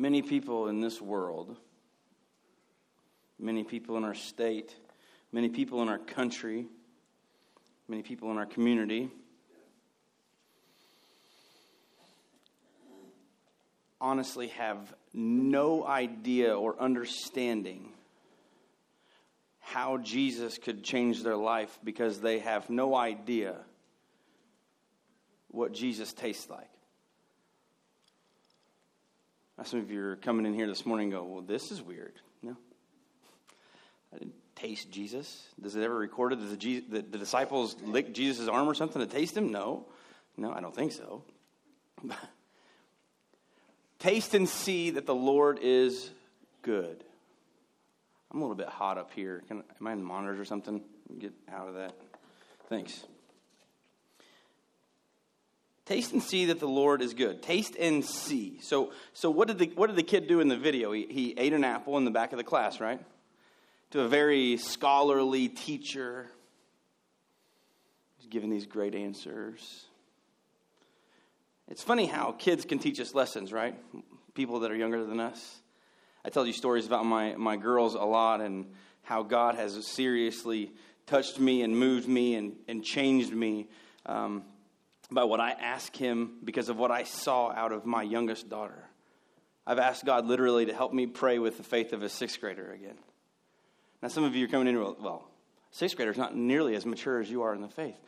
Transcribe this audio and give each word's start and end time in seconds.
Many 0.00 0.22
people 0.22 0.68
in 0.68 0.80
this 0.80 0.98
world, 0.98 1.58
many 3.38 3.64
people 3.64 3.98
in 3.98 4.04
our 4.04 4.14
state, 4.14 4.74
many 5.30 5.50
people 5.50 5.82
in 5.82 5.90
our 5.90 5.98
country, 5.98 6.64
many 7.86 8.02
people 8.02 8.30
in 8.30 8.38
our 8.38 8.46
community 8.46 9.10
honestly 14.00 14.48
have 14.48 14.78
no 15.12 15.86
idea 15.86 16.56
or 16.56 16.80
understanding 16.80 17.92
how 19.58 19.98
Jesus 19.98 20.56
could 20.56 20.82
change 20.82 21.22
their 21.22 21.36
life 21.36 21.78
because 21.84 22.22
they 22.22 22.38
have 22.38 22.70
no 22.70 22.94
idea 22.94 23.54
what 25.48 25.74
Jesus 25.74 26.14
tastes 26.14 26.48
like. 26.48 26.70
Some 29.64 29.80
of 29.80 29.90
you 29.90 30.02
are 30.02 30.16
coming 30.16 30.46
in 30.46 30.54
here 30.54 30.66
this 30.66 30.86
morning 30.86 31.10
go, 31.10 31.22
Well, 31.24 31.42
this 31.42 31.70
is 31.70 31.82
weird. 31.82 32.14
No. 32.42 32.56
I 34.14 34.18
didn't 34.18 34.34
taste 34.56 34.90
Jesus. 34.90 35.44
Does 35.60 35.76
it 35.76 35.82
ever 35.82 35.96
recorded 35.96 36.40
that 36.40 36.58
the, 36.58 36.80
the, 36.80 37.02
the 37.02 37.18
disciples 37.18 37.76
licked 37.84 38.12
Jesus' 38.12 38.48
arm 38.48 38.68
or 38.68 38.74
something 38.74 39.00
to 39.00 39.06
taste 39.06 39.36
him? 39.36 39.50
No. 39.50 39.86
No, 40.36 40.52
I 40.52 40.60
don't 40.60 40.74
think 40.74 40.92
so. 40.92 41.22
Taste 43.98 44.34
and 44.34 44.48
see 44.48 44.90
that 44.90 45.04
the 45.04 45.14
Lord 45.14 45.58
is 45.60 46.10
good. 46.62 47.04
I'm 48.30 48.38
a 48.38 48.42
little 48.42 48.56
bit 48.56 48.68
hot 48.68 48.96
up 48.96 49.12
here. 49.12 49.42
Can, 49.46 49.62
am 49.78 49.86
I 49.86 49.92
in 49.92 49.98
the 49.98 50.04
monitors 50.04 50.38
or 50.38 50.46
something? 50.46 50.80
Get 51.18 51.32
out 51.52 51.68
of 51.68 51.74
that. 51.74 51.92
Thanks. 52.68 53.04
Taste 55.90 56.12
and 56.12 56.22
see 56.22 56.44
that 56.44 56.60
the 56.60 56.68
Lord 56.68 57.02
is 57.02 57.14
good. 57.14 57.42
Taste 57.42 57.74
and 57.74 58.04
see. 58.04 58.60
So, 58.62 58.92
so 59.12 59.28
what 59.28 59.48
did 59.48 59.58
the 59.58 59.72
what 59.74 59.88
did 59.88 59.96
the 59.96 60.04
kid 60.04 60.28
do 60.28 60.38
in 60.38 60.46
the 60.46 60.56
video? 60.56 60.92
He, 60.92 61.04
he 61.10 61.34
ate 61.36 61.52
an 61.52 61.64
apple 61.64 61.96
in 61.98 62.04
the 62.04 62.12
back 62.12 62.30
of 62.30 62.38
the 62.38 62.44
class, 62.44 62.78
right? 62.78 63.00
To 63.90 64.02
a 64.02 64.08
very 64.08 64.56
scholarly 64.56 65.48
teacher. 65.48 66.28
He's 68.18 68.28
giving 68.28 68.50
these 68.50 68.66
great 68.66 68.94
answers. 68.94 69.86
It's 71.66 71.82
funny 71.82 72.06
how 72.06 72.36
kids 72.38 72.64
can 72.64 72.78
teach 72.78 73.00
us 73.00 73.12
lessons, 73.12 73.52
right? 73.52 73.74
People 74.34 74.60
that 74.60 74.70
are 74.70 74.76
younger 74.76 75.04
than 75.04 75.18
us. 75.18 75.56
I 76.24 76.28
tell 76.28 76.46
you 76.46 76.52
stories 76.52 76.86
about 76.86 77.04
my, 77.04 77.34
my 77.34 77.56
girls 77.56 77.96
a 77.96 78.04
lot 78.04 78.40
and 78.40 78.66
how 79.02 79.24
God 79.24 79.56
has 79.56 79.84
seriously 79.88 80.70
touched 81.06 81.40
me 81.40 81.62
and 81.62 81.76
moved 81.76 82.06
me 82.06 82.36
and, 82.36 82.54
and 82.68 82.84
changed 82.84 83.32
me 83.32 83.66
um, 84.06 84.44
by 85.10 85.24
what 85.24 85.40
I 85.40 85.50
ask 85.52 85.94
Him 85.96 86.38
because 86.44 86.68
of 86.68 86.76
what 86.76 86.90
I 86.90 87.04
saw 87.04 87.50
out 87.50 87.72
of 87.72 87.84
my 87.86 88.02
youngest 88.02 88.48
daughter. 88.48 88.84
I've 89.66 89.78
asked 89.78 90.04
God 90.04 90.26
literally 90.26 90.66
to 90.66 90.74
help 90.74 90.92
me 90.92 91.06
pray 91.06 91.38
with 91.38 91.56
the 91.56 91.62
faith 91.62 91.92
of 91.92 92.02
a 92.02 92.08
sixth 92.08 92.40
grader 92.40 92.72
again. 92.72 92.98
Now, 94.02 94.08
some 94.08 94.24
of 94.24 94.34
you 94.34 94.46
are 94.46 94.48
coming 94.48 94.68
in, 94.68 94.76
well, 94.78 95.28
sixth 95.70 95.96
grader 95.96 96.10
is 96.10 96.18
not 96.18 96.34
nearly 96.34 96.74
as 96.74 96.86
mature 96.86 97.20
as 97.20 97.30
you 97.30 97.42
are 97.42 97.54
in 97.54 97.60
the 97.60 97.68
faith. 97.68 97.98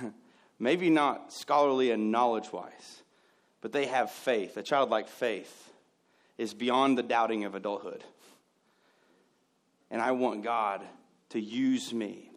maybe 0.60 0.90
not 0.90 1.32
scholarly 1.32 1.90
and 1.90 2.12
knowledge 2.12 2.52
wise, 2.52 3.02
but 3.60 3.72
they 3.72 3.86
have 3.86 4.10
faith. 4.10 4.56
A 4.56 4.62
childlike 4.62 5.08
faith 5.08 5.72
is 6.38 6.54
beyond 6.54 6.96
the 6.96 7.02
doubting 7.02 7.44
of 7.44 7.54
adulthood. 7.54 8.04
And 9.90 10.00
I 10.00 10.12
want 10.12 10.44
God 10.44 10.82
to 11.30 11.40
use 11.40 11.92
me. 11.92 12.29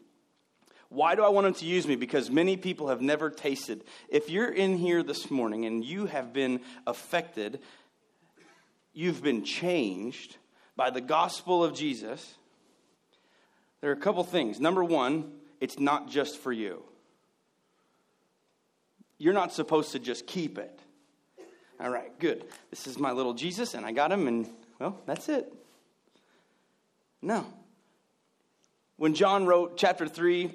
Why 0.93 1.15
do 1.15 1.23
I 1.23 1.29
want 1.29 1.47
Him 1.47 1.53
to 1.55 1.65
use 1.65 1.87
me? 1.87 1.95
Because 1.95 2.29
many 2.29 2.55
people 2.55 2.87
have 2.87 3.01
never 3.01 3.29
tasted. 3.29 3.83
If 4.09 4.29
you're 4.29 4.51
in 4.51 4.77
here 4.77 5.03
this 5.03 5.31
morning 5.31 5.65
and 5.65 5.83
you 5.83 6.05
have 6.05 6.33
been 6.33 6.61
affected, 6.87 7.59
you've 8.93 9.23
been 9.23 9.43
changed 9.43 10.37
by 10.75 10.89
the 10.89 11.01
gospel 11.01 11.63
of 11.63 11.75
Jesus, 11.75 12.35
there 13.81 13.89
are 13.89 13.93
a 13.93 13.97
couple 13.97 14.23
things. 14.23 14.59
Number 14.59 14.83
one, 14.83 15.31
it's 15.59 15.79
not 15.79 16.09
just 16.09 16.37
for 16.37 16.51
you 16.51 16.83
you're 19.23 19.33
not 19.33 19.53
supposed 19.53 19.93
to 19.93 19.99
just 19.99 20.27
keep 20.27 20.57
it. 20.57 20.77
All 21.79 21.89
right, 21.89 22.11
good. 22.19 22.43
This 22.69 22.87
is 22.87 22.99
my 22.99 23.13
little 23.13 23.33
Jesus, 23.33 23.73
and 23.73 23.85
I 23.85 23.93
got 23.93 24.11
him, 24.11 24.27
and 24.27 24.47
well, 24.79 25.01
that's 25.05 25.29
it. 25.29 25.51
No. 27.21 27.45
When 28.97 29.13
John 29.13 29.45
wrote 29.45 29.77
chapter 29.77 30.09
3, 30.09 30.53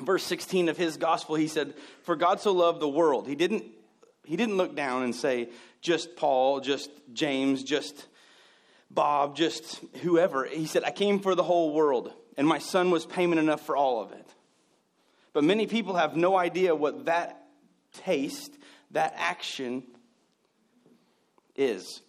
verse 0.00 0.24
16 0.24 0.68
of 0.68 0.76
his 0.76 0.96
gospel, 0.96 1.34
he 1.34 1.48
said, 1.48 1.74
For 2.02 2.16
God 2.16 2.40
so 2.40 2.52
loved 2.52 2.80
the 2.80 2.88
world. 2.88 3.26
He 3.26 3.34
didn't, 3.34 3.64
he 4.24 4.36
didn't 4.36 4.56
look 4.56 4.76
down 4.76 5.02
and 5.02 5.14
say, 5.14 5.48
just 5.80 6.16
Paul, 6.16 6.60
just 6.60 6.90
James, 7.12 7.62
just 7.62 8.06
Bob, 8.90 9.36
just 9.36 9.80
whoever. 10.02 10.44
He 10.44 10.66
said, 10.66 10.84
I 10.84 10.90
came 10.90 11.20
for 11.20 11.34
the 11.34 11.42
whole 11.42 11.72
world, 11.72 12.12
and 12.36 12.46
my 12.46 12.58
son 12.58 12.90
was 12.90 13.06
payment 13.06 13.38
enough 13.38 13.64
for 13.64 13.76
all 13.76 14.02
of 14.02 14.12
it. 14.12 14.26
But 15.32 15.44
many 15.44 15.66
people 15.66 15.94
have 15.94 16.16
no 16.16 16.36
idea 16.36 16.74
what 16.74 17.06
that 17.06 17.44
taste, 17.92 18.52
that 18.92 19.14
action 19.16 19.82
is. 21.54 22.02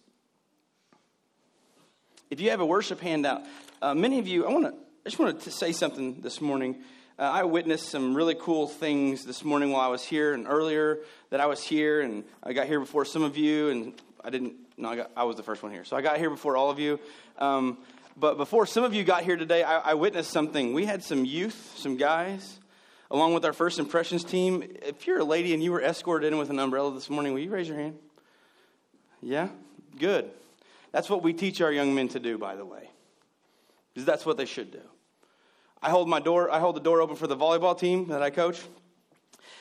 If 2.30 2.40
you 2.40 2.50
have 2.50 2.60
a 2.60 2.66
worship 2.66 3.00
handout, 3.00 3.42
uh, 3.82 3.94
many 3.94 4.18
of 4.18 4.28
you, 4.28 4.46
I 4.46 4.52
want 4.52 4.66
to, 4.66 4.72
I 4.72 5.08
just 5.08 5.18
wanted 5.18 5.40
to 5.40 5.50
say 5.50 5.72
something 5.72 6.20
this 6.20 6.40
morning. 6.40 6.82
Uh, 7.20 7.24
I 7.24 7.44
witnessed 7.44 7.90
some 7.90 8.14
really 8.14 8.34
cool 8.34 8.66
things 8.66 9.26
this 9.26 9.44
morning 9.44 9.72
while 9.72 9.82
I 9.82 9.88
was 9.88 10.02
here, 10.02 10.32
and 10.32 10.46
earlier 10.48 11.00
that 11.28 11.38
I 11.38 11.44
was 11.44 11.62
here, 11.62 12.00
and 12.00 12.24
I 12.42 12.54
got 12.54 12.66
here 12.66 12.80
before 12.80 13.04
some 13.04 13.22
of 13.22 13.36
you, 13.36 13.68
and 13.68 13.92
I 14.24 14.30
didn't. 14.30 14.54
No, 14.78 14.88
I, 14.88 14.96
got, 14.96 15.10
I 15.14 15.24
was 15.24 15.36
the 15.36 15.42
first 15.42 15.62
one 15.62 15.70
here, 15.70 15.84
so 15.84 15.98
I 15.98 16.00
got 16.00 16.16
here 16.16 16.30
before 16.30 16.56
all 16.56 16.70
of 16.70 16.78
you. 16.78 16.98
Um, 17.38 17.76
but 18.16 18.38
before 18.38 18.64
some 18.64 18.84
of 18.84 18.94
you 18.94 19.04
got 19.04 19.22
here 19.22 19.36
today, 19.36 19.62
I, 19.62 19.90
I 19.90 19.94
witnessed 19.94 20.30
something. 20.30 20.72
We 20.72 20.86
had 20.86 21.04
some 21.04 21.26
youth, 21.26 21.74
some 21.76 21.98
guys 21.98 22.58
along 23.10 23.34
with 23.34 23.44
our 23.44 23.52
first 23.52 23.78
impressions 23.78 24.24
team. 24.24 24.64
If 24.82 25.06
you're 25.06 25.18
a 25.18 25.24
lady 25.24 25.52
and 25.52 25.62
you 25.62 25.72
were 25.72 25.82
escorted 25.82 26.32
in 26.32 26.38
with 26.38 26.48
an 26.48 26.58
umbrella 26.58 26.94
this 26.94 27.10
morning, 27.10 27.34
will 27.34 27.40
you 27.40 27.50
raise 27.50 27.68
your 27.68 27.76
hand? 27.76 27.98
Yeah? 29.20 29.48
Good. 29.98 30.30
That's 30.90 31.10
what 31.10 31.22
we 31.22 31.34
teach 31.34 31.60
our 31.60 31.72
young 31.72 31.94
men 31.94 32.08
to 32.08 32.18
do, 32.18 32.38
by 32.38 32.56
the 32.56 32.64
way. 32.64 32.88
Because 33.92 34.06
that's 34.06 34.24
what 34.24 34.38
they 34.38 34.46
should 34.46 34.70
do. 34.70 34.80
I 35.82 35.90
hold 35.90 36.08
my 36.08 36.20
door, 36.20 36.50
I 36.50 36.58
hold 36.58 36.76
the 36.76 36.80
door 36.80 37.00
open 37.00 37.16
for 37.16 37.26
the 37.26 37.36
volleyball 37.36 37.78
team 37.78 38.08
that 38.08 38.22
I 38.22 38.30
coach. 38.30 38.60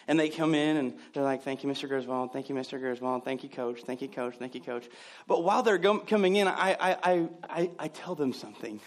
And 0.07 0.19
they 0.19 0.29
come 0.29 0.55
in 0.55 0.77
and 0.77 0.95
they're 1.13 1.23
like, 1.23 1.43
Thank 1.43 1.63
you, 1.63 1.69
Mr. 1.69 1.87
Gerswald. 1.87 2.33
Thank 2.33 2.49
you, 2.49 2.55
Mr. 2.55 2.81
Gerswald. 2.81 3.23
Thank 3.23 3.43
you, 3.43 3.49
coach. 3.49 3.81
Thank 3.83 4.01
you, 4.01 4.07
coach. 4.07 4.35
Thank 4.39 4.55
you, 4.55 4.61
coach. 4.61 4.85
But 5.27 5.43
while 5.43 5.61
they're 5.61 5.77
go- 5.77 5.99
coming 5.99 6.35
in, 6.35 6.47
I, 6.47 6.75
I, 6.79 7.27
I, 7.43 7.69
I, 7.77 7.87
tell 7.89 8.15
them 8.15 8.33
something. 8.33 8.79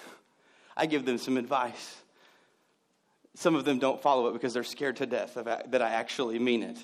I 0.76 0.86
give 0.86 1.04
them 1.04 1.18
some 1.18 1.36
advice. 1.36 1.96
Some 3.36 3.54
of 3.54 3.64
them 3.64 3.78
don't 3.78 4.02
follow 4.02 4.28
it 4.28 4.32
because 4.32 4.52
they're 4.52 4.64
scared 4.64 4.96
to 4.96 5.06
death 5.06 5.36
of, 5.36 5.44
that 5.44 5.80
I 5.80 5.90
actually 5.90 6.40
mean 6.40 6.64
it. 6.64 6.78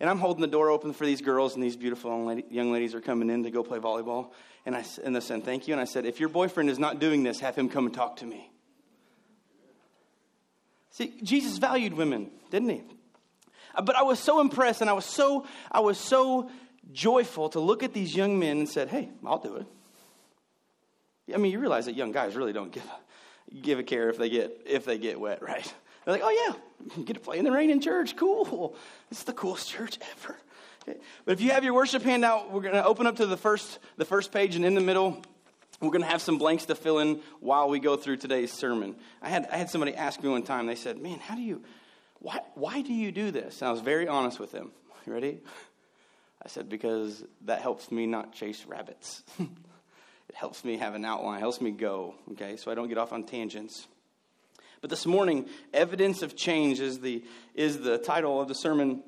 And 0.00 0.10
I'm 0.10 0.18
holding 0.18 0.42
the 0.42 0.48
door 0.48 0.70
open 0.70 0.92
for 0.92 1.06
these 1.06 1.20
girls, 1.20 1.54
and 1.54 1.62
these 1.62 1.76
beautiful 1.76 2.32
young 2.50 2.72
ladies 2.72 2.94
are 2.94 3.00
coming 3.00 3.30
in 3.30 3.44
to 3.44 3.50
go 3.50 3.62
play 3.62 3.78
volleyball. 3.78 4.32
And, 4.66 4.76
I, 4.76 4.84
and 5.04 5.14
they 5.14 5.20
said, 5.20 5.44
Thank 5.44 5.68
you. 5.68 5.74
And 5.74 5.80
I 5.80 5.84
said, 5.84 6.04
If 6.04 6.18
your 6.20 6.28
boyfriend 6.28 6.68
is 6.68 6.78
not 6.80 6.98
doing 6.98 7.22
this, 7.22 7.40
have 7.40 7.56
him 7.56 7.68
come 7.68 7.86
and 7.86 7.94
talk 7.94 8.16
to 8.16 8.26
me. 8.26 8.50
See, 10.98 11.14
Jesus 11.22 11.58
valued 11.58 11.94
women, 11.94 12.28
didn't 12.50 12.70
he? 12.70 12.82
But 13.80 13.94
I 13.94 14.02
was 14.02 14.18
so 14.18 14.40
impressed 14.40 14.80
and 14.80 14.90
I 14.90 14.94
was 14.94 15.04
so, 15.04 15.46
I 15.70 15.78
was 15.78 15.96
so 15.96 16.50
joyful 16.92 17.50
to 17.50 17.60
look 17.60 17.84
at 17.84 17.92
these 17.92 18.16
young 18.16 18.36
men 18.40 18.58
and 18.58 18.68
said, 18.68 18.88
Hey, 18.88 19.08
I'll 19.24 19.38
do 19.38 19.54
it. 19.54 19.66
I 21.32 21.36
mean, 21.36 21.52
you 21.52 21.60
realize 21.60 21.86
that 21.86 21.94
young 21.94 22.10
guys 22.10 22.34
really 22.34 22.52
don't 22.52 22.72
give 22.72 22.82
give 23.62 23.78
a 23.78 23.84
care 23.84 24.10
if 24.10 24.18
they 24.18 24.28
get 24.28 24.62
if 24.66 24.86
they 24.86 24.98
get 24.98 25.20
wet, 25.20 25.40
right? 25.40 25.72
They're 26.04 26.14
like, 26.14 26.22
oh 26.24 26.30
yeah, 26.30 26.90
you 26.96 27.04
get 27.04 27.14
to 27.14 27.20
play 27.20 27.38
in 27.38 27.44
the 27.44 27.52
rain 27.52 27.70
in 27.70 27.80
church. 27.80 28.16
Cool. 28.16 28.74
It's 29.12 29.22
the 29.22 29.32
coolest 29.32 29.68
church 29.68 30.00
ever. 30.24 30.36
But 31.24 31.32
if 31.32 31.40
you 31.40 31.50
have 31.52 31.62
your 31.62 31.74
worship 31.74 32.02
handout, 32.02 32.50
we're 32.50 32.62
going 32.62 32.74
to 32.74 32.84
open 32.84 33.06
up 33.06 33.16
to 33.16 33.26
the 33.26 33.36
first 33.36 33.78
the 33.98 34.04
first 34.04 34.32
page, 34.32 34.56
and 34.56 34.64
in 34.64 34.74
the 34.74 34.80
middle, 34.80 35.22
we're 35.80 35.90
going 35.90 36.02
to 36.02 36.08
have 36.08 36.22
some 36.22 36.38
blanks 36.38 36.66
to 36.66 36.74
fill 36.74 36.98
in 36.98 37.20
while 37.40 37.68
we 37.68 37.78
go 37.78 37.96
through 37.96 38.16
today's 38.16 38.52
sermon. 38.52 38.96
I 39.22 39.28
had 39.28 39.48
I 39.52 39.56
had 39.56 39.70
somebody 39.70 39.94
ask 39.94 40.22
me 40.22 40.28
one 40.28 40.42
time. 40.42 40.66
They 40.66 40.74
said, 40.74 41.00
"Man, 41.00 41.18
how 41.18 41.34
do 41.34 41.42
you? 41.42 41.62
Why 42.20 42.40
why 42.54 42.82
do 42.82 42.92
you 42.92 43.12
do 43.12 43.30
this?" 43.30 43.60
And 43.60 43.68
I 43.68 43.72
was 43.72 43.80
very 43.80 44.08
honest 44.08 44.38
with 44.38 44.52
them. 44.52 44.72
You 45.06 45.14
ready? 45.14 45.40
I 46.44 46.48
said, 46.48 46.68
"Because 46.68 47.24
that 47.46 47.62
helps 47.62 47.90
me 47.90 48.06
not 48.06 48.32
chase 48.32 48.66
rabbits." 48.66 49.22
It 50.28 50.34
helps 50.34 50.64
me 50.64 50.76
have 50.76 50.94
an 50.94 51.04
outline, 51.04 51.40
helps 51.40 51.60
me 51.60 51.70
go, 51.70 52.14
okay, 52.32 52.56
so 52.56 52.70
I 52.70 52.74
don't 52.74 52.88
get 52.88 52.98
off 52.98 53.12
on 53.12 53.24
tangents. 53.24 53.86
But 54.80 54.90
this 54.90 55.06
morning, 55.06 55.48
Evidence 55.72 56.22
of 56.22 56.36
Change 56.36 56.80
is 56.80 57.00
the, 57.00 57.24
is 57.54 57.80
the 57.80 57.98
title 57.98 58.40
of 58.40 58.46
the 58.46 58.54
sermon, 58.54 59.02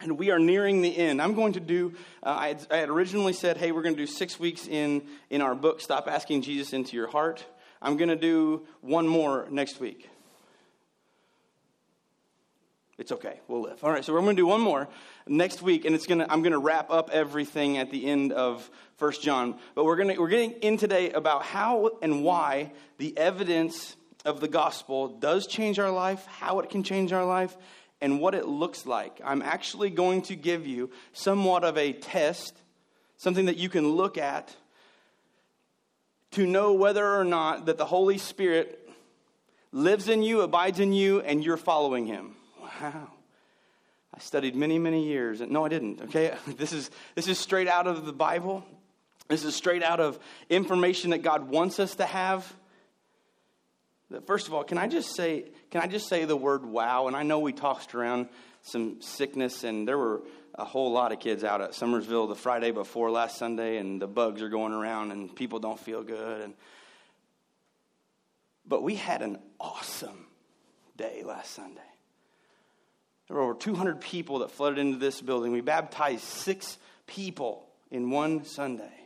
and 0.00 0.18
we 0.18 0.30
are 0.30 0.38
nearing 0.38 0.82
the 0.82 0.96
end. 0.96 1.22
I'm 1.22 1.34
going 1.34 1.54
to 1.54 1.60
do, 1.60 1.94
uh, 2.22 2.36
I, 2.38 2.48
had, 2.48 2.66
I 2.70 2.76
had 2.78 2.88
originally 2.88 3.32
said, 3.32 3.56
hey, 3.56 3.72
we're 3.72 3.82
going 3.82 3.94
to 3.94 4.02
do 4.02 4.06
six 4.06 4.38
weeks 4.38 4.66
in, 4.66 5.02
in 5.30 5.40
our 5.40 5.54
book, 5.54 5.80
Stop 5.80 6.08
Asking 6.08 6.42
Jesus 6.42 6.72
into 6.72 6.96
Your 6.96 7.08
Heart. 7.08 7.44
I'm 7.80 7.96
going 7.96 8.08
to 8.08 8.16
do 8.16 8.66
one 8.80 9.06
more 9.06 9.46
next 9.50 9.80
week. 9.80 10.08
It's 12.98 13.12
okay. 13.12 13.40
We'll 13.46 13.60
live. 13.60 13.84
All 13.84 13.90
right, 13.90 14.02
so 14.02 14.14
we're 14.14 14.20
going 14.20 14.36
to 14.36 14.40
do 14.40 14.46
one 14.46 14.62
more 14.62 14.88
next 15.26 15.60
week, 15.60 15.84
and 15.84 15.94
it's 15.94 16.06
gonna, 16.06 16.26
I'm 16.30 16.40
going 16.40 16.52
to 16.52 16.58
wrap 16.58 16.90
up 16.90 17.10
everything 17.12 17.76
at 17.76 17.90
the 17.90 18.06
end 18.06 18.32
of 18.32 18.70
First 18.96 19.22
John. 19.22 19.58
But 19.74 19.84
we're, 19.84 19.96
gonna, 19.96 20.14
we're 20.18 20.28
getting 20.28 20.52
in 20.52 20.78
today 20.78 21.10
about 21.10 21.42
how 21.42 21.90
and 22.00 22.24
why 22.24 22.72
the 22.96 23.16
evidence 23.18 23.96
of 24.24 24.40
the 24.40 24.48
gospel 24.48 25.08
does 25.08 25.46
change 25.46 25.78
our 25.78 25.90
life, 25.90 26.24
how 26.26 26.60
it 26.60 26.70
can 26.70 26.82
change 26.82 27.12
our 27.12 27.24
life, 27.24 27.54
and 28.00 28.20
what 28.20 28.34
it 28.34 28.46
looks 28.46 28.86
like. 28.86 29.20
I'm 29.24 29.42
actually 29.42 29.90
going 29.90 30.22
to 30.22 30.36
give 30.36 30.66
you 30.66 30.90
somewhat 31.12 31.64
of 31.64 31.78
a 31.78 31.92
test, 31.92 32.56
something 33.16 33.46
that 33.46 33.56
you 33.56 33.68
can 33.68 33.88
look 33.92 34.18
at 34.18 34.54
to 36.32 36.46
know 36.46 36.74
whether 36.74 37.18
or 37.18 37.24
not 37.24 37.66
that 37.66 37.78
the 37.78 37.86
Holy 37.86 38.18
Spirit 38.18 38.90
lives 39.72 40.08
in 40.08 40.22
you, 40.22 40.42
abides 40.42 40.80
in 40.80 40.92
you, 40.92 41.20
and 41.20 41.44
you're 41.44 41.56
following 41.56 42.06
him. 42.06 42.34
Wow. 42.60 43.08
I 44.14 44.18
studied 44.18 44.56
many, 44.56 44.78
many 44.78 45.06
years. 45.06 45.40
No, 45.40 45.64
I 45.64 45.68
didn't. 45.68 46.02
Okay? 46.02 46.34
This 46.46 46.72
is, 46.72 46.90
this 47.14 47.28
is 47.28 47.38
straight 47.38 47.68
out 47.68 47.86
of 47.86 48.06
the 48.06 48.12
Bible. 48.12 48.64
This 49.28 49.44
is 49.44 49.54
straight 49.54 49.82
out 49.82 50.00
of 50.00 50.18
information 50.48 51.10
that 51.10 51.18
God 51.18 51.48
wants 51.48 51.80
us 51.80 51.96
to 51.96 52.06
have. 52.06 52.50
First 54.26 54.46
of 54.46 54.54
all, 54.54 54.62
can 54.62 54.78
I 54.78 54.86
just 54.86 55.16
say, 55.16 55.46
can 55.70 55.80
I 55.80 55.88
just 55.88 56.08
say 56.08 56.24
the 56.24 56.36
word 56.36 56.64
wow? 56.64 57.08
And 57.08 57.16
I 57.16 57.24
know 57.24 57.40
we 57.40 57.52
tossed 57.52 57.94
around 57.94 58.28
some 58.62 59.00
sickness, 59.00 59.64
and 59.64 59.86
there 59.86 59.98
were 59.98 60.22
a 60.54 60.64
whole 60.64 60.92
lot 60.92 61.12
of 61.12 61.20
kids 61.20 61.44
out 61.44 61.60
at 61.60 61.72
Summersville 61.72 62.28
the 62.28 62.34
Friday 62.34 62.70
before 62.70 63.10
last 63.10 63.36
Sunday, 63.36 63.78
and 63.78 64.00
the 64.00 64.06
bugs 64.06 64.42
are 64.42 64.48
going 64.48 64.72
around, 64.72 65.10
and 65.10 65.34
people 65.34 65.58
don't 65.58 65.78
feel 65.78 66.02
good. 66.02 66.42
And, 66.42 66.54
but 68.66 68.82
we 68.82 68.94
had 68.94 69.22
an 69.22 69.38
awesome 69.60 70.26
day 70.96 71.22
last 71.24 71.52
Sunday. 71.52 71.80
There 73.28 73.36
were 73.36 73.42
over 73.42 73.54
200 73.54 74.00
people 74.00 74.40
that 74.40 74.52
flooded 74.52 74.78
into 74.78 74.98
this 74.98 75.20
building. 75.20 75.50
We 75.50 75.60
baptized 75.60 76.22
six 76.22 76.78
people 77.06 77.66
in 77.90 78.10
one 78.10 78.44
Sunday. 78.44 79.05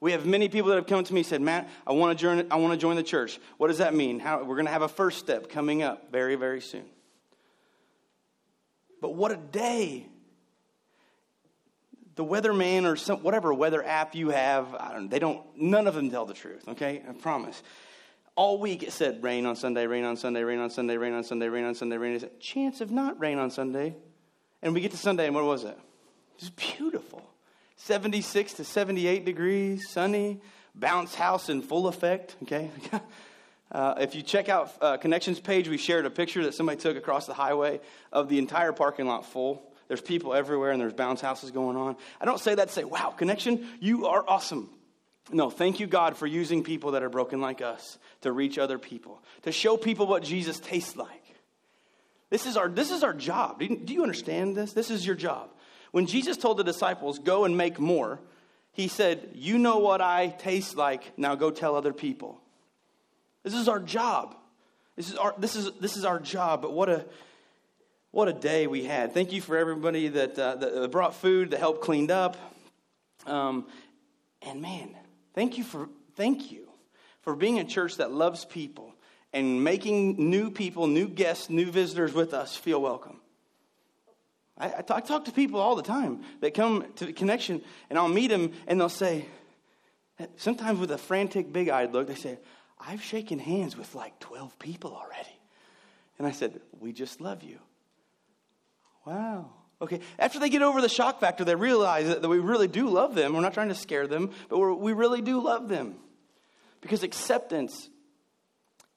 We 0.00 0.12
have 0.12 0.24
many 0.24 0.48
people 0.48 0.70
that 0.70 0.76
have 0.76 0.86
come 0.86 1.04
to 1.04 1.14
me 1.14 1.20
and 1.20 1.26
said, 1.26 1.42
Matt, 1.42 1.68
I 1.86 1.92
want 1.92 2.16
to 2.16 2.22
join, 2.22 2.46
I 2.50 2.56
want 2.56 2.72
to 2.72 2.78
join 2.78 2.96
the 2.96 3.02
church. 3.02 3.38
What 3.58 3.68
does 3.68 3.78
that 3.78 3.94
mean? 3.94 4.18
How, 4.18 4.42
we're 4.42 4.56
going 4.56 4.66
to 4.66 4.72
have 4.72 4.82
a 4.82 4.88
first 4.88 5.18
step 5.18 5.50
coming 5.50 5.82
up 5.82 6.10
very, 6.10 6.36
very 6.36 6.60
soon. 6.60 6.86
But 9.00 9.14
what 9.14 9.30
a 9.30 9.36
day. 9.36 10.06
The 12.16 12.24
weatherman 12.24 12.90
or 12.90 12.96
some, 12.96 13.22
whatever 13.22 13.52
weather 13.52 13.84
app 13.84 14.14
you 14.14 14.30
have, 14.30 14.72
don't, 14.72 15.10
they 15.10 15.18
don't, 15.18 15.42
none 15.56 15.86
of 15.86 15.94
them 15.94 16.10
tell 16.10 16.26
the 16.26 16.34
truth, 16.34 16.66
okay? 16.68 17.02
I 17.08 17.12
promise 17.12 17.62
all 18.40 18.58
week 18.58 18.82
it 18.82 18.92
said 18.92 19.22
rain 19.22 19.44
on 19.44 19.54
Sunday, 19.54 19.86
rain 19.86 20.04
on 20.04 20.16
Sunday, 20.16 20.42
rain 20.42 20.60
on 20.60 20.70
Sunday, 20.70 20.96
rain 20.96 21.12
on 21.12 21.22
Sunday, 21.22 21.48
rain 21.48 21.64
on 21.64 21.74
Sunday, 21.74 21.98
rain 21.98 22.14
on 22.14 22.20
Sunday. 22.20 22.34
Chance 22.40 22.80
of 22.80 22.90
not 22.90 23.20
rain 23.20 23.38
on 23.38 23.50
Sunday. 23.50 23.94
And 24.62 24.72
we 24.72 24.80
get 24.80 24.92
to 24.92 24.96
Sunday, 24.96 25.26
and 25.26 25.34
what 25.34 25.44
was 25.44 25.64
it? 25.64 25.76
It 25.76 26.40
was 26.40 26.50
beautiful. 26.50 27.22
76 27.84 28.54
to 28.54 28.64
78 28.64 29.24
degrees, 29.24 29.88
sunny, 29.90 30.40
bounce 30.74 31.14
house 31.14 31.48
in 31.48 31.62
full 31.62 31.88
effect, 31.88 32.36
okay? 32.42 32.70
Uh, 33.72 33.94
if 34.00 34.16
you 34.16 34.22
check 34.22 34.48
out 34.48 34.72
uh, 34.80 34.96
Connections 34.96 35.38
page, 35.38 35.68
we 35.68 35.78
shared 35.78 36.04
a 36.04 36.10
picture 36.10 36.42
that 36.42 36.54
somebody 36.54 36.76
took 36.76 36.96
across 36.96 37.26
the 37.26 37.34
highway 37.34 37.80
of 38.10 38.28
the 38.28 38.36
entire 38.36 38.72
parking 38.72 39.06
lot 39.06 39.24
full. 39.24 39.62
There's 39.86 40.00
people 40.00 40.34
everywhere 40.34 40.72
and 40.72 40.80
there's 40.80 40.92
bounce 40.92 41.20
houses 41.20 41.52
going 41.52 41.76
on. 41.76 41.94
I 42.20 42.24
don't 42.24 42.40
say 42.40 42.52
that 42.52 42.66
to 42.66 42.74
say, 42.74 42.82
wow, 42.82 43.10
Connection, 43.16 43.64
you 43.78 44.08
are 44.08 44.24
awesome. 44.26 44.70
No, 45.30 45.50
thank 45.50 45.78
you, 45.78 45.86
God, 45.86 46.16
for 46.16 46.26
using 46.26 46.64
people 46.64 46.90
that 46.90 47.04
are 47.04 47.08
broken 47.08 47.40
like 47.40 47.62
us 47.62 47.96
to 48.22 48.32
reach 48.32 48.58
other 48.58 48.76
people, 48.76 49.22
to 49.42 49.52
show 49.52 49.76
people 49.76 50.08
what 50.08 50.24
Jesus 50.24 50.58
tastes 50.58 50.96
like. 50.96 51.22
This 52.28 52.46
is 52.46 52.56
our, 52.56 52.68
this 52.68 52.90
is 52.90 53.04
our 53.04 53.14
job. 53.14 53.60
Do 53.60 53.94
you 53.94 54.02
understand 54.02 54.56
this? 54.56 54.72
This 54.72 54.90
is 54.90 55.06
your 55.06 55.14
job. 55.14 55.50
When 55.90 56.06
Jesus 56.06 56.36
told 56.36 56.56
the 56.56 56.64
disciples, 56.64 57.18
go 57.18 57.44
and 57.44 57.56
make 57.56 57.78
more, 57.78 58.20
he 58.72 58.88
said, 58.88 59.30
You 59.34 59.58
know 59.58 59.78
what 59.78 60.00
I 60.00 60.28
taste 60.28 60.76
like, 60.76 61.18
now 61.18 61.34
go 61.34 61.50
tell 61.50 61.74
other 61.74 61.92
people. 61.92 62.40
This 63.42 63.54
is 63.54 63.68
our 63.68 63.80
job. 63.80 64.36
This 64.96 65.10
is 65.10 65.16
our, 65.16 65.34
this 65.38 65.56
is, 65.56 65.70
this 65.80 65.96
is 65.96 66.04
our 66.04 66.18
job, 66.18 66.62
but 66.62 66.72
what 66.72 66.88
a, 66.88 67.06
what 68.10 68.28
a 68.28 68.32
day 68.32 68.66
we 68.66 68.84
had. 68.84 69.14
Thank 69.14 69.32
you 69.32 69.40
for 69.40 69.56
everybody 69.56 70.08
that, 70.08 70.38
uh, 70.38 70.56
that 70.56 70.90
brought 70.90 71.14
food, 71.14 71.50
that 71.50 71.60
helped 71.60 71.80
cleaned 71.80 72.10
up. 72.10 72.36
Um, 73.26 73.66
and 74.42 74.60
man, 74.60 74.94
thank 75.34 75.58
you 75.58 75.64
for, 75.64 75.88
thank 76.16 76.50
you 76.50 76.68
for 77.22 77.34
being 77.34 77.58
a 77.58 77.64
church 77.64 77.96
that 77.96 78.12
loves 78.12 78.44
people 78.44 78.94
and 79.32 79.62
making 79.62 80.30
new 80.30 80.50
people, 80.50 80.86
new 80.86 81.08
guests, 81.08 81.50
new 81.50 81.70
visitors 81.70 82.12
with 82.12 82.34
us 82.34 82.56
feel 82.56 82.80
welcome. 82.80 83.19
I, 84.60 84.66
I, 84.78 84.82
talk, 84.82 84.96
I 84.98 85.00
talk 85.00 85.24
to 85.24 85.32
people 85.32 85.58
all 85.58 85.74
the 85.74 85.82
time 85.82 86.20
that 86.40 86.54
come 86.54 86.84
to 86.96 87.12
Connection, 87.12 87.62
and 87.88 87.98
I'll 87.98 88.08
meet 88.08 88.28
them, 88.28 88.52
and 88.66 88.80
they'll 88.80 88.88
say, 88.88 89.24
sometimes 90.36 90.78
with 90.78 90.90
a 90.90 90.98
frantic, 90.98 91.52
big 91.52 91.68
eyed 91.68 91.92
look, 91.92 92.06
they 92.06 92.14
say, 92.14 92.38
I've 92.78 93.02
shaken 93.02 93.38
hands 93.38 93.76
with 93.76 93.94
like 93.94 94.18
12 94.20 94.58
people 94.58 94.94
already. 94.94 95.28
And 96.18 96.26
I 96.26 96.32
said, 96.32 96.60
We 96.78 96.92
just 96.92 97.20
love 97.20 97.42
you. 97.42 97.58
Wow. 99.06 99.50
Okay. 99.82 100.00
After 100.18 100.38
they 100.38 100.50
get 100.50 100.62
over 100.62 100.82
the 100.82 100.88
shock 100.88 101.20
factor, 101.20 101.44
they 101.44 101.54
realize 101.54 102.06
that, 102.08 102.20
that 102.20 102.28
we 102.28 102.38
really 102.38 102.68
do 102.68 102.88
love 102.88 103.14
them. 103.14 103.32
We're 103.32 103.40
not 103.40 103.54
trying 103.54 103.68
to 103.68 103.74
scare 103.74 104.06
them, 104.06 104.30
but 104.50 104.58
we 104.58 104.92
really 104.92 105.22
do 105.22 105.42
love 105.42 105.68
them. 105.68 105.96
Because 106.82 107.02
acceptance 107.02 107.88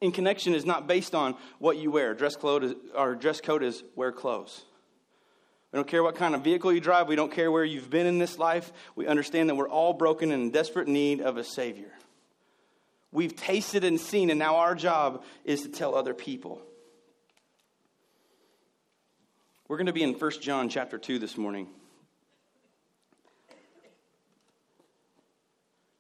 in 0.02 0.12
connection 0.12 0.54
is 0.54 0.66
not 0.66 0.88
based 0.88 1.16
on 1.16 1.36
what 1.60 1.78
you 1.78 1.92
wear. 1.92 2.14
Dress 2.14 2.36
code 2.36 2.64
is, 2.66 2.74
our 2.96 3.16
dress 3.16 3.40
code 3.40 3.64
is 3.64 3.84
wear 3.96 4.12
clothes. 4.12 4.66
We 5.74 5.78
don't 5.78 5.88
care 5.88 6.04
what 6.04 6.16
kind 6.16 6.36
of 6.36 6.42
vehicle 6.42 6.72
you 6.72 6.80
drive. 6.80 7.08
We 7.08 7.16
don't 7.16 7.32
care 7.32 7.52
where 7.52 7.66
you've 7.66 7.90
been 7.90 8.06
in 8.06 8.20
this 8.20 8.38
life. 8.38 8.72
We 8.96 9.08
understand 9.08 9.50
that 9.50 9.56
we're 9.56 9.68
all 9.68 9.92
broken 9.92 10.32
and 10.32 10.44
in 10.44 10.52
desperate 10.52 10.88
need 10.88 11.20
of 11.20 11.38
a 11.38 11.44
Savior. 11.44 11.92
We've 13.12 13.36
tasted 13.36 13.84
and 13.84 14.00
seen, 14.00 14.30
and 14.30 14.38
now 14.38 14.58
our 14.58 14.76
job 14.76 15.24
is 15.44 15.64
to 15.64 15.70
tell 15.70 15.96
other 15.96 16.14
people. 16.14 16.62
We're 19.68 19.78
going 19.78 19.88
to 19.88 19.94
be 19.94 20.04
in 20.04 20.14
1 20.14 20.32
John 20.42 20.70
chapter 20.70 21.00
2 21.00 21.18
this 21.18 21.40
morning. 21.40 21.68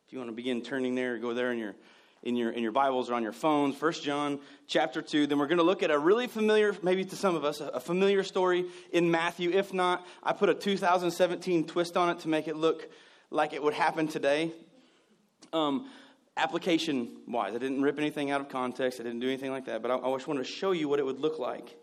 If 0.05 0.13
you 0.13 0.19
want 0.19 0.29
to 0.29 0.35
begin 0.35 0.61
turning 0.61 0.93
there, 0.93 1.17
go 1.17 1.33
there 1.33 1.51
in 1.51 1.57
your 1.57 1.73
in 2.23 2.35
your 2.35 2.51
in 2.51 2.63
your 2.63 2.71
Bibles 2.71 3.09
or 3.09 3.13
on 3.13 3.23
your 3.23 3.33
phones. 3.33 3.75
First 3.75 4.03
John 4.03 4.39
chapter 4.67 5.01
two. 5.01 5.27
Then 5.27 5.37
we're 5.37 5.47
going 5.47 5.57
to 5.57 5.63
look 5.63 5.83
at 5.83 5.91
a 5.91 5.99
really 5.99 6.27
familiar, 6.27 6.75
maybe 6.81 7.05
to 7.05 7.15
some 7.15 7.35
of 7.35 7.43
us, 7.43 7.59
a 7.61 7.79
familiar 7.79 8.23
story 8.23 8.65
in 8.91 9.11
Matthew. 9.11 9.51
If 9.51 9.73
not, 9.73 10.05
I 10.23 10.33
put 10.33 10.49
a 10.49 10.53
2017 10.53 11.67
twist 11.67 11.97
on 11.97 12.09
it 12.09 12.19
to 12.19 12.29
make 12.29 12.47
it 12.47 12.55
look 12.55 12.89
like 13.29 13.53
it 13.53 13.61
would 13.61 13.73
happen 13.73 14.07
today. 14.07 14.53
Um, 15.51 15.89
application 16.37 17.09
wise, 17.27 17.53
I 17.53 17.57
didn't 17.59 17.81
rip 17.81 17.99
anything 17.99 18.31
out 18.31 18.41
of 18.41 18.49
context. 18.49 18.99
I 18.99 19.03
didn't 19.03 19.19
do 19.19 19.27
anything 19.27 19.51
like 19.51 19.65
that. 19.65 19.81
But 19.81 19.91
I, 19.91 19.97
I 19.97 20.13
just 20.13 20.27
wanted 20.27 20.45
to 20.45 20.51
show 20.51 20.71
you 20.71 20.87
what 20.87 20.99
it 20.99 21.05
would 21.05 21.19
look 21.19 21.39
like. 21.39 21.77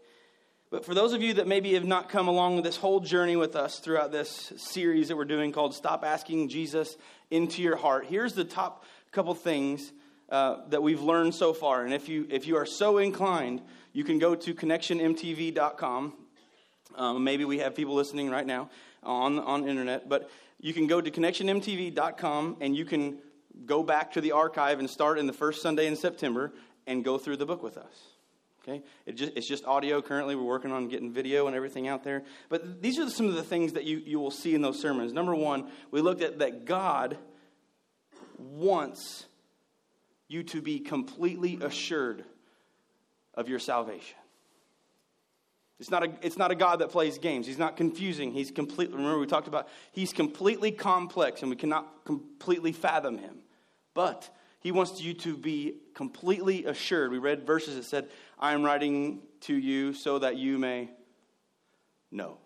But 0.71 0.85
for 0.85 0.95
those 0.95 1.13
of 1.13 1.21
you 1.21 1.35
that 1.35 1.49
maybe 1.49 1.75
have 1.75 1.85
not 1.85 2.09
come 2.09 2.29
along 2.29 2.63
this 2.63 2.77
whole 2.77 3.01
journey 3.01 3.35
with 3.35 3.57
us 3.57 3.81
throughout 3.81 4.13
this 4.13 4.53
series 4.57 5.09
that 5.09 5.17
we're 5.17 5.25
doing 5.25 5.51
called 5.51 5.75
Stop 5.75 6.05
Asking 6.05 6.49
Jesus 6.49 6.97
into 7.29 7.61
Your 7.61 7.75
Heart, 7.75 8.07
here's 8.07 8.35
the 8.35 8.45
top 8.45 8.85
couple 9.11 9.35
things 9.35 9.93
uh, 10.31 10.59
that 10.69 10.83
we've 10.83 11.03
learned 11.03 11.35
so 11.35 11.53
far. 11.53 11.85
And 11.85 11.93
if 11.93 12.09
you, 12.09 12.27
if 12.31 12.47
you 12.47 12.57
are 12.57 12.67
so 12.67 12.99
inclined, 12.99 13.63
you 13.93 14.05
can 14.05 14.19
go 14.19 14.35
to 14.35 14.55
connectionmtv.com. 14.55 16.13
Um, 16.95 17.25
maybe 17.25 17.45
we 17.45 17.59
have 17.59 17.75
people 17.75 17.95
listening 17.95 18.31
right 18.31 18.47
now 18.47 18.71
on, 19.03 19.39
on 19.39 19.69
internet, 19.69 20.09
but 20.09 20.31
you 20.61 20.73
can 20.73 20.87
go 20.87 21.01
to 21.01 21.11
connectionmtv.com 21.11 22.57
and 22.61 22.77
you 22.77 22.85
can 22.85 23.19
go 23.67 23.83
back 23.83 24.13
to 24.13 24.21
the 24.21 24.33
archive 24.33 24.79
and 24.79 24.89
start 24.89 25.19
in 25.19 25.27
the 25.27 25.33
first 25.33 25.63
Sunday 25.63 25.87
in 25.87 25.97
September 25.97 26.53
and 26.87 27.05
go 27.05 27.19
through 27.19 27.37
the 27.37 27.47
book 27.47 27.63
with 27.63 27.77
us. 27.77 27.95
Okay? 28.63 28.83
It 29.07 29.17
just, 29.17 29.33
it's 29.37 29.49
just 29.49 29.65
audio 29.65 30.03
currently. 30.03 30.37
We're 30.37 30.43
working 30.43 30.73
on 30.73 30.89
getting 30.89 31.13
video 31.13 31.47
and 31.47 31.57
everything 31.57 31.89
out 31.89 32.05
there. 32.05 32.23
But 32.49 32.83
these 32.83 32.99
are 32.99 33.09
some 33.09 33.27
of 33.27 33.35
the 33.35 33.43
things 33.43 33.73
that 33.73 33.85
you, 33.85 34.03
you 34.05 34.21
will 34.21 34.31
see 34.31 34.55
in 34.55 34.63
those 34.63 34.81
sermons. 34.81 35.13
Number 35.13 35.35
one, 35.35 35.71
we 35.91 36.01
looked 36.01 36.23
at 36.23 36.39
that 36.41 36.67
God 36.67 37.17
wants 38.39 39.27
you 40.31 40.45
to 40.45 40.63
be 40.63 40.79
completely 40.79 41.59
assured 41.61 42.25
of 43.35 43.49
your 43.49 43.59
salvation. 43.59 44.17
It's 45.81 45.91
not, 45.91 46.05
a, 46.05 46.13
it's 46.23 46.39
not 46.39 46.53
a 46.53 46.55
God 46.55 46.81
that 46.81 46.91
plays 46.91 47.19
games. 47.19 47.47
He's 47.47 47.59
not 47.59 47.77
confusing. 47.77 48.33
He's 48.33 48.51
completely, 48.53 48.95
remember 48.97 49.19
we 49.19 49.27
talked 49.27 49.49
about, 49.49 49.69
he's 49.91 50.13
completely 50.13 50.71
complex 50.71 51.41
and 51.41 51.51
we 51.51 51.57
cannot 51.57 52.05
completely 52.05 52.71
fathom 52.71 53.19
him. 53.19 53.39
But 53.93 54.31
he 54.61 54.71
wants 54.71 55.01
you 55.01 55.15
to 55.15 55.37
be 55.37 55.79
completely 55.95 56.67
assured. 56.67 57.11
We 57.11 57.19
read 57.19 57.45
verses 57.45 57.75
that 57.75 57.85
said, 57.85 58.09
I 58.39 58.53
am 58.53 58.63
writing 58.63 59.23
to 59.43 59.55
you 59.55 59.95
so 59.95 60.21
that 60.21 60.37
you 60.37 60.59
may 60.59 60.91
know. 62.13 62.39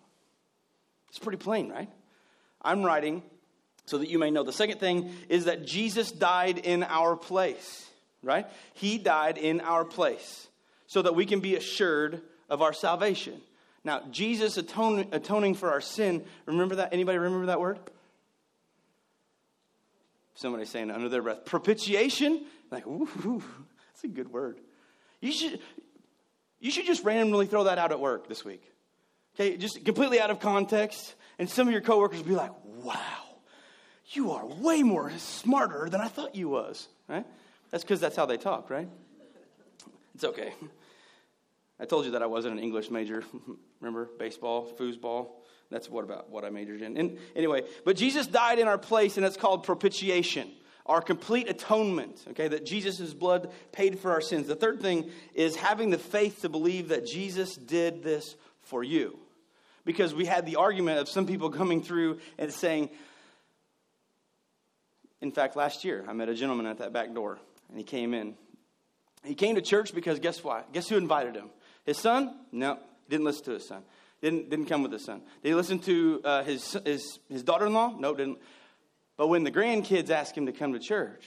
It's 1.10 1.18
pretty 1.18 1.38
plain, 1.38 1.68
right? 1.68 1.90
I'm 2.62 2.82
writing 2.82 3.22
so 3.86 3.98
that 3.98 4.08
you 4.08 4.18
may 4.18 4.30
know. 4.30 4.42
The 4.42 4.52
second 4.52 4.80
thing 4.80 5.10
is 5.28 5.44
that 5.44 5.66
Jesus 5.66 6.10
died 6.10 6.58
in 6.58 6.82
our 6.82 7.16
place, 7.16 7.86
right? 8.22 8.46
He 8.74 8.98
died 8.98 9.38
in 9.38 9.60
our 9.60 9.84
place 9.84 10.48
so 10.86 11.02
that 11.02 11.14
we 11.14 11.26
can 11.26 11.40
be 11.40 11.56
assured 11.56 12.22
of 12.48 12.62
our 12.62 12.72
salvation. 12.72 13.40
Now, 13.84 14.02
Jesus 14.10 14.56
atone, 14.56 15.08
atoning 15.12 15.54
for 15.54 15.70
our 15.70 15.80
sin, 15.80 16.24
remember 16.46 16.76
that? 16.76 16.92
Anybody 16.92 17.18
remember 17.18 17.46
that 17.46 17.60
word? 17.60 17.78
Somebody 20.34 20.64
saying 20.64 20.90
under 20.90 21.08
their 21.08 21.22
breath, 21.22 21.44
propitiation. 21.44 22.44
Like, 22.70 22.86
ooh, 22.86 23.42
that's 23.92 24.04
a 24.04 24.08
good 24.08 24.32
word. 24.32 24.58
You 25.20 25.32
should, 25.32 25.60
you 26.60 26.70
should 26.70 26.86
just 26.86 27.04
randomly 27.04 27.46
throw 27.46 27.64
that 27.64 27.78
out 27.78 27.92
at 27.92 28.00
work 28.00 28.28
this 28.28 28.44
week. 28.44 28.62
Okay, 29.34 29.56
just 29.56 29.84
completely 29.84 30.20
out 30.20 30.30
of 30.30 30.40
context. 30.40 31.14
And 31.38 31.48
some 31.48 31.66
of 31.66 31.72
your 31.72 31.82
coworkers 31.82 32.18
will 32.20 32.28
be 32.28 32.34
like, 32.34 32.52
wow, 32.64 32.96
you 34.12 34.32
are 34.32 34.46
way 34.46 34.82
more 34.82 35.10
smarter 35.18 35.88
than 35.88 36.00
I 36.00 36.08
thought 36.08 36.34
you 36.34 36.48
was. 36.48 36.88
Right? 37.08 37.26
That's 37.70 37.84
because 37.84 38.00
that's 38.00 38.16
how 38.16 38.26
they 38.26 38.36
talk, 38.36 38.70
right? 38.70 38.88
It's 40.14 40.24
okay. 40.24 40.52
I 41.80 41.86
told 41.86 42.04
you 42.04 42.12
that 42.12 42.22
I 42.22 42.26
wasn't 42.26 42.58
an 42.58 42.62
English 42.62 42.90
major. 42.90 43.24
Remember, 43.80 44.08
baseball, 44.18 44.70
foosball. 44.78 45.28
That's 45.70 45.90
what 45.90 46.04
about 46.04 46.30
what 46.30 46.44
I 46.44 46.50
majored 46.50 46.82
in. 46.82 46.96
And 46.96 47.18
anyway, 47.34 47.62
but 47.84 47.96
Jesus 47.96 48.26
died 48.26 48.58
in 48.58 48.68
our 48.68 48.78
place, 48.78 49.16
and 49.16 49.26
it's 49.26 49.36
called 49.36 49.64
propitiation, 49.64 50.50
our 50.86 51.00
complete 51.00 51.48
atonement. 51.48 52.22
Okay, 52.30 52.48
that 52.48 52.64
Jesus' 52.64 53.12
blood 53.12 53.50
paid 53.72 53.98
for 53.98 54.12
our 54.12 54.20
sins. 54.20 54.46
The 54.46 54.54
third 54.54 54.80
thing 54.80 55.10
is 55.34 55.56
having 55.56 55.90
the 55.90 55.98
faith 55.98 56.42
to 56.42 56.48
believe 56.48 56.88
that 56.88 57.06
Jesus 57.06 57.56
did 57.56 58.04
this 58.04 58.36
for 58.62 58.84
you, 58.84 59.18
because 59.84 60.14
we 60.14 60.26
had 60.26 60.46
the 60.46 60.56
argument 60.56 61.00
of 61.00 61.08
some 61.08 61.26
people 61.26 61.50
coming 61.60 61.82
through 61.82 62.20
and 62.38 62.52
saying. 62.52 62.90
In 65.20 65.30
fact, 65.30 65.56
last 65.56 65.84
year 65.84 66.04
I 66.08 66.12
met 66.12 66.28
a 66.28 66.34
gentleman 66.34 66.66
at 66.66 66.78
that 66.78 66.92
back 66.92 67.14
door, 67.14 67.38
and 67.68 67.78
he 67.78 67.84
came 67.84 68.14
in. 68.14 68.34
He 69.24 69.34
came 69.34 69.54
to 69.54 69.62
church 69.62 69.94
because 69.94 70.18
guess 70.18 70.44
what? 70.44 70.72
Guess 70.72 70.88
who 70.88 70.96
invited 70.96 71.34
him? 71.34 71.50
His 71.84 71.98
son? 71.98 72.34
No, 72.52 72.78
didn't 73.08 73.24
listen 73.24 73.44
to 73.44 73.50
his 73.52 73.66
son. 73.66 73.82
Didn't, 74.20 74.48
didn't 74.48 74.66
come 74.66 74.82
with 74.82 74.92
his 74.92 75.04
son. 75.04 75.20
Did 75.42 75.48
he 75.48 75.54
listen 75.54 75.78
to 75.80 76.20
uh, 76.24 76.44
his, 76.44 76.76
his, 76.84 77.18
his 77.28 77.42
daughter 77.42 77.66
in 77.66 77.74
law? 77.74 77.94
No, 77.98 78.14
didn't. 78.14 78.38
But 79.16 79.28
when 79.28 79.44
the 79.44 79.50
grandkids 79.50 80.10
asked 80.10 80.36
him 80.36 80.46
to 80.46 80.52
come 80.52 80.72
to 80.72 80.78
church, 80.78 81.24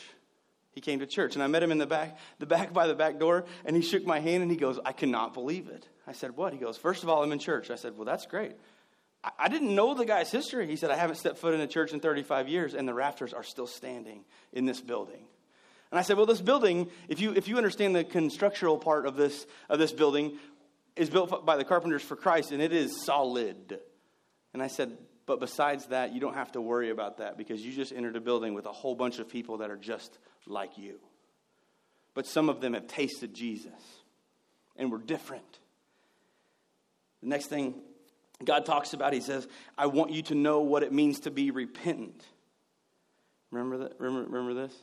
he 0.72 0.82
came 0.82 1.00
to 1.00 1.06
church. 1.06 1.36
And 1.36 1.44
I 1.44 1.48
met 1.48 1.63
him 1.63 1.72
in 1.72 1.77
the 1.77 1.88
back, 1.88 2.17
the 2.39 2.46
back 2.46 2.74
by 2.74 2.88
the 2.88 2.96
back 2.96 3.20
door, 3.20 3.46
and 3.65 3.75
he 3.75 3.82
shook 3.82 4.06
my 4.06 4.20
hand 4.20 4.44
and 4.44 4.51
he 4.51 4.58
goes, 4.58 4.79
I 4.86 4.91
cannot 4.91 5.34
believe 5.34 5.70
it. 5.70 5.88
I 6.06 6.13
said, 6.13 6.38
What? 6.38 6.53
He 6.53 6.60
goes, 6.60 6.77
First 6.77 7.03
of 7.03 7.10
all, 7.10 7.24
I'm 7.24 7.32
in 7.32 7.39
church. 7.39 7.72
I 7.72 7.75
said, 7.75 7.98
Well, 7.98 8.06
that's 8.06 8.25
great. 8.25 8.53
I, 9.38 9.50
didn't 9.50 9.74
know 9.74 9.93
the 9.93 10.05
guy's 10.05 10.31
history. 10.31 10.67
He 10.67 10.75
said, 10.75 10.91
I 10.91 10.96
haven't 10.96 11.15
stepped 11.15 11.38
foot 11.38 11.53
in 11.53 11.62
a 11.62 11.67
church 11.67 11.91
in 11.91 12.00
35 12.00 12.48
years, 12.48 12.74
and 12.74 12.88
the 12.88 12.93
rafters 12.93 13.34
are 13.34 13.43
still 13.43 13.67
standing 13.67 14.24
in 14.53 14.65
this 14.65 14.81
building. 14.81 15.25
And 15.91 16.00
I 16.00 16.01
said, 16.01 16.17
well, 16.17 16.25
this 16.25 16.41
building, 16.41 16.89
if 17.07 17.19
you, 17.19 17.34
if 17.34 17.48
you 17.48 17.57
understand 17.57 17.96
the 17.96 18.03
constructional 18.03 18.77
part 18.77 19.05
of 19.05 19.15
this, 19.15 19.46
of 19.69 19.79
this 19.79 19.91
building, 19.91 20.38
is 20.96 21.10
built 21.10 21.46
by 21.46 21.57
the 21.57 21.63
carpenters 21.63 22.01
for 22.01 22.15
Christ, 22.15 22.51
and 22.51 22.62
it 22.62 22.74
is 22.74 23.03
solid. 23.05 23.79
And 24.53 24.62
I 24.62 24.67
said, 24.67 24.98
but 25.25 25.39
besides 25.39 25.88
that, 25.88 26.13
you 26.13 26.19
don't 26.19 26.36
have 26.36 26.51
to 26.53 26.62
worry 26.62 26.89
about 26.89 27.17
that 27.17 27.38
because 27.38 27.62
you 27.62 27.74
just 27.74 27.91
entered 27.91 28.15
a 28.15 28.22
building 28.22 28.53
with 28.53 28.65
a 28.65 28.72
whole 28.72 28.96
bunch 28.96 29.19
of 29.19 29.29
people 29.29 29.57
that 29.57 29.69
are 29.69 29.77
just 29.77 30.17
like 30.46 30.77
you. 30.77 31.00
But 32.13 32.25
some 32.25 32.50
of 32.50 32.62
them 32.62 32.74
have 32.74 32.88
tasted 32.88 33.34
Jesus 33.34 33.72
and 34.75 34.91
were 34.91 34.98
different. 34.98 35.60
The 37.22 37.27
next 37.27 37.48
thing 37.48 37.75
God 38.44 38.65
talks 38.65 38.94
about, 38.94 39.13
he 39.13 39.22
says, 39.22 39.48
I 39.77 39.88
want 39.88 40.12
you 40.12 40.22
to 40.24 40.36
know 40.36 40.62
what 40.62 40.84
it 40.84 40.94
means 40.94 41.22
to 41.22 41.32
be 41.32 41.51
repentant. 41.51 42.24
Remember 43.51 43.77
that? 43.79 44.00
Remember, 44.00 44.29
remember 44.29 44.53
this? 44.67 44.75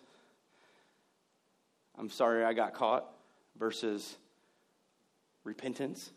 I'm 1.96 2.10
sorry 2.10 2.44
I 2.44 2.52
got 2.52 2.74
caught 2.74 3.06
versus 3.58 4.16
repentance. 5.44 6.10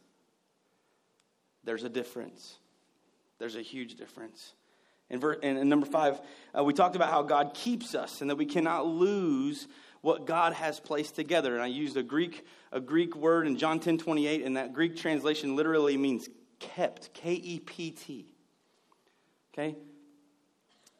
There's 1.63 1.84
a 1.84 1.89
difference. 1.89 2.56
There's 3.38 3.56
a 3.56 3.62
huge 3.62 3.96
difference. 3.96 4.53
And, 5.10 5.22
ver- 5.22 5.39
and, 5.44 5.58
and 5.58 5.70
number 5.70 5.86
five, 5.86 6.20
uh, 6.58 6.63
we 6.63 6.74
talked 6.74 6.96
about 6.96 7.10
how 7.10 7.22
God 7.22 7.53
keeps 7.53 7.94
us 7.94 8.22
and 8.22 8.29
that 8.29 8.36
we 8.36 8.46
cannot 8.46 8.88
lose 8.88 9.67
what 10.01 10.25
God 10.25 10.53
has 10.53 10.79
placed 10.79 11.15
together. 11.15 11.53
And 11.53 11.63
I 11.63 11.67
used 11.67 11.98
a 11.98 12.03
Greek, 12.03 12.46
a 12.72 12.79
Greek 12.79 13.15
word 13.15 13.48
in 13.48 13.58
John 13.58 13.79
10 13.79 13.98
28, 13.98 14.44
and 14.44 14.58
that 14.58 14.74
Greek 14.74 14.96
translation 14.96 15.56
literally 15.56 15.98
means 15.98 16.27
kept, 16.60 17.14
K 17.14 17.34
E 17.34 17.60
P 17.60 17.92
T. 17.92 18.26
Okay? 19.54 19.76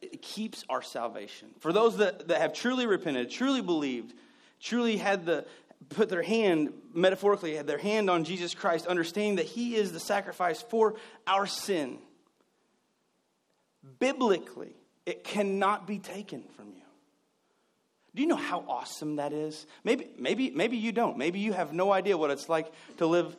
It 0.00 0.22
keeps 0.22 0.64
our 0.68 0.82
salvation. 0.82 1.48
For 1.58 1.72
those 1.72 1.96
that, 1.96 2.28
that 2.28 2.40
have 2.40 2.52
truly 2.52 2.86
repented, 2.86 3.30
truly 3.30 3.62
believed, 3.62 4.14
truly 4.60 4.96
had 4.96 5.26
the 5.26 5.44
put 5.90 6.08
their 6.08 6.22
hand 6.22 6.72
metaphorically 6.92 7.54
had 7.54 7.66
their 7.66 7.78
hand 7.78 8.10
on 8.10 8.24
Jesus 8.24 8.54
Christ 8.54 8.86
understanding 8.86 9.36
that 9.36 9.46
he 9.46 9.76
is 9.76 9.92
the 9.92 10.00
sacrifice 10.00 10.60
for 10.60 10.96
our 11.26 11.46
sin 11.46 11.98
biblically 13.98 14.74
it 15.06 15.24
cannot 15.24 15.86
be 15.86 15.98
taken 15.98 16.42
from 16.56 16.66
you 16.66 16.82
do 18.14 18.22
you 18.22 18.28
know 18.28 18.36
how 18.36 18.64
awesome 18.68 19.16
that 19.16 19.32
is 19.32 19.66
maybe 19.84 20.08
maybe 20.18 20.50
maybe 20.50 20.76
you 20.76 20.92
don't 20.92 21.16
maybe 21.16 21.38
you 21.38 21.52
have 21.52 21.72
no 21.72 21.92
idea 21.92 22.18
what 22.18 22.30
it's 22.30 22.48
like 22.48 22.70
to 22.98 23.06
live 23.06 23.36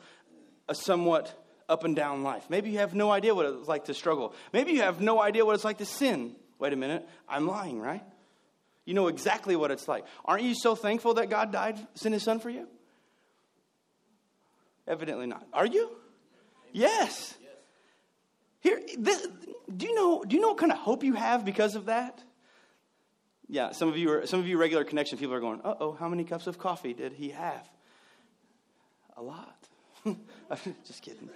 a 0.70 0.76
somewhat 0.76 1.39
up 1.70 1.84
and 1.84 1.96
down 1.96 2.24
life 2.24 2.46
maybe 2.50 2.70
you 2.70 2.80
have 2.80 2.94
no 2.94 3.12
idea 3.12 3.34
what 3.34 3.46
it's 3.46 3.68
like 3.68 3.86
to 3.86 3.94
struggle 3.94 4.34
maybe 4.52 4.72
you 4.72 4.82
have 4.82 5.00
no 5.00 5.22
idea 5.22 5.46
what 5.46 5.56
it's 5.56 5.64
like 5.64 5.78
to 5.78 5.86
sin 5.86 6.36
wait 6.58 6.74
a 6.74 6.76
minute 6.76 7.08
i'm 7.30 7.48
lying 7.48 7.80
right 7.80 8.04
you 8.90 8.96
know 8.96 9.06
exactly 9.06 9.56
what 9.56 9.70
it's 9.70 9.88
like. 9.88 10.04
Aren't 10.26 10.42
you 10.42 10.56
so 10.56 10.74
thankful 10.74 11.14
that 11.14 11.30
God 11.30 11.52
died, 11.52 11.78
sent 11.94 12.14
his 12.14 12.24
son 12.24 12.40
for 12.40 12.50
you? 12.50 12.68
Evidently 14.88 15.28
not. 15.28 15.46
Are 15.54 15.68
you? 15.68 15.92
Yes. 16.72 17.36
Here, 18.62 18.82
this, 18.98 19.28
do 19.78 19.86
you 19.86 19.94
know? 19.94 20.24
Do 20.28 20.36
you 20.36 20.42
know 20.42 20.48
what 20.48 20.58
kind 20.58 20.72
of 20.72 20.80
hope 20.80 21.04
you 21.04 21.14
have 21.14 21.46
because 21.46 21.76
of 21.76 21.86
that? 21.86 22.20
Yeah, 23.48 23.74
some 23.74 23.90
of 23.90 23.96
you 23.96 24.12
are 24.12 24.26
some 24.26 24.40
of 24.40 24.48
you 24.48 24.58
regular 24.58 24.84
connection 24.84 25.20
people 25.20 25.36
are 25.36 25.40
going. 25.40 25.62
Uh 25.64 25.76
oh, 25.80 25.92
how 25.92 26.10
many 26.10 26.24
cups 26.24 26.48
of 26.48 26.58
coffee 26.58 26.96
did 26.96 27.14
he 27.14 27.30
have? 27.30 27.70
A 29.18 29.22
lot. 29.22 29.68
Just 30.88 31.04
kidding. 31.04 31.30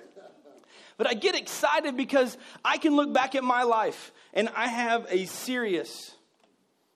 But 0.97 1.07
I 1.07 1.13
get 1.13 1.35
excited 1.35 1.97
because 1.97 2.37
I 2.63 2.77
can 2.77 2.95
look 2.95 3.13
back 3.13 3.35
at 3.35 3.43
my 3.43 3.63
life 3.63 4.11
and 4.33 4.49
I 4.55 4.67
have 4.67 5.07
a 5.09 5.25
serious 5.25 6.15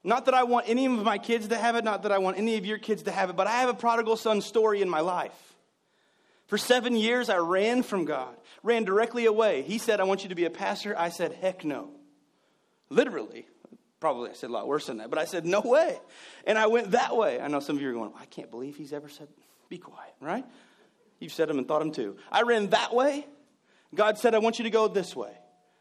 not 0.08 0.24
that 0.26 0.34
I 0.34 0.44
want 0.44 0.70
any 0.70 0.86
of 0.86 1.04
my 1.04 1.18
kids 1.18 1.50
to 1.50 1.58
have 1.58 1.76
it, 1.76 1.84
not 1.84 2.04
that 2.04 2.14
I 2.14 2.20
want 2.20 2.38
any 2.38 2.56
of 2.56 2.66
your 2.66 2.78
kids 2.78 3.04
to 3.04 3.12
have 3.12 3.30
it, 3.30 3.36
but 3.36 3.46
I 3.46 3.58
have 3.58 3.68
a 3.68 3.74
prodigal 3.74 4.16
son 4.16 4.40
story 4.40 4.82
in 4.82 4.88
my 4.88 5.02
life. 5.02 5.34
For 6.48 6.58
seven 6.58 6.96
years, 6.96 7.30
I 7.30 7.38
ran 7.40 7.84
from 7.84 8.06
God, 8.06 8.34
ran 8.64 8.86
directly 8.86 9.26
away. 9.26 9.64
He 9.64 9.78
said, 9.78 10.00
I 10.00 10.06
want 10.06 10.24
you 10.24 10.30
to 10.30 10.36
be 10.36 10.46
a 10.46 10.50
pastor. 10.50 10.98
I 10.98 11.10
said, 11.10 11.34
heck 11.34 11.66
no. 11.66 11.90
Literally. 12.90 13.48
Probably 14.00 14.30
I 14.30 14.34
said 14.34 14.50
a 14.50 14.54
lot 14.54 14.66
worse 14.66 14.86
than 14.86 15.00
that, 15.00 15.10
but 15.10 15.20
I 15.20 15.26
said, 15.26 15.46
no 15.46 15.60
way. 15.60 16.00
And 16.46 16.58
I 16.58 16.68
went 16.68 16.92
that 16.92 17.18
way. 17.18 17.42
I 17.42 17.50
know 17.50 17.60
some 17.60 17.76
of 17.76 17.82
you 17.82 17.90
are 17.90 17.94
going, 17.94 18.14
I 18.18 18.26
can't 18.28 18.50
believe 18.50 18.78
he's 18.78 18.94
ever 18.94 19.10
said, 19.10 19.28
be 19.68 19.78
quiet, 19.78 20.14
right? 20.22 20.46
You've 21.20 21.34
said 21.34 21.50
them 21.50 21.58
and 21.58 21.68
thought 21.68 21.80
them 21.80 21.92
too. 21.92 22.16
I 22.32 22.44
ran 22.44 22.70
that 22.70 22.96
way. 22.96 23.26
God 23.96 24.18
said, 24.18 24.36
I 24.36 24.40
want 24.40 24.60
you 24.60 24.64
to 24.64 24.70
go 24.70 24.88
this 24.88 25.16
way. 25.16 25.32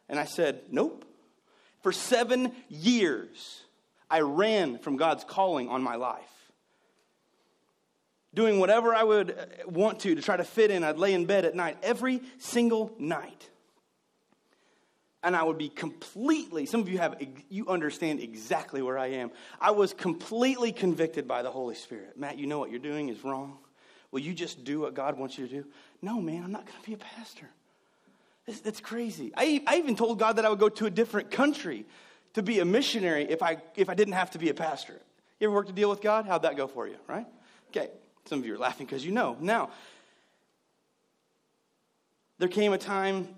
And 0.09 0.19
I 0.19 0.25
said, 0.25 0.61
nope. 0.71 1.05
For 1.83 1.93
seven 1.93 2.53
years, 2.69 3.63
I 4.11 4.21
ran 4.21 4.79
from 4.79 4.97
God's 4.97 5.25
calling 5.25 5.69
on 5.69 5.83
my 5.83 5.97
life. 5.97 6.23
Doing 8.35 8.61
whatever 8.61 8.95
I 8.95 9.03
would 9.03 9.31
uh, 9.31 9.71
want 9.71 10.01
to 10.01 10.15
to 10.15 10.21
try 10.21 10.37
to 10.37 10.45
fit 10.45 10.71
in, 10.71 10.85
I'd 10.85 10.99
lay 10.99 11.15
in 11.15 11.25
bed 11.25 11.45
at 11.45 11.55
night 11.55 11.79
every 11.83 12.23
single 12.39 12.95
night. 12.99 13.49
And 15.23 15.35
I 15.35 15.43
would 15.43 15.59
be 15.59 15.71
completely, 15.71 16.67
some 16.67 16.81
of 16.81 16.89
you 16.89 16.99
have, 16.99 17.21
you 17.49 17.69
understand 17.69 18.21
exactly 18.21 18.83
where 18.83 18.99
I 18.99 19.07
am. 19.09 19.31
I 19.61 19.73
was 19.73 19.93
completely 19.93 20.71
convicted 20.71 21.27
by 21.27 21.43
the 21.43 21.51
Holy 21.51 21.75
Spirit. 21.75 22.17
Matt, 22.17 22.39
you 22.39 22.47
know 22.47 22.59
what 22.59 22.71
you're 22.71 22.79
doing 22.79 23.09
is 23.09 23.25
wrong. 23.25 23.59
Will 24.13 24.21
you 24.21 24.35
just 24.35 24.65
do 24.65 24.81
what 24.81 24.95
God 24.95 25.19
wants 25.19 25.37
you 25.37 25.49
to 25.49 25.63
do? 25.63 25.67
No, 26.01 26.21
man, 26.21 26.45
I'm 26.45 26.53
not 26.53 26.67
going 26.67 26.79
to 26.79 26.87
be 26.87 26.95
a 26.95 26.99
pastor. 26.99 27.49
That's 28.47 28.81
crazy. 28.81 29.33
I, 29.37 29.63
I 29.67 29.77
even 29.77 29.97
told 29.97 30.19
God 30.19 30.37
that 30.37 30.45
I 30.45 30.49
would 30.49 30.61
go 30.61 30.69
to 30.69 30.87
a 30.87 30.91
different 30.91 31.31
country 31.31 31.85
to 32.35 32.43
be 32.43 32.61
a 32.61 32.65
missionary 32.65 33.25
if 33.25 33.43
I, 33.43 33.59
if 33.75 33.89
I 33.89 33.95
didn't 33.95 34.15
have 34.15 34.31
to 34.33 34.39
be 34.39 34.51
a 34.51 34.55
pastor. 34.55 35.01
You 35.41 35.49
ever 35.49 35.55
worked 35.55 35.71
a 35.71 35.73
deal 35.73 35.91
with 35.91 36.01
God? 36.01 36.27
How'd 36.27 36.43
that 36.43 36.57
go 36.57 36.67
for 36.67 36.87
you, 36.87 36.97
right? 37.09 37.27
Okay, 37.69 37.91
some 38.27 38.39
of 38.39 38.47
you 38.47 38.55
are 38.55 38.59
laughing 38.59 38.87
because 38.87 39.05
you 39.05 39.13
know. 39.13 39.37
Now, 39.41 39.71
there 42.39 42.49
came 42.49 42.73
a 42.73 42.79
time 42.79 43.35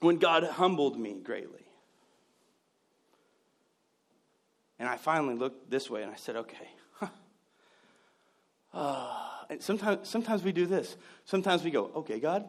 when 0.00 0.18
God 0.18 0.44
humbled 0.44 0.98
me 0.98 1.14
greatly. 1.22 1.64
And 4.78 4.88
I 4.88 4.96
finally 4.96 5.34
looked 5.34 5.70
this 5.70 5.88
way 5.88 6.02
and 6.02 6.12
I 6.12 6.16
said, 6.16 6.36
okay. 6.36 6.68
Huh. 6.92 7.08
Uh, 8.72 9.16
and 9.50 9.62
sometimes, 9.62 10.08
sometimes 10.08 10.42
we 10.42 10.52
do 10.52 10.66
this. 10.66 10.96
Sometimes 11.24 11.64
we 11.64 11.70
go, 11.70 11.90
okay, 11.96 12.20
God, 12.20 12.44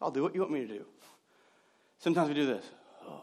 I'll 0.00 0.10
do 0.10 0.22
what 0.22 0.34
you 0.34 0.40
want 0.40 0.52
me 0.52 0.60
to 0.60 0.66
do. 0.66 0.84
Sometimes 1.98 2.28
we 2.28 2.34
do 2.34 2.46
this. 2.46 2.64
Oh, 3.06 3.22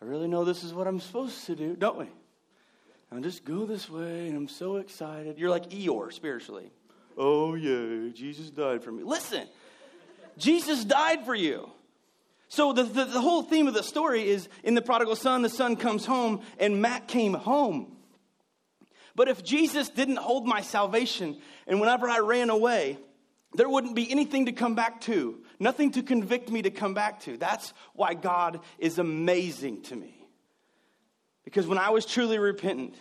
I 0.00 0.04
really 0.04 0.28
know 0.28 0.44
this 0.44 0.64
is 0.64 0.72
what 0.72 0.86
I'm 0.86 1.00
supposed 1.00 1.46
to 1.46 1.56
do, 1.56 1.76
don't 1.76 1.98
we? 1.98 2.06
And 3.10 3.22
just 3.22 3.44
go 3.44 3.64
this 3.64 3.88
way, 3.88 4.28
and 4.28 4.36
I'm 4.36 4.48
so 4.48 4.76
excited. 4.76 5.38
You're 5.38 5.50
like 5.50 5.70
Eeyore 5.70 6.12
spiritually. 6.12 6.70
Oh, 7.16 7.54
yeah, 7.54 8.10
Jesus 8.12 8.50
died 8.50 8.82
for 8.82 8.90
me. 8.90 9.04
Listen, 9.04 9.46
Jesus 10.36 10.84
died 10.84 11.24
for 11.24 11.34
you. 11.34 11.70
So 12.48 12.72
the, 12.72 12.82
the, 12.82 13.04
the, 13.04 13.20
whole 13.20 13.42
theme 13.42 13.66
of 13.66 13.74
the 13.74 13.82
story 13.82 14.28
is 14.28 14.48
in 14.62 14.74
the 14.74 14.82
prodigal 14.82 15.16
son, 15.16 15.42
the 15.42 15.48
son 15.48 15.76
comes 15.76 16.04
home, 16.04 16.42
and 16.58 16.80
Matt 16.82 17.08
came 17.08 17.34
home. 17.34 17.96
But 19.16 19.28
if 19.28 19.44
Jesus 19.44 19.88
didn't 19.88 20.16
hold 20.16 20.46
my 20.46 20.60
salvation, 20.60 21.38
and 21.66 21.80
whenever 21.80 22.08
I 22.08 22.18
ran 22.18 22.50
away, 22.50 22.98
there 23.54 23.68
wouldn't 23.68 23.94
be 23.94 24.10
anything 24.10 24.46
to 24.46 24.52
come 24.52 24.74
back 24.74 25.00
to, 25.02 25.38
nothing 25.58 25.92
to 25.92 26.02
convict 26.02 26.50
me 26.50 26.62
to 26.62 26.70
come 26.70 26.94
back 26.94 27.20
to. 27.20 27.36
That's 27.36 27.72
why 27.94 28.14
God 28.14 28.60
is 28.78 28.98
amazing 28.98 29.82
to 29.82 29.96
me. 29.96 30.14
Because 31.44 31.66
when 31.66 31.78
I 31.78 31.90
was 31.90 32.06
truly 32.06 32.38
repentant, 32.38 32.94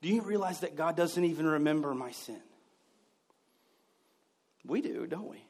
do 0.00 0.08
you 0.08 0.22
realize 0.22 0.60
that 0.60 0.76
God 0.76 0.96
doesn't 0.96 1.24
even 1.24 1.46
remember 1.46 1.94
my 1.94 2.10
sin? 2.10 2.40
We 4.64 4.80
do, 4.80 5.06
don't 5.06 5.28
we? 5.28 5.44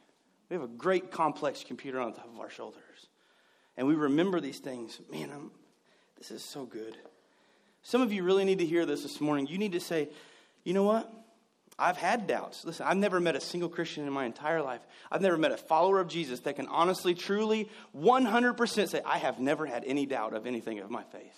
We 0.48 0.54
have 0.54 0.62
a 0.62 0.68
great 0.68 1.10
complex 1.10 1.64
computer 1.64 2.00
on 2.00 2.12
top 2.12 2.28
of 2.32 2.38
our 2.38 2.50
shoulders. 2.50 2.80
And 3.76 3.86
we 3.86 3.94
remember 3.94 4.40
these 4.40 4.58
things. 4.58 5.00
Man, 5.10 5.30
I'm, 5.34 5.50
this 6.18 6.30
is 6.30 6.44
so 6.44 6.66
good. 6.66 6.96
Some 7.82 8.02
of 8.02 8.12
you 8.12 8.22
really 8.22 8.44
need 8.44 8.58
to 8.58 8.66
hear 8.66 8.84
this 8.84 9.02
this 9.02 9.20
morning. 9.20 9.46
You 9.46 9.58
need 9.58 9.72
to 9.72 9.80
say, 9.80 10.10
you 10.64 10.74
know 10.74 10.84
what? 10.84 11.10
I've 11.82 11.96
had 11.96 12.28
doubts. 12.28 12.64
Listen, 12.64 12.86
I've 12.86 12.96
never 12.96 13.18
met 13.18 13.34
a 13.34 13.40
single 13.40 13.68
Christian 13.68 14.06
in 14.06 14.12
my 14.12 14.24
entire 14.24 14.62
life. 14.62 14.80
I've 15.10 15.20
never 15.20 15.36
met 15.36 15.50
a 15.50 15.56
follower 15.56 15.98
of 15.98 16.06
Jesus 16.06 16.38
that 16.40 16.54
can 16.54 16.68
honestly, 16.68 17.12
truly, 17.12 17.68
100% 17.98 18.88
say, 18.88 19.00
I 19.04 19.18
have 19.18 19.40
never 19.40 19.66
had 19.66 19.82
any 19.84 20.06
doubt 20.06 20.32
of 20.32 20.46
anything 20.46 20.78
of 20.78 20.92
my 20.92 21.02
faith. 21.02 21.34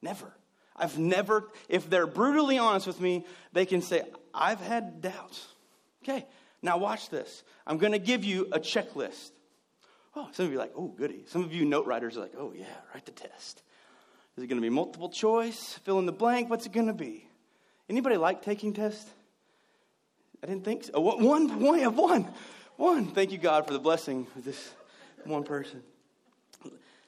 Never. 0.00 0.32
I've 0.74 0.98
never, 0.98 1.50
if 1.68 1.90
they're 1.90 2.06
brutally 2.06 2.56
honest 2.56 2.86
with 2.86 2.98
me, 2.98 3.26
they 3.52 3.66
can 3.66 3.82
say, 3.82 4.00
I've 4.32 4.60
had 4.60 5.02
doubts. 5.02 5.46
Okay, 6.02 6.24
now 6.62 6.78
watch 6.78 7.10
this. 7.10 7.44
I'm 7.66 7.76
going 7.76 7.92
to 7.92 7.98
give 7.98 8.24
you 8.24 8.48
a 8.52 8.58
checklist. 8.58 9.32
Oh, 10.16 10.28
some 10.32 10.46
of 10.46 10.52
you 10.52 10.56
are 10.56 10.62
like, 10.62 10.72
oh, 10.74 10.88
goody. 10.88 11.24
Some 11.26 11.44
of 11.44 11.52
you 11.52 11.66
note 11.66 11.86
writers 11.86 12.16
are 12.16 12.20
like, 12.20 12.34
oh, 12.38 12.54
yeah, 12.56 12.64
write 12.94 13.04
the 13.04 13.12
test. 13.12 13.62
Is 14.38 14.44
it 14.44 14.46
going 14.46 14.60
to 14.60 14.66
be 14.66 14.70
multiple 14.70 15.10
choice? 15.10 15.78
Fill 15.84 15.98
in 15.98 16.06
the 16.06 16.12
blank? 16.12 16.48
What's 16.48 16.64
it 16.64 16.72
going 16.72 16.86
to 16.86 16.94
be? 16.94 17.28
Anybody 17.90 18.16
like 18.16 18.40
taking 18.40 18.72
tests? 18.72 19.10
I 20.44 20.46
didn't 20.46 20.66
think 20.66 20.84
so. 20.84 20.90
Oh, 20.92 21.00
one, 21.00 21.58
one, 21.58 21.78
have 21.78 21.96
one. 21.96 22.28
One. 22.76 23.06
Thank 23.06 23.32
you, 23.32 23.38
God, 23.38 23.66
for 23.66 23.72
the 23.72 23.78
blessing 23.78 24.26
of 24.36 24.44
this 24.44 24.74
one 25.24 25.42
person. 25.42 25.82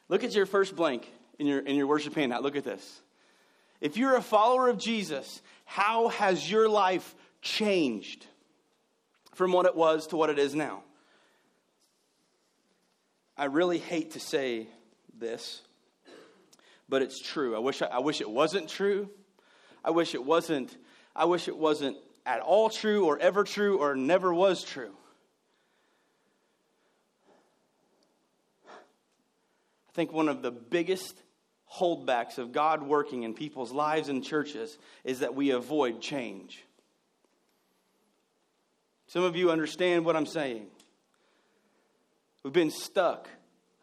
Look 0.09 0.25
at 0.25 0.35
your 0.35 0.47
first 0.47 0.75
blank 0.75 1.07
in 1.39 1.47
your, 1.47 1.59
in 1.59 1.77
your 1.77 1.87
worship 1.87 2.15
handout. 2.15 2.43
Look 2.43 2.57
at 2.57 2.65
this. 2.65 3.03
If 3.83 3.99
you're 3.99 4.17
a 4.17 4.23
follower 4.23 4.69
of 4.69 4.79
Jesus, 4.79 5.43
how 5.67 6.09
has 6.09 6.51
your 6.51 6.67
life 6.67 7.15
changed 7.43 8.25
from 9.35 9.53
what 9.53 9.67
it 9.67 9.77
was 9.77 10.07
to 10.07 10.17
what 10.17 10.31
it 10.31 10.39
is 10.39 10.55
now? 10.55 10.83
I 13.37 13.45
really 13.47 13.77
hate 13.77 14.13
to 14.13 14.21
say 14.21 14.67
this, 15.15 15.61
but 16.89 17.03
it's 17.03 17.21
true. 17.21 17.55
I 17.55 17.59
wish, 17.59 17.83
I, 17.83 17.87
I 17.89 17.99
wish 17.99 18.23
it 18.23 18.31
wasn't 18.31 18.71
true. 18.71 19.11
I 19.85 19.91
wish 19.91 20.15
it 20.15 20.25
wasn't, 20.25 20.75
I 21.15 21.27
wish 21.27 21.49
it 21.49 21.57
wasn't 21.59 21.99
at 22.27 22.41
all 22.41 22.69
true 22.69 23.07
or 23.07 23.19
ever 23.19 23.45
true 23.45 23.79
or 23.79 23.95
never 23.95 24.35
was 24.35 24.63
true. 24.63 24.93
I 28.69 29.93
think 29.95 30.13
one 30.13 30.29
of 30.29 30.43
the 30.43 30.51
biggest 30.51 31.17
holdbacks 31.73 32.37
of 32.39 32.53
God 32.53 32.83
working 32.83 33.23
in 33.23 33.33
people's 33.33 33.73
lives 33.73 34.09
and 34.09 34.23
churches 34.23 34.77
is 35.05 35.21
that 35.21 35.35
we 35.35 35.51
avoid 35.51 36.03
change. 36.03 36.65
Some 39.07 39.23
of 39.23 39.37
you 39.37 39.51
understand 39.51 40.05
what 40.05 40.17
I'm 40.17 40.27
saying. 40.27 40.67
We've 42.43 42.53
been 42.53 42.71
stuck. 42.71 43.29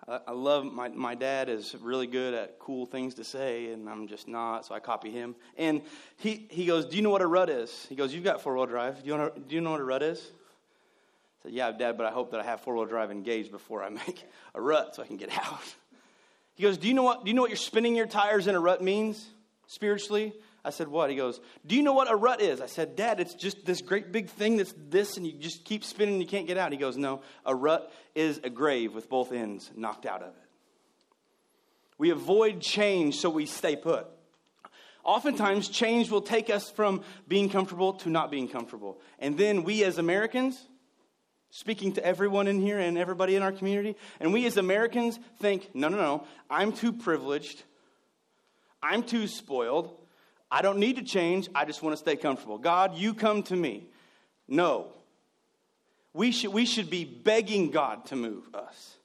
I, 0.08 0.20
I 0.28 0.32
love 0.32 0.66
my, 0.66 0.90
my 0.90 1.16
dad 1.16 1.50
is 1.50 1.76
really 1.82 2.08
good 2.08 2.34
at 2.34 2.60
cool 2.60 2.86
things 2.86 3.16
to 3.16 3.24
say, 3.24 3.72
and 3.72 3.90
I'm 3.90 4.08
just 4.08 4.28
not, 4.28 4.66
so 4.66 4.76
I 4.76 4.80
copy 4.80 5.12
him. 5.12 5.36
And 5.58 5.82
he, 6.18 6.48
he 6.50 6.66
goes, 6.66 6.86
Do 6.86 6.96
you 6.96 7.02
know 7.02 7.10
what 7.10 7.22
a 7.22 7.28
rut 7.28 7.50
is? 7.50 7.86
He 7.90 7.96
goes, 7.96 8.14
You've 8.14 8.24
got 8.24 8.42
four 8.42 8.56
wheel 8.56 8.66
drive. 8.66 9.04
Do 9.04 9.10
you, 9.10 9.18
know, 9.18 9.32
do 9.48 9.56
you 9.56 9.62
know 9.62 9.72
what 9.72 9.80
a 9.80 9.86
rut 9.86 10.04
is? 10.04 10.20
I 10.20 11.44
said, 11.44 11.54
Yeah, 11.54 11.72
Dad, 11.72 11.98
but 11.98 12.06
I 12.06 12.12
hope 12.12 12.32
that 12.32 12.40
I 12.40 12.44
have 12.44 12.62
four 12.62 12.76
wheel 12.76 12.86
drive 12.86 13.12
engaged 13.12 13.52
before 13.52 13.84
I 13.84 13.90
make 14.08 14.24
a 14.54 14.62
rut 14.62 14.96
so 14.96 15.04
I 15.04 15.08
can 15.08 15.18
get 15.18 15.38
out. 15.38 15.76
He 16.56 16.64
goes, 16.64 16.78
Do 16.78 16.88
you 16.88 16.94
know 16.94 17.04
what, 17.04 17.24
do 17.24 17.30
you 17.30 17.36
know 17.36 17.42
what 17.42 17.50
you're 17.50 17.58
spinning 17.58 17.96
your 17.96 18.08
tires 18.08 18.48
in 18.48 18.56
a 18.56 18.60
rut 18.60 18.82
means 18.84 19.26
spiritually? 19.68 20.34
I 20.66 20.70
said, 20.70 20.88
What? 20.88 21.10
He 21.10 21.16
goes, 21.16 21.40
Do 21.66 21.76
you 21.76 21.84
know 21.84 21.94
what 21.94 22.12
a 22.12 22.16
rut 22.16 22.42
is? 22.42 22.62
I 22.62 22.68
said, 22.68 22.96
Dad, 22.96 23.20
it's 23.20 23.34
just 23.34 23.66
this 23.66 23.82
great 23.82 24.12
big 24.12 24.30
thing 24.30 24.58
that's 24.58 24.74
this, 24.90 25.18
and 25.18 25.26
you 25.26 25.34
just 25.34 25.66
keep 25.66 25.84
spinning 25.84 26.16
and 26.16 26.24
you 26.24 26.28
can't 26.28 26.48
get 26.48 26.58
out. 26.58 26.72
He 26.72 26.78
goes, 26.78 26.98
No, 26.98 27.22
a 27.46 27.54
rut 27.54 27.92
is 28.16 28.40
a 28.44 28.50
grave 28.50 28.94
with 28.94 29.10
both 29.10 29.32
ends 29.32 29.72
knocked 29.76 30.06
out 30.06 30.22
of 30.22 30.30
it. 30.30 30.44
We 31.98 32.10
avoid 32.10 32.62
change 32.62 33.18
so 33.18 33.30
we 33.30 33.46
stay 33.46 33.76
put. 33.76 34.08
Oftentimes, 35.04 35.68
change 35.68 36.10
will 36.10 36.22
take 36.22 36.50
us 36.50 36.72
from 36.72 37.04
being 37.28 37.50
comfortable 37.50 37.94
to 37.94 38.10
not 38.10 38.32
being 38.32 38.48
comfortable. 38.48 39.02
And 39.20 39.38
then 39.38 39.64
we 39.64 39.84
as 39.84 39.98
Americans, 39.98 40.58
speaking 41.50 41.94
to 41.94 42.06
everyone 42.06 42.48
in 42.48 42.62
here 42.62 42.80
and 42.80 42.98
everybody 42.98 43.36
in 43.36 43.44
our 43.44 43.52
community. 43.52 43.96
And 44.22 44.32
we 44.32 44.46
as 44.46 44.56
Americans 44.58 45.20
think, 45.40 45.70
no, 45.76 45.90
no, 45.90 45.98
no, 45.98 46.28
I'm 46.50 46.72
too 46.72 46.94
privileged. 46.94 47.64
I'm 48.82 49.04
too 49.04 49.28
spoiled. 49.28 49.94
I 50.54 50.62
don't 50.62 50.78
need 50.78 50.98
to 50.98 51.02
change. 51.02 51.50
I 51.56 51.66
just 51.66 51.82
want 51.82 51.94
to 51.94 51.98
stay 51.98 52.16
comfortable. 52.16 52.60
God, 52.60 52.96
you 52.96 53.16
come 53.16 53.42
to 53.44 53.56
me. 53.56 53.88
No. 54.48 54.90
We 56.14 56.32
should, 56.32 56.54
we 56.54 56.68
should 56.68 56.92
be 56.92 57.06
begging 57.06 57.72
God 57.72 58.06
to 58.06 58.16
move 58.16 58.48
us. 58.54 58.98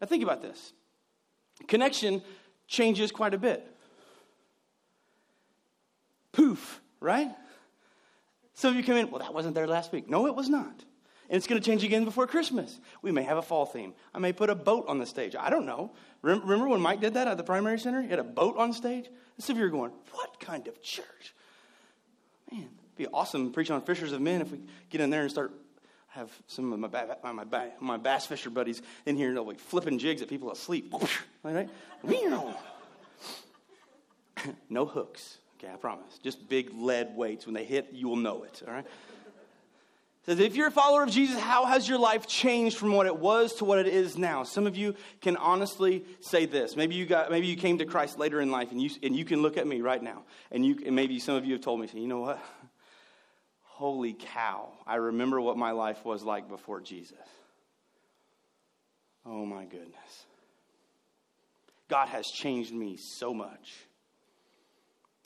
Now, 0.00 0.06
think 0.06 0.22
about 0.22 0.42
this 0.42 0.72
connection 1.66 2.22
changes 2.68 3.10
quite 3.10 3.34
a 3.34 3.38
bit. 3.38 3.66
Poof, 6.30 6.80
right? 7.00 7.34
Some 8.54 8.70
of 8.70 8.76
you 8.76 8.84
come 8.84 8.96
in, 8.96 9.10
well, 9.10 9.22
that 9.22 9.34
wasn't 9.34 9.56
there 9.56 9.66
last 9.66 9.90
week. 9.90 10.08
No, 10.08 10.28
it 10.28 10.36
was 10.36 10.48
not. 10.48 10.84
And 11.28 11.36
it's 11.36 11.46
going 11.46 11.60
to 11.60 11.64
change 11.64 11.82
again 11.82 12.04
before 12.04 12.26
Christmas. 12.26 12.78
We 13.02 13.10
may 13.12 13.22
have 13.22 13.36
a 13.36 13.42
fall 13.42 13.66
theme. 13.66 13.94
I 14.14 14.18
may 14.18 14.32
put 14.32 14.50
a 14.50 14.54
boat 14.54 14.86
on 14.88 14.98
the 14.98 15.06
stage. 15.06 15.34
I 15.34 15.50
don't 15.50 15.66
know. 15.66 15.92
Remember 16.22 16.68
when 16.68 16.80
Mike 16.80 17.00
did 17.00 17.14
that 17.14 17.28
at 17.28 17.36
the 17.36 17.44
primary 17.44 17.78
center? 17.78 18.02
He 18.02 18.08
had 18.08 18.18
a 18.18 18.24
boat 18.24 18.56
on 18.56 18.72
stage? 18.72 19.06
And 19.06 19.44
some 19.44 19.56
of 19.56 19.60
you 19.60 19.66
are 19.66 19.70
going, 19.70 19.92
what 20.12 20.38
kind 20.40 20.68
of 20.68 20.80
church? 20.82 21.34
Man, 22.50 22.62
it'd 22.62 22.96
be 22.96 23.06
awesome 23.08 23.52
preaching 23.52 23.74
on 23.74 23.82
fishers 23.82 24.12
of 24.12 24.20
men 24.20 24.40
if 24.40 24.50
we 24.50 24.60
get 24.88 25.00
in 25.00 25.10
there 25.10 25.22
and 25.22 25.30
start 25.30 25.52
have 26.16 26.32
some 26.46 26.72
of 26.72 26.78
my, 26.78 26.88
my, 27.22 27.44
my, 27.44 27.68
my 27.78 27.96
bass 27.98 28.24
fisher 28.24 28.48
buddies 28.48 28.80
in 29.04 29.16
here, 29.16 29.28
and 29.28 29.36
they'll 29.36 29.44
be 29.44 29.54
flipping 29.54 29.98
jigs 29.98 30.22
at 30.22 30.28
people 30.28 30.50
asleep. 30.50 30.92
Right? 31.42 31.68
no 34.70 34.86
hooks. 34.86 35.38
Okay, 35.58 35.70
I 35.72 35.76
promise. 35.76 36.18
Just 36.22 36.48
big 36.48 36.70
lead 36.74 37.14
weights. 37.14 37.46
When 37.46 37.54
they 37.54 37.64
hit, 37.64 37.90
you 37.92 38.08
will 38.08 38.16
know 38.16 38.44
it. 38.44 38.62
All 38.66 38.72
right? 38.72 38.86
Says, 40.26 40.40
if 40.40 40.56
you're 40.56 40.66
a 40.66 40.72
follower 40.72 41.04
of 41.04 41.10
Jesus, 41.10 41.38
how 41.38 41.66
has 41.66 41.88
your 41.88 41.98
life 41.98 42.26
changed 42.26 42.76
from 42.76 42.92
what 42.92 43.06
it 43.06 43.16
was 43.16 43.54
to 43.54 43.64
what 43.64 43.78
it 43.78 43.86
is 43.86 44.18
now? 44.18 44.42
Some 44.42 44.66
of 44.66 44.76
you 44.76 44.94
can 45.20 45.36
honestly 45.36 46.04
say 46.20 46.46
this. 46.46 46.74
Maybe 46.74 46.96
you 46.96 47.06
got, 47.06 47.30
maybe 47.30 47.46
you 47.46 47.56
came 47.56 47.78
to 47.78 47.84
Christ 47.84 48.18
later 48.18 48.40
in 48.40 48.50
life, 48.50 48.72
and 48.72 48.82
you 48.82 48.90
and 49.02 49.14
you 49.14 49.24
can 49.24 49.40
look 49.40 49.56
at 49.56 49.66
me 49.66 49.80
right 49.80 50.02
now, 50.02 50.24
and 50.50 50.66
you 50.66 50.78
and 50.84 50.96
maybe 50.96 51.20
some 51.20 51.36
of 51.36 51.44
you 51.44 51.52
have 51.52 51.62
told 51.62 51.80
me, 51.80 51.88
you 51.94 52.08
know 52.08 52.20
what? 52.20 52.40
Holy 53.62 54.14
cow! 54.14 54.72
I 54.86 54.96
remember 54.96 55.40
what 55.40 55.56
my 55.56 55.70
life 55.70 56.04
was 56.04 56.24
like 56.24 56.48
before 56.48 56.80
Jesus. 56.80 57.18
Oh 59.24 59.46
my 59.46 59.64
goodness. 59.64 60.26
God 61.88 62.08
has 62.08 62.26
changed 62.26 62.72
me 62.72 62.96
so 62.96 63.32
much. 63.32 63.74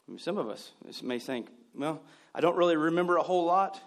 I 0.07 0.11
mean, 0.11 0.19
some 0.19 0.37
of 0.37 0.49
us 0.49 0.73
may 1.03 1.19
think, 1.19 1.49
well, 1.75 2.03
I 2.35 2.41
don't 2.41 2.57
really 2.57 2.77
remember 2.77 3.17
a 3.17 3.23
whole 3.23 3.47
lot 3.47 3.81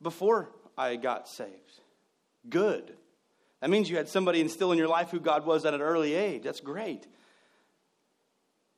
before 0.00 0.50
I 0.76 0.96
got 0.96 1.28
saved. 1.28 1.80
Good. 2.48 2.94
That 3.60 3.70
means 3.70 3.90
you 3.90 3.96
had 3.96 4.08
somebody 4.08 4.40
instill 4.40 4.72
in 4.72 4.78
your 4.78 4.88
life 4.88 5.10
who 5.10 5.20
God 5.20 5.44
was 5.44 5.64
at 5.64 5.74
an 5.74 5.80
early 5.80 6.14
age. 6.14 6.42
That's 6.44 6.60
great. 6.60 7.06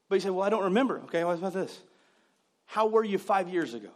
But 0.09 0.16
you 0.16 0.20
say, 0.22 0.30
well, 0.30 0.42
I 0.42 0.50
don't 0.50 0.64
remember. 0.64 1.00
Okay, 1.04 1.22
what 1.24 1.38
about 1.38 1.52
this? 1.52 1.80
How 2.66 2.87
were 2.87 3.04
you 3.04 3.18
five 3.18 3.48
years 3.48 3.74
ago? 3.74 3.90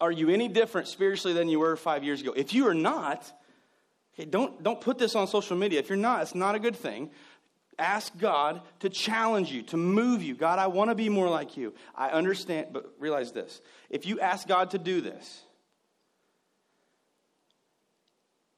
Are 0.00 0.10
you 0.10 0.30
any 0.30 0.48
different 0.48 0.88
spiritually 0.88 1.34
than 1.34 1.48
you 1.48 1.58
were 1.58 1.76
five 1.76 2.04
years 2.04 2.20
ago? 2.20 2.32
If 2.34 2.54
you 2.54 2.66
are 2.68 2.74
not, 2.74 3.30
okay, 4.14 4.28
don't, 4.28 4.62
don't 4.62 4.80
put 4.80 4.98
this 4.98 5.14
on 5.14 5.26
social 5.26 5.56
media. 5.56 5.80
If 5.80 5.88
you're 5.88 5.98
not, 5.98 6.22
it's 6.22 6.34
not 6.34 6.54
a 6.54 6.58
good 6.58 6.76
thing. 6.76 7.10
Ask 7.78 8.16
God 8.18 8.62
to 8.80 8.88
challenge 8.88 9.50
you, 9.50 9.62
to 9.64 9.76
move 9.76 10.22
you. 10.22 10.34
God, 10.34 10.58
I 10.58 10.68
want 10.68 10.90
to 10.90 10.94
be 10.94 11.08
more 11.08 11.28
like 11.28 11.56
you. 11.56 11.74
I 11.94 12.10
understand, 12.10 12.68
but 12.72 12.92
realize 12.98 13.32
this. 13.32 13.60
If 13.90 14.06
you 14.06 14.20
ask 14.20 14.46
God 14.46 14.70
to 14.70 14.78
do 14.78 15.00
this, 15.00 15.42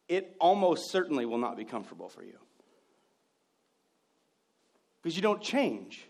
it 0.08 0.36
almost 0.40 0.90
certainly 0.90 1.26
will 1.26 1.38
not 1.38 1.56
be 1.56 1.64
comfortable 1.64 2.08
for 2.08 2.22
you. 2.22 2.38
Because 5.02 5.16
you 5.16 5.22
don't 5.22 5.42
change 5.42 6.06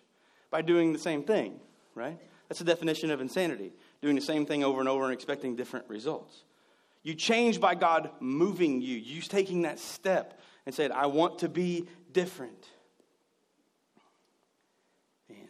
by 0.51 0.63
doing 0.63 0.93
the 0.93 0.99
same 0.99 1.25
thing, 1.25 1.59
right? 1.95 2.19
That's 2.49 2.59
the 2.59 2.65
definition 2.65 3.11
of 3.11 3.21
insanity 3.21 3.73
doing 4.01 4.15
the 4.15 4.23
same 4.23 4.45
thing 4.45 4.63
over 4.63 4.81
and 4.81 4.89
over 4.89 5.05
and 5.05 5.13
expecting 5.13 5.57
different 5.57 5.89
results. 5.89 6.45
You 7.03 7.15
change 7.15 7.61
by 7.61 7.75
God 7.75 8.11
moving 8.21 8.81
you. 8.81 8.97
You 8.97 9.21
taking 9.23 9.63
that 9.63 9.79
step 9.79 10.41
and 10.67 10.75
saying, 10.75 10.93
I 10.93 11.07
want 11.07 11.41
to 11.41 11.49
be 11.49 11.87
different. 12.13 12.67
Man. 15.29 15.49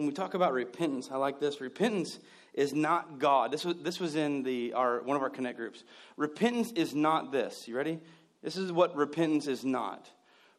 When 0.00 0.06
we 0.06 0.14
talk 0.14 0.32
about 0.32 0.54
repentance, 0.54 1.10
I 1.12 1.18
like 1.18 1.40
this. 1.40 1.60
Repentance 1.60 2.20
is 2.54 2.72
not 2.72 3.18
God. 3.18 3.52
This 3.52 3.66
was, 3.66 3.76
this 3.82 4.00
was 4.00 4.16
in 4.16 4.42
the, 4.44 4.72
our, 4.72 5.02
one 5.02 5.14
of 5.14 5.22
our 5.22 5.28
connect 5.28 5.58
groups. 5.58 5.84
Repentance 6.16 6.72
is 6.72 6.94
not 6.94 7.32
this. 7.32 7.68
You 7.68 7.76
ready? 7.76 8.00
This 8.42 8.56
is 8.56 8.72
what 8.72 8.96
repentance 8.96 9.46
is 9.46 9.62
not. 9.62 10.08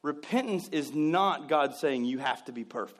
Repentance 0.03 0.69
is 0.71 0.93
not 0.93 1.49
God 1.49 1.73
saying 1.73 2.05
you 2.05 2.19
have 2.19 2.45
to 2.45 2.51
be 2.51 2.63
perfect. 2.63 2.99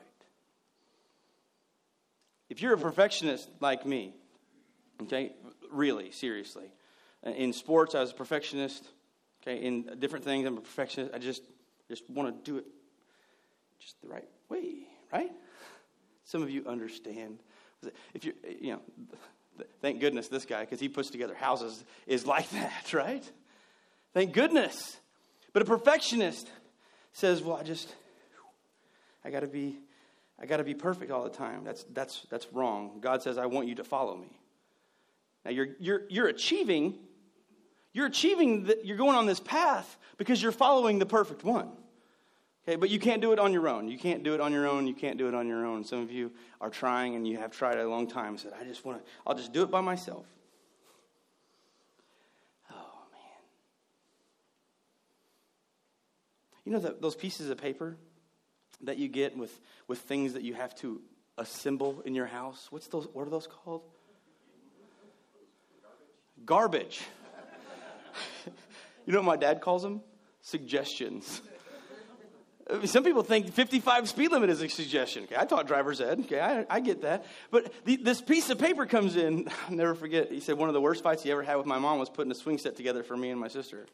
If 2.50 2.60
you're 2.60 2.74
a 2.74 2.78
perfectionist 2.78 3.48
like 3.60 3.86
me, 3.86 4.12
okay, 5.02 5.34
really, 5.70 6.10
seriously, 6.10 6.72
in 7.22 7.52
sports, 7.52 7.94
I 7.94 8.00
was 8.00 8.10
a 8.10 8.14
perfectionist. 8.14 8.84
Okay, 9.44 9.62
in 9.64 9.88
different 10.00 10.24
things, 10.24 10.44
I'm 10.44 10.58
a 10.58 10.60
perfectionist. 10.60 11.14
I 11.14 11.18
just 11.18 11.44
just 11.88 12.10
want 12.10 12.44
to 12.44 12.50
do 12.50 12.58
it 12.58 12.66
just 13.78 14.00
the 14.02 14.08
right 14.08 14.28
way, 14.48 14.88
right? 15.12 15.30
Some 16.24 16.42
of 16.42 16.50
you 16.50 16.64
understand. 16.66 17.38
If 18.14 18.24
you 18.24 18.34
you 18.60 18.72
know, 18.74 18.80
thank 19.80 20.00
goodness 20.00 20.28
this 20.28 20.44
guy 20.44 20.60
because 20.60 20.80
he 20.80 20.88
puts 20.88 21.10
together 21.10 21.34
houses 21.34 21.84
is 22.06 22.26
like 22.26 22.48
that, 22.52 22.92
right? 22.92 23.24
Thank 24.14 24.32
goodness. 24.32 24.96
But 25.52 25.62
a 25.62 25.64
perfectionist 25.64 26.48
says, 27.12 27.42
"Well, 27.42 27.56
I 27.56 27.62
just 27.62 27.94
I 29.24 29.30
got 29.30 29.40
to 29.40 29.46
be 29.46 29.78
I 30.40 30.46
got 30.46 30.58
to 30.58 30.64
be 30.64 30.74
perfect 30.74 31.10
all 31.10 31.24
the 31.24 31.30
time." 31.30 31.64
That's 31.64 31.84
that's 31.92 32.26
that's 32.30 32.46
wrong. 32.52 32.98
God 33.00 33.22
says, 33.22 33.38
"I 33.38 33.46
want 33.46 33.68
you 33.68 33.74
to 33.76 33.84
follow 33.84 34.16
me." 34.16 34.30
Now 35.44 35.50
you're 35.50 35.68
you're 35.78 36.02
you're 36.08 36.28
achieving 36.28 36.98
you're 37.92 38.06
achieving 38.06 38.70
you're 38.84 38.96
going 38.96 39.16
on 39.16 39.26
this 39.26 39.40
path 39.40 39.98
because 40.16 40.42
you're 40.42 40.52
following 40.52 40.98
the 40.98 41.06
perfect 41.06 41.44
one. 41.44 41.70
Okay, 42.66 42.76
but 42.76 42.90
you 42.90 43.00
can't 43.00 43.20
do 43.20 43.32
it 43.32 43.40
on 43.40 43.52
your 43.52 43.68
own. 43.68 43.88
You 43.88 43.98
can't 43.98 44.22
do 44.22 44.34
it 44.34 44.40
on 44.40 44.52
your 44.52 44.68
own. 44.68 44.86
You 44.86 44.94
can't 44.94 45.18
do 45.18 45.26
it 45.26 45.34
on 45.34 45.48
your 45.48 45.66
own. 45.66 45.84
Some 45.84 46.00
of 46.00 46.12
you 46.12 46.30
are 46.60 46.70
trying 46.70 47.16
and 47.16 47.26
you 47.26 47.38
have 47.38 47.50
tried 47.50 47.78
a 47.78 47.88
long 47.88 48.06
time 48.06 48.28
and 48.28 48.40
said, 48.40 48.52
I 48.58 48.62
just 48.64 48.84
want 48.84 49.04
to, 49.04 49.10
I'll 49.26 49.34
just 49.34 49.52
do 49.52 49.62
it 49.62 49.70
by 49.70 49.80
myself. 49.80 50.26
Oh, 52.70 52.74
man. 53.10 53.20
You 56.64 56.72
know 56.72 56.78
the, 56.78 56.96
those 57.00 57.16
pieces 57.16 57.50
of 57.50 57.58
paper 57.58 57.96
that 58.82 58.96
you 58.96 59.08
get 59.08 59.36
with, 59.36 59.58
with 59.88 59.98
things 59.98 60.34
that 60.34 60.42
you 60.42 60.54
have 60.54 60.72
to 60.76 61.00
assemble 61.38 62.00
in 62.04 62.14
your 62.14 62.26
house? 62.26 62.68
What's 62.70 62.86
those, 62.86 63.08
what 63.12 63.26
are 63.26 63.30
those 63.30 63.48
called? 63.48 63.82
Garbage. 66.44 67.02
you 69.06 69.12
know 69.12 69.18
what 69.18 69.26
my 69.26 69.36
dad 69.36 69.60
calls 69.60 69.82
them? 69.82 70.00
Suggestions. 70.42 71.42
Some 72.84 73.04
people 73.04 73.22
think 73.22 73.52
55 73.52 74.08
speed 74.08 74.30
limit 74.30 74.50
is 74.50 74.62
a 74.62 74.68
suggestion. 74.68 75.24
Okay, 75.24 75.36
I 75.38 75.44
taught 75.44 75.66
driver's 75.66 76.00
ed. 76.00 76.20
Okay, 76.20 76.40
I, 76.40 76.64
I 76.68 76.80
get 76.80 77.02
that. 77.02 77.26
But 77.50 77.72
the, 77.84 77.96
this 77.96 78.20
piece 78.20 78.50
of 78.50 78.58
paper 78.58 78.86
comes 78.86 79.16
in. 79.16 79.48
I'll 79.68 79.74
never 79.74 79.94
forget. 79.94 80.30
He 80.30 80.40
said 80.40 80.56
one 80.56 80.68
of 80.68 80.74
the 80.74 80.80
worst 80.80 81.02
fights 81.02 81.22
he 81.22 81.30
ever 81.30 81.42
had 81.42 81.56
with 81.56 81.66
my 81.66 81.78
mom 81.78 81.98
was 81.98 82.08
putting 82.08 82.32
a 82.32 82.34
swing 82.34 82.58
set 82.58 82.76
together 82.76 83.02
for 83.02 83.16
me 83.16 83.30
and 83.30 83.40
my 83.40 83.48
sister. 83.48 83.86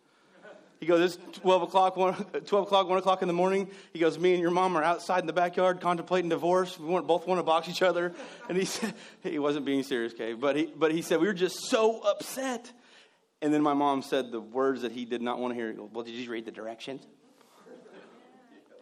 He 0.81 0.87
goes, 0.87 1.17
it's 1.17 1.39
12 1.41 1.63
o'clock, 1.63 1.97
1, 1.97 2.15
uh, 2.15 2.41
12 2.41 2.67
o'clock, 2.67 2.89
1 2.89 2.99
o'clock 2.99 3.23
in 3.23 3.29
the 3.29 3.35
morning. 3.35 3.69
He 3.93 3.99
goes, 3.99 4.17
me 4.17 4.35
and 4.35 4.41
your 4.41 4.53
mom 4.53 4.77
are 4.77 4.85
outside 4.85 5.21
in 5.21 5.27
the 5.27 5.33
backyard 5.33 5.81
contemplating 5.81 6.29
divorce. 6.29 6.79
We 6.79 7.01
both 7.01 7.27
want 7.27 7.41
to 7.41 7.43
box 7.43 7.69
each 7.69 7.83
other. 7.83 8.13
And 8.49 8.57
he 8.57 8.65
said, 8.67 8.95
he 9.25 9.41
wasn't 9.41 9.67
being 9.67 9.83
serious, 9.83 10.13
okay? 10.15 10.35
But 10.35 10.55
he, 10.55 10.67
but 10.67 10.93
he 10.93 11.03
said, 11.03 11.21
we 11.21 11.27
were 11.27 11.35
just 11.35 11.69
so 11.69 12.01
upset. 12.01 12.73
And 13.43 13.53
then 13.53 13.63
my 13.63 13.75
mom 13.75 14.03
said 14.03 14.31
the 14.31 14.41
words 14.41 14.83
that 14.83 14.93
he 14.93 15.05
did 15.05 15.21
not 15.21 15.41
want 15.41 15.53
to 15.53 15.57
hear. 15.57 15.75
Well, 15.77 16.05
did 16.05 16.15
you 16.15 16.31
read 16.31 16.45
the 16.45 16.53
directions? 16.53 17.05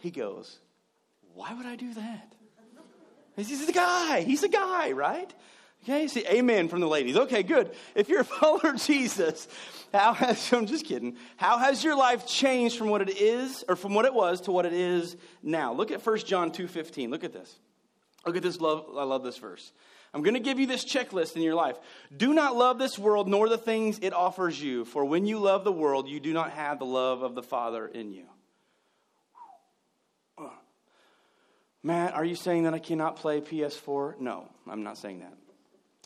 He 0.01 0.11
goes, 0.11 0.59
why 1.35 1.53
would 1.55 1.67
I 1.67 1.77
do 1.77 1.93
that? 1.95 2.33
He's 3.37 3.69
a 3.69 3.73
guy. 3.73 4.23
He's 4.23 4.43
a 4.43 4.49
guy, 4.49 4.93
right? 4.93 5.33
Okay, 5.85 6.09
see, 6.09 6.27
amen 6.27 6.69
from 6.69 6.81
the 6.81 6.89
ladies. 6.89 7.17
Okay, 7.17 7.43
good. 7.43 7.71
If 7.95 8.09
you're 8.09 8.23
a 8.23 8.25
follower 8.25 8.71
of 8.71 8.83
Jesus, 8.83 9.47
how 9.93 10.15
has, 10.15 10.53
I'm 10.53 10.67
just 10.67 10.85
kidding, 10.85 11.17
how 11.37 11.59
has 11.59 11.85
your 11.85 11.97
life 11.97 12.27
changed 12.27 12.77
from 12.77 12.89
what 12.89 13.03
it 13.03 13.21
is, 13.21 13.65
or 13.69 13.77
from 13.77 13.95
what 13.95 14.05
it 14.05 14.15
was 14.15 14.41
to 14.43 14.53
what 14.53 14.67
it 14.67 14.73
is 14.73 15.17
now? 15.43 15.73
Look 15.73 15.91
at 15.91 16.05
1 16.05 16.19
John 16.21 16.51
2.15. 16.51 17.11
Look 17.11 17.25
at 17.25 17.33
this. 17.33 17.55
Look 18.25 18.37
at 18.37 18.43
this, 18.43 18.61
love, 18.61 18.87
I 18.97 19.05
love 19.05 19.23
this 19.23 19.39
verse. 19.39 19.73
I'm 20.13 20.23
going 20.23 20.35
to 20.35 20.41
give 20.41 20.59
you 20.59 20.67
this 20.67 20.85
checklist 20.85 21.37
in 21.37 21.43
your 21.43 21.55
life. 21.55 21.77
Do 22.17 22.33
not 22.33 22.57
love 22.57 22.79
this 22.79 22.99
world 22.99 23.29
nor 23.29 23.49
the 23.49 23.59
things 23.59 23.99
it 24.01 24.13
offers 24.13 24.61
you, 24.61 24.85
for 24.85 25.05
when 25.05 25.27
you 25.27 25.39
love 25.39 25.63
the 25.63 25.73
world, 25.73 26.09
you 26.09 26.19
do 26.19 26.33
not 26.33 26.51
have 26.53 26.79
the 26.79 26.87
love 26.87 27.23
of 27.23 27.35
the 27.35 27.43
Father 27.43 27.87
in 27.87 28.13
you. 28.13 28.25
Matt, 31.87 32.15
are 32.15 32.25
you 32.25 32.35
saying 32.35 32.65
that 32.65 32.75
I 32.75 32.81
cannot 32.81 33.15
play 33.15 33.41
PS4? 33.41 34.19
No, 34.19 34.49
I'm 34.69 34.83
not 34.83 34.99
saying 34.99 35.21
that. 35.21 35.33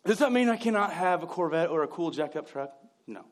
Does 0.05 0.19
that 0.19 0.31
mean 0.31 0.51
I 0.51 0.59
cannot 0.59 0.93
have 0.93 1.23
a 1.23 1.27
Corvette 1.27 1.71
or 1.71 1.83
a 1.83 1.88
cool 1.88 2.11
jack 2.11 2.37
up 2.37 2.51
truck? 2.51 2.71
No. 3.07 3.25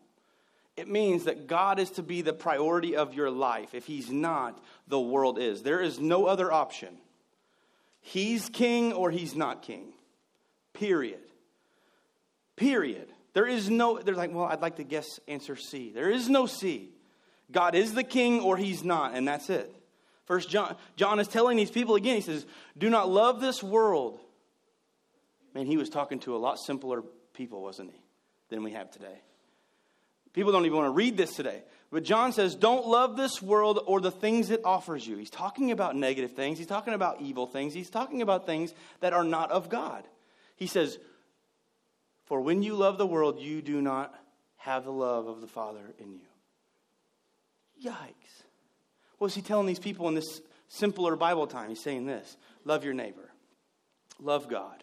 It 0.75 0.89
means 0.89 1.25
that 1.25 1.47
God 1.47 1.79
is 1.79 1.91
to 1.91 2.03
be 2.03 2.23
the 2.23 2.33
priority 2.33 2.97
of 2.97 3.13
your 3.13 3.31
life. 3.31 3.75
If 3.75 3.85
He's 3.85 4.11
not, 4.11 4.59
the 4.87 4.99
world 4.99 5.39
is. 5.39 5.63
There 5.63 5.83
is 5.83 6.01
no 6.01 6.25
other 6.25 6.51
option. 6.51 6.97
He's 8.01 8.49
king 8.49 8.95
or 8.95 9.11
He's 9.11 9.37
not 9.37 9.61
king. 9.61 9.93
Period. 10.73 11.21
Period. 12.57 13.09
There 13.35 13.47
is 13.47 13.69
no, 13.69 13.99
they're 13.99 14.15
like, 14.15 14.33
well, 14.33 14.47
I'd 14.47 14.63
like 14.63 14.77
to 14.77 14.85
guess 14.85 15.21
answer 15.29 15.55
C. 15.55 15.93
There 15.95 16.09
is 16.09 16.31
no 16.31 16.47
C. 16.47 16.89
God 17.53 17.75
is 17.75 17.93
the 17.93 18.05
king 18.05 18.41
or 18.41 18.57
He's 18.57 18.83
not, 18.83 19.13
and 19.13 19.29
that's 19.29 19.51
it. 19.51 19.78
First 20.29 20.49
John, 20.49 20.77
John 20.95 21.19
is 21.19 21.27
telling 21.27 21.57
these 21.57 21.71
people 21.71 21.97
again, 21.97 22.15
he 22.15 22.21
says, 22.21 22.47
Do 22.77 22.89
not 22.89 23.11
love 23.11 23.41
this 23.41 23.63
world 23.63 24.21
Man, 25.55 25.67
he 25.67 25.77
was 25.77 25.89
talking 25.89 26.21
to 26.21 26.37
a 26.37 26.39
lot 26.39 26.61
simpler 26.61 27.03
people, 27.35 27.63
wasn't 27.63 27.91
he, 27.91 28.01
than 28.49 28.63
we 28.63 28.73
have 28.73 28.93
today. 28.93 29.21
People 30.33 30.53
don't 30.53 30.67
even 30.67 30.77
want 30.79 30.87
to 30.87 30.93
read 30.93 31.17
this 31.17 31.35
today. 31.35 31.63
But 31.91 32.05
John 32.05 32.33
says, 32.33 32.55
Don't 32.55 32.87
love 32.87 33.17
this 33.17 33.43
world 33.43 33.83
or 33.87 34.01
the 34.01 34.13
things 34.13 34.51
it 34.51 34.61
offers 34.65 35.05
you. 35.05 35.17
He's 35.17 35.31
talking 35.31 35.73
about 35.73 35.97
negative 35.97 36.33
things. 36.33 36.59
He's 36.59 36.69
talking 36.69 36.95
about 36.95 37.21
evil 37.21 37.47
things. 37.47 37.75
He's 37.75 37.91
talking 37.91 38.23
about 38.23 38.47
things 38.47 38.73
that 39.01 39.13
are 39.13 39.25
not 39.25 39.51
of 39.51 39.69
God. 39.69 40.05
He 40.55 40.69
says, 40.69 40.99
For 42.27 42.41
when 42.41 42.63
you 42.63 42.75
love 42.75 42.99
the 42.99 43.07
world, 43.07 43.41
you 43.41 43.63
do 43.63 43.81
not 43.81 44.15
have 44.59 44.85
the 44.85 44.93
love 44.93 45.27
of 45.27 45.41
the 45.41 45.49
Father 45.49 45.95
in 45.99 46.13
you. 46.13 47.91
Yikes. 47.91 48.38
What 49.19 49.27
was 49.27 49.35
he 49.35 49.43
telling 49.43 49.67
these 49.67 49.79
people 49.79 50.09
in 50.09 50.15
this 50.15 50.41
simpler 50.69 51.17
Bible 51.17 51.47
time? 51.47 51.69
He's 51.69 51.83
saying 51.83 52.07
this 52.07 52.37
love 52.65 52.85
your 52.85 52.95
neighbor, 52.95 53.31
love 54.21 54.49
God, 54.49 54.83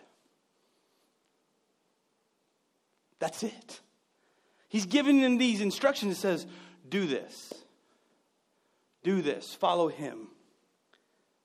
That's 3.19 3.41
it. 3.41 3.79
He's 4.67 4.85
giving 4.85 5.19
them 5.19 5.37
these 5.37 5.59
instructions 5.61 6.09
and 6.09 6.17
says, 6.17 6.45
do 6.87 7.07
this. 7.07 7.51
Do 9.03 9.21
this. 9.21 9.55
Follow 9.55 9.87
him. 9.87 10.27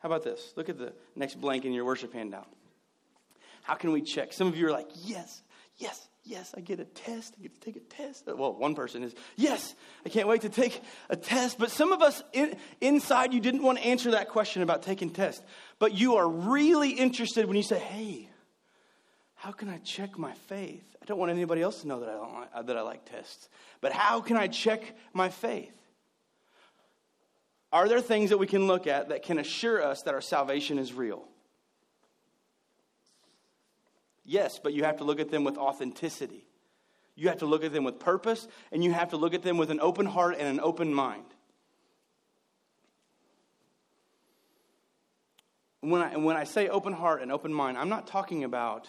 How 0.00 0.08
about 0.08 0.22
this? 0.22 0.52
Look 0.56 0.68
at 0.68 0.78
the 0.78 0.92
next 1.14 1.40
blank 1.40 1.64
in 1.64 1.72
your 1.72 1.84
worship 1.84 2.12
handout. 2.12 2.48
How 3.62 3.74
can 3.74 3.92
we 3.92 4.02
check? 4.02 4.32
Some 4.34 4.46
of 4.46 4.56
you 4.56 4.66
are 4.66 4.72
like, 4.72 4.88
yes, 5.04 5.42
yes, 5.76 6.08
yes, 6.24 6.54
I 6.56 6.60
get 6.60 6.80
a 6.80 6.84
test. 6.84 7.34
I 7.38 7.42
get 7.42 7.54
to 7.54 7.60
take 7.60 7.76
a 7.76 7.80
test. 7.80 8.28
Uh, 8.28 8.36
well, 8.36 8.54
one 8.54 8.74
person 8.74 9.02
is, 9.02 9.14
yes, 9.36 9.74
I 10.04 10.08
can't 10.08 10.28
wait 10.28 10.42
to 10.42 10.48
take 10.48 10.82
a 11.08 11.16
test. 11.16 11.58
But 11.58 11.70
some 11.70 11.92
of 11.92 12.02
us 12.02 12.22
in, 12.32 12.56
inside, 12.80 13.32
you 13.32 13.40
didn't 13.40 13.62
want 13.62 13.78
to 13.78 13.84
answer 13.84 14.12
that 14.12 14.28
question 14.28 14.62
about 14.62 14.82
taking 14.82 15.10
tests. 15.10 15.42
But 15.78 15.94
you 15.94 16.16
are 16.16 16.28
really 16.28 16.90
interested 16.90 17.46
when 17.46 17.56
you 17.56 17.62
say, 17.62 17.78
hey, 17.78 18.28
how 19.34 19.52
can 19.52 19.68
I 19.68 19.78
check 19.78 20.18
my 20.18 20.32
faith? 20.48 20.84
I 21.02 21.06
don't 21.06 21.18
want 21.18 21.30
anybody 21.30 21.62
else 21.62 21.80
to 21.80 21.88
know 21.88 22.00
that 22.00 22.08
I, 22.08 22.12
don't 22.12 22.34
like, 22.34 22.48
uh, 22.54 22.62
that 22.62 22.76
I 22.76 22.82
like 22.82 23.10
tests. 23.10 23.48
But 23.80 23.92
how 23.92 24.20
can 24.20 24.36
I 24.36 24.48
check 24.48 24.82
my 25.14 25.30
faith? 25.30 25.72
Are 27.72 27.88
there 27.88 28.00
things 28.00 28.30
that 28.30 28.38
we 28.38 28.46
can 28.46 28.66
look 28.66 28.86
at 28.86 29.08
that 29.08 29.22
can 29.22 29.38
assure 29.38 29.82
us 29.82 30.02
that 30.02 30.14
our 30.14 30.20
salvation 30.20 30.78
is 30.78 30.92
real? 30.92 31.24
Yes, 34.30 34.60
but 34.62 34.74
you 34.74 34.84
have 34.84 34.98
to 34.98 35.04
look 35.04 35.18
at 35.18 35.28
them 35.32 35.42
with 35.42 35.58
authenticity. 35.58 36.46
You 37.16 37.26
have 37.30 37.38
to 37.38 37.46
look 37.46 37.64
at 37.64 37.72
them 37.72 37.82
with 37.82 37.98
purpose, 37.98 38.46
and 38.70 38.84
you 38.84 38.92
have 38.92 39.08
to 39.08 39.16
look 39.16 39.34
at 39.34 39.42
them 39.42 39.58
with 39.58 39.72
an 39.72 39.80
open 39.80 40.06
heart 40.06 40.36
and 40.38 40.46
an 40.46 40.60
open 40.60 40.94
mind. 40.94 41.24
When 45.80 46.00
I, 46.00 46.16
when 46.16 46.36
I 46.36 46.44
say 46.44 46.68
open 46.68 46.92
heart 46.92 47.22
and 47.22 47.32
open 47.32 47.52
mind, 47.52 47.76
I'm 47.76 47.88
not 47.88 48.06
talking 48.06 48.44
about 48.44 48.86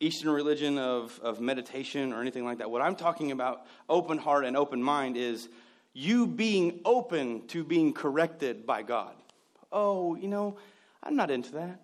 Eastern 0.00 0.30
religion 0.30 0.78
of, 0.78 1.20
of 1.22 1.42
meditation 1.42 2.14
or 2.14 2.22
anything 2.22 2.46
like 2.46 2.56
that. 2.56 2.70
What 2.70 2.80
I'm 2.80 2.96
talking 2.96 3.32
about, 3.32 3.66
open 3.86 4.16
heart 4.16 4.46
and 4.46 4.56
open 4.56 4.82
mind, 4.82 5.18
is 5.18 5.50
you 5.92 6.26
being 6.26 6.80
open 6.86 7.46
to 7.48 7.64
being 7.64 7.92
corrected 7.92 8.64
by 8.64 8.80
God. 8.80 9.14
Oh, 9.70 10.14
you 10.14 10.28
know, 10.28 10.56
I'm 11.02 11.16
not 11.16 11.30
into 11.30 11.52
that. 11.52 11.82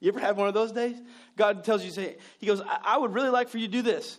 You 0.00 0.08
ever 0.08 0.20
had 0.20 0.36
one 0.36 0.48
of 0.48 0.54
those 0.54 0.72
days? 0.72 0.96
God 1.36 1.64
tells 1.64 1.84
you, 1.84 1.90
say, 1.90 2.16
He 2.38 2.46
goes, 2.46 2.60
I, 2.60 2.78
I 2.84 2.98
would 2.98 3.14
really 3.14 3.30
like 3.30 3.48
for 3.48 3.58
you 3.58 3.66
to 3.66 3.72
do 3.72 3.82
this. 3.82 4.18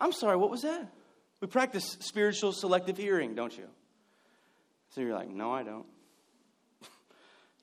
I'm 0.00 0.12
sorry, 0.12 0.36
what 0.36 0.50
was 0.50 0.62
that? 0.62 0.92
We 1.40 1.48
practice 1.48 1.96
spiritual 2.00 2.52
selective 2.52 2.96
hearing, 2.96 3.34
don't 3.34 3.56
you? 3.56 3.68
So 4.90 5.00
you're 5.00 5.14
like, 5.14 5.28
no, 5.28 5.52
I 5.52 5.62
don't. 5.62 5.86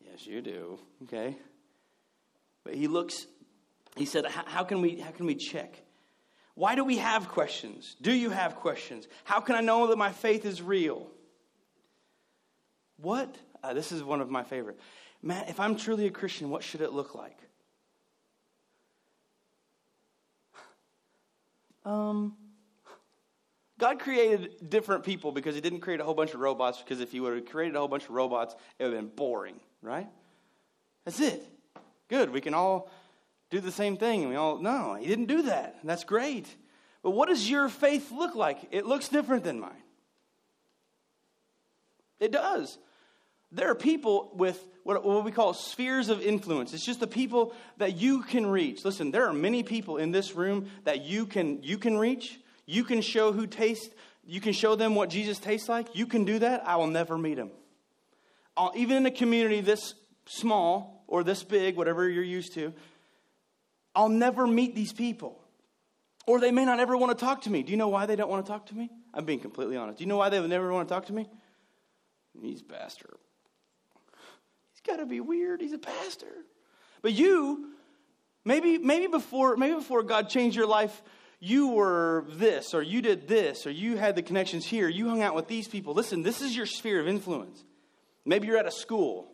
yes, 0.05 0.25
you 0.25 0.41
do. 0.41 0.79
Okay. 1.03 1.35
But 2.63 2.75
he 2.75 2.87
looks, 2.87 3.25
he 3.95 4.05
said, 4.05 4.25
how 4.25 4.63
can 4.63 4.81
we, 4.81 4.99
how 4.99 5.11
can 5.11 5.25
we 5.25 5.35
check? 5.35 5.81
Why 6.55 6.75
do 6.75 6.83
we 6.83 6.97
have 6.97 7.29
questions? 7.29 7.95
Do 8.01 8.11
you 8.11 8.31
have 8.31 8.57
questions? 8.57 9.07
How 9.23 9.39
can 9.39 9.55
I 9.55 9.61
know 9.61 9.87
that 9.87 9.97
my 9.97 10.11
faith 10.11 10.45
is 10.45 10.61
real? 10.61 11.07
What? 12.97 13.33
Uh, 13.63 13.73
this 13.73 13.91
is 13.91 14.03
one 14.03 14.19
of 14.19 14.29
my 14.29 14.43
favorite. 14.43 14.77
Man, 15.21 15.45
if 15.47 15.59
I'm 15.59 15.75
truly 15.75 16.07
a 16.07 16.11
Christian, 16.11 16.49
what 16.49 16.63
should 16.63 16.81
it 16.81 16.93
look 16.93 17.13
like? 17.13 17.37
Um, 21.83 22.35
God 23.77 23.99
created 23.99 24.69
different 24.69 25.03
people 25.03 25.31
because 25.31 25.55
He 25.55 25.61
didn't 25.61 25.81
create 25.81 25.99
a 25.99 26.03
whole 26.03 26.13
bunch 26.13 26.33
of 26.33 26.39
robots. 26.39 26.79
Because 26.79 27.01
if 27.01 27.11
He 27.11 27.19
would 27.19 27.35
have 27.35 27.45
created 27.45 27.75
a 27.75 27.79
whole 27.79 27.87
bunch 27.87 28.03
of 28.03 28.11
robots, 28.11 28.55
it 28.77 28.83
would 28.83 28.93
have 28.93 29.01
been 29.01 29.15
boring, 29.15 29.59
right? 29.81 30.07
That's 31.05 31.19
it. 31.19 31.43
Good. 32.07 32.29
We 32.31 32.41
can 32.41 32.53
all 32.53 32.89
do 33.49 33.59
the 33.59 33.71
same 33.71 33.97
thing. 33.97 34.29
We 34.29 34.35
all, 34.35 34.57
no, 34.57 34.95
He 34.95 35.07
didn't 35.07 35.25
do 35.25 35.43
that. 35.43 35.79
That's 35.83 36.03
great. 36.03 36.47
But 37.01 37.11
what 37.11 37.29
does 37.29 37.49
your 37.49 37.69
faith 37.69 38.11
look 38.11 38.35
like? 38.35 38.67
It 38.71 38.85
looks 38.85 39.09
different 39.09 39.43
than 39.43 39.59
mine. 39.59 39.83
It 42.19 42.31
does. 42.31 42.77
There 43.51 43.69
are 43.69 43.75
people 43.75 44.31
with 44.33 44.63
what, 44.83 45.03
what 45.03 45.23
we 45.23 45.31
call 45.31 45.53
spheres 45.53 46.09
of 46.09 46.21
influence. 46.21 46.73
It's 46.73 46.85
just 46.85 46.99
the 46.99 47.07
people 47.07 47.53
that 47.77 47.97
you 47.97 48.21
can 48.21 48.45
reach. 48.45 48.85
Listen, 48.85 49.11
there 49.11 49.27
are 49.27 49.33
many 49.33 49.63
people 49.63 49.97
in 49.97 50.11
this 50.11 50.35
room 50.35 50.69
that 50.83 51.03
you 51.03 51.25
can 51.25 51.63
you 51.63 51.77
can 51.77 51.97
reach. 51.97 52.39
You 52.65 52.83
can 52.83 53.01
show 53.01 53.31
who 53.31 53.47
taste. 53.47 53.91
You 54.25 54.39
can 54.39 54.53
show 54.53 54.75
them 54.75 54.93
what 54.93 55.09
Jesus 55.09 55.39
tastes 55.39 55.67
like. 55.67 55.95
You 55.95 56.05
can 56.05 56.25
do 56.25 56.39
that. 56.39 56.67
I 56.67 56.75
will 56.75 56.87
never 56.87 57.17
meet 57.17 57.39
him. 57.39 57.49
I'll, 58.55 58.71
even 58.75 58.97
in 58.97 59.05
a 59.07 59.11
community 59.11 59.61
this 59.61 59.95
small 60.27 61.03
or 61.07 61.23
this 61.23 61.43
big, 61.43 61.75
whatever 61.75 62.07
you're 62.07 62.23
used 62.23 62.53
to, 62.53 62.73
I'll 63.95 64.09
never 64.09 64.45
meet 64.45 64.75
these 64.75 64.93
people. 64.93 65.39
Or 66.27 66.39
they 66.39 66.51
may 66.51 66.65
not 66.65 66.79
ever 66.79 66.95
want 66.95 67.17
to 67.17 67.25
talk 67.25 67.41
to 67.43 67.49
me. 67.49 67.63
Do 67.63 67.71
you 67.71 67.77
know 67.77 67.87
why 67.87 68.05
they 68.05 68.15
don't 68.15 68.29
want 68.29 68.45
to 68.45 68.51
talk 68.51 68.67
to 68.67 68.75
me? 68.75 68.91
I'm 69.15 69.25
being 69.25 69.39
completely 69.39 69.77
honest. 69.77 69.97
Do 69.97 70.03
you 70.03 70.07
know 70.07 70.17
why 70.17 70.29
they 70.29 70.39
would 70.39 70.49
never 70.49 70.71
want 70.71 70.87
to 70.87 70.93
talk 70.93 71.07
to 71.07 71.13
me? 71.13 71.27
He's 72.39 72.61
pastor. 72.61 73.17
Got 74.89 74.97
to 74.97 75.05
be 75.05 75.19
weird. 75.19 75.61
He's 75.61 75.73
a 75.73 75.77
pastor. 75.77 76.33
But 77.01 77.13
you, 77.13 77.69
maybe, 78.43 78.79
maybe 78.79 79.07
before, 79.07 79.55
maybe 79.55 79.75
before 79.75 80.01
God 80.03 80.29
changed 80.29 80.57
your 80.57 80.67
life, 80.67 81.01
you 81.39 81.69
were 81.69 82.25
this, 82.31 82.73
or 82.73 82.81
you 82.81 83.01
did 83.01 83.27
this, 83.27 83.65
or 83.65 83.71
you 83.71 83.97
had 83.97 84.15
the 84.15 84.21
connections 84.21 84.65
here. 84.65 84.89
You 84.89 85.07
hung 85.07 85.21
out 85.21 85.35
with 85.35 85.47
these 85.47 85.67
people. 85.67 85.93
Listen, 85.93 86.23
this 86.23 86.41
is 86.41 86.55
your 86.55 86.65
sphere 86.65 86.99
of 86.99 87.07
influence. 87.07 87.63
Maybe 88.25 88.47
you're 88.47 88.57
at 88.57 88.65
a 88.65 88.71
school. 88.71 89.31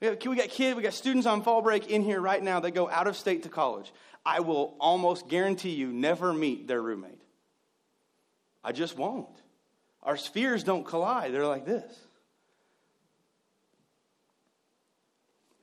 We, 0.00 0.08
have, 0.08 0.18
we 0.26 0.34
got 0.34 0.48
kids, 0.48 0.76
we 0.76 0.82
got 0.82 0.94
students 0.94 1.26
on 1.26 1.42
fall 1.42 1.62
break 1.62 1.88
in 1.90 2.02
here 2.02 2.20
right 2.20 2.42
now 2.42 2.60
that 2.60 2.70
go 2.70 2.88
out 2.88 3.06
of 3.06 3.16
state 3.16 3.42
to 3.42 3.48
college. 3.48 3.92
I 4.24 4.40
will 4.40 4.74
almost 4.80 5.28
guarantee 5.28 5.70
you 5.70 5.88
never 5.92 6.32
meet 6.32 6.66
their 6.66 6.80
roommate. 6.80 7.20
I 8.64 8.72
just 8.72 8.96
won't. 8.96 9.28
Our 10.02 10.16
spheres 10.16 10.64
don't 10.64 10.84
collide, 10.84 11.32
they're 11.34 11.46
like 11.46 11.66
this. 11.66 11.94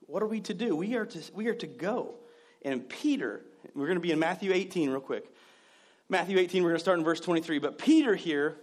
What 0.07 0.23
are 0.23 0.27
we 0.27 0.39
to 0.41 0.53
do? 0.53 0.75
We 0.75 0.95
are 0.95 1.05
to, 1.05 1.19
we 1.33 1.47
are 1.47 1.55
to 1.55 1.67
go. 1.67 2.15
And 2.63 2.87
Peter, 2.87 3.41
we're 3.75 3.85
going 3.85 3.97
to 3.97 4.01
be 4.01 4.11
in 4.11 4.19
Matthew 4.19 4.53
18 4.53 4.89
real 4.89 5.01
quick. 5.01 5.25
Matthew 6.09 6.39
18, 6.39 6.63
we're 6.63 6.69
going 6.69 6.77
to 6.77 6.83
start 6.83 6.97
in 6.97 7.03
verse 7.03 7.19
23. 7.19 7.59
But 7.59 7.77
Peter 7.77 8.15
here, 8.15 8.55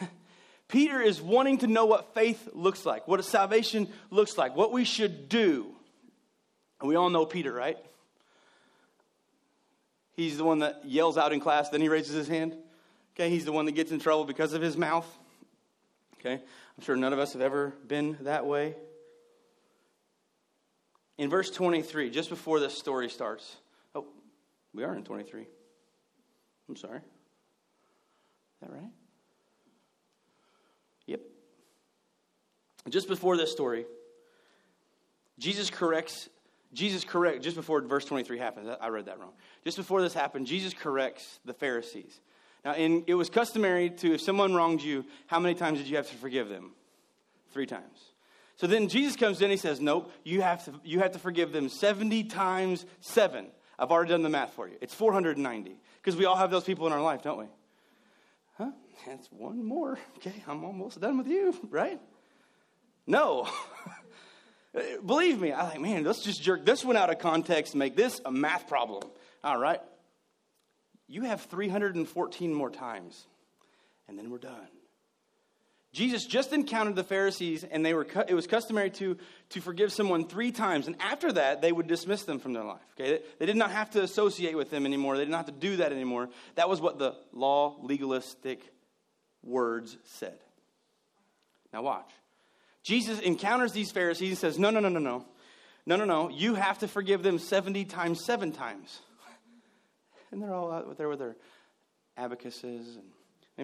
Peter 0.68 1.00
is 1.00 1.20
wanting 1.20 1.58
to 1.58 1.66
know 1.66 1.86
what 1.86 2.12
faith 2.14 2.50
looks 2.52 2.84
like, 2.84 3.08
what 3.08 3.18
a 3.18 3.22
salvation 3.22 3.88
looks 4.10 4.36
like, 4.36 4.54
what 4.54 4.72
we 4.72 4.84
should 4.84 5.28
do. 5.30 5.74
And 6.80 6.88
we 6.88 6.96
all 6.96 7.08
know 7.08 7.24
Peter, 7.24 7.52
right? 7.52 7.78
He's 10.12 10.36
the 10.36 10.44
one 10.44 10.58
that 10.58 10.82
yells 10.84 11.16
out 11.16 11.32
in 11.32 11.40
class, 11.40 11.70
then 11.70 11.80
he 11.80 11.88
raises 11.88 12.14
his 12.14 12.28
hand. 12.28 12.54
Okay, 13.16 13.30
he's 13.30 13.46
the 13.46 13.52
one 13.52 13.64
that 13.64 13.72
gets 13.72 13.90
in 13.90 13.98
trouble 13.98 14.24
because 14.24 14.52
of 14.52 14.60
his 14.60 14.76
mouth. 14.76 15.06
Okay, 16.18 16.34
I'm 16.34 16.84
sure 16.84 16.94
none 16.94 17.14
of 17.14 17.18
us 17.18 17.32
have 17.32 17.42
ever 17.42 17.74
been 17.86 18.18
that 18.20 18.44
way 18.44 18.76
in 21.20 21.28
verse 21.28 21.50
23, 21.50 22.08
just 22.08 22.30
before 22.30 22.60
this 22.60 22.78
story 22.78 23.10
starts. 23.10 23.58
Oh, 23.94 24.06
we 24.72 24.84
are 24.84 24.96
in 24.96 25.04
23. 25.04 25.46
I'm 26.66 26.76
sorry. 26.76 26.96
Is 26.96 27.02
that 28.62 28.72
right? 28.72 28.90
Yep. 31.06 31.20
Just 32.88 33.06
before 33.06 33.36
this 33.36 33.52
story, 33.52 33.84
Jesus 35.38 35.68
corrects, 35.68 36.30
Jesus 36.72 37.04
correct, 37.04 37.42
just 37.42 37.54
before 37.54 37.82
verse 37.82 38.06
23 38.06 38.38
happens, 38.38 38.74
I 38.80 38.88
read 38.88 39.04
that 39.04 39.20
wrong. 39.20 39.32
Just 39.62 39.76
before 39.76 40.00
this 40.00 40.14
happened, 40.14 40.46
Jesus 40.46 40.72
corrects 40.72 41.38
the 41.44 41.52
Pharisees. 41.52 42.18
Now, 42.64 42.76
in, 42.76 43.04
it 43.06 43.14
was 43.14 43.28
customary 43.28 43.90
to, 43.90 44.14
if 44.14 44.22
someone 44.22 44.54
wronged 44.54 44.80
you, 44.80 45.04
how 45.26 45.38
many 45.38 45.54
times 45.54 45.80
did 45.80 45.86
you 45.86 45.96
have 45.96 46.08
to 46.08 46.16
forgive 46.16 46.48
them? 46.48 46.72
Three 47.52 47.66
times. 47.66 48.09
So 48.60 48.66
then 48.66 48.88
Jesus 48.88 49.16
comes 49.16 49.40
in 49.40 49.50
he 49.50 49.56
says, 49.56 49.80
Nope, 49.80 50.12
you 50.22 50.42
have 50.42 50.62
to, 50.66 50.74
you 50.84 50.98
have 50.98 51.12
to 51.12 51.18
forgive 51.18 51.50
them 51.50 51.70
70 51.70 52.24
times 52.24 52.84
7. 53.00 53.46
I've 53.78 53.90
already 53.90 54.10
done 54.10 54.20
the 54.20 54.28
math 54.28 54.52
for 54.52 54.68
you. 54.68 54.76
It's 54.82 54.92
490. 54.92 55.80
Because 55.96 56.14
we 56.14 56.26
all 56.26 56.36
have 56.36 56.50
those 56.50 56.64
people 56.64 56.86
in 56.86 56.92
our 56.92 57.00
life, 57.00 57.22
don't 57.22 57.38
we? 57.38 57.46
Huh? 58.58 58.72
That's 59.06 59.26
one 59.28 59.64
more. 59.64 59.98
Okay, 60.18 60.34
I'm 60.46 60.62
almost 60.62 61.00
done 61.00 61.16
with 61.16 61.26
you, 61.28 61.54
right? 61.70 61.98
No. 63.06 63.48
Believe 65.06 65.40
me, 65.40 65.54
I 65.54 65.70
think, 65.70 65.80
man, 65.80 66.04
let's 66.04 66.22
just 66.22 66.42
jerk 66.42 66.66
this 66.66 66.84
one 66.84 66.98
out 66.98 67.08
of 67.08 67.18
context 67.18 67.72
and 67.72 67.78
make 67.78 67.96
this 67.96 68.20
a 68.26 68.30
math 68.30 68.68
problem. 68.68 69.04
All 69.42 69.58
right. 69.58 69.80
You 71.08 71.22
have 71.22 71.40
314 71.40 72.52
more 72.52 72.70
times, 72.70 73.26
and 74.06 74.18
then 74.18 74.28
we're 74.28 74.36
done. 74.36 74.68
Jesus 75.92 76.24
just 76.24 76.52
encountered 76.52 76.94
the 76.94 77.02
Pharisees, 77.02 77.64
and 77.64 77.84
they 77.84 77.94
were 77.94 78.06
it 78.28 78.34
was 78.34 78.46
customary 78.46 78.90
to, 78.90 79.16
to 79.50 79.60
forgive 79.60 79.92
someone 79.92 80.28
three 80.28 80.52
times. 80.52 80.86
And 80.86 80.94
after 81.00 81.32
that, 81.32 81.62
they 81.62 81.72
would 81.72 81.88
dismiss 81.88 82.22
them 82.22 82.38
from 82.38 82.52
their 82.52 82.62
life. 82.62 82.80
Okay? 82.98 83.10
They, 83.10 83.22
they 83.40 83.46
did 83.46 83.56
not 83.56 83.72
have 83.72 83.90
to 83.90 84.02
associate 84.02 84.56
with 84.56 84.70
them 84.70 84.86
anymore. 84.86 85.16
They 85.16 85.24
did 85.24 85.32
not 85.32 85.46
have 85.46 85.54
to 85.54 85.60
do 85.60 85.76
that 85.78 85.90
anymore. 85.90 86.28
That 86.54 86.68
was 86.68 86.80
what 86.80 86.98
the 87.00 87.16
law, 87.32 87.76
legalistic 87.82 88.60
words 89.42 89.96
said. 90.04 90.38
Now, 91.72 91.82
watch. 91.82 92.10
Jesus 92.84 93.18
encounters 93.18 93.72
these 93.72 93.90
Pharisees 93.90 94.30
and 94.30 94.38
says, 94.38 94.58
No, 94.58 94.70
no, 94.70 94.78
no, 94.78 94.88
no, 94.88 95.00
no. 95.00 95.24
No, 95.86 95.96
no, 95.96 96.04
no. 96.04 96.28
You 96.28 96.54
have 96.54 96.78
to 96.78 96.88
forgive 96.88 97.24
them 97.24 97.38
70 97.38 97.84
times, 97.86 98.24
seven 98.24 98.52
times. 98.52 99.00
And 100.32 100.40
they're 100.40 100.54
all 100.54 100.70
out 100.70 100.96
there 100.96 101.08
with 101.08 101.18
their 101.18 101.34
abacuses 102.16 102.94
and 102.94 103.06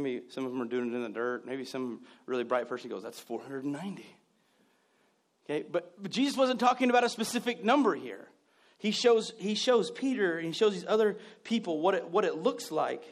Maybe 0.03 0.25
some 0.29 0.45
of 0.45 0.53
them 0.53 0.61
are 0.61 0.67
doing 0.67 0.93
it 0.93 0.95
in 0.95 1.03
the 1.03 1.09
dirt. 1.09 1.47
Maybe 1.47 1.65
some 1.65 2.03
really 2.27 2.45
bright 2.45 2.69
person 2.69 2.91
goes, 2.91 3.03
that's 3.03 3.19
490. 3.19 4.05
Okay, 5.45 5.65
but, 5.71 5.95
but 6.03 6.11
Jesus 6.11 6.37
wasn't 6.37 6.61
talking 6.61 6.91
about 6.91 7.03
a 7.03 7.09
specific 7.09 7.65
number 7.65 7.95
here. 7.95 8.29
He 8.77 8.91
shows, 8.91 9.33
he 9.39 9.55
shows 9.55 9.91
Peter 9.91 10.37
and 10.37 10.47
he 10.47 10.53
shows 10.53 10.75
these 10.75 10.85
other 10.87 11.17
people 11.45 11.81
what 11.81 11.95
it, 11.95 12.11
what 12.11 12.27
it 12.27 12.37
looks 12.37 12.71
like 12.71 13.03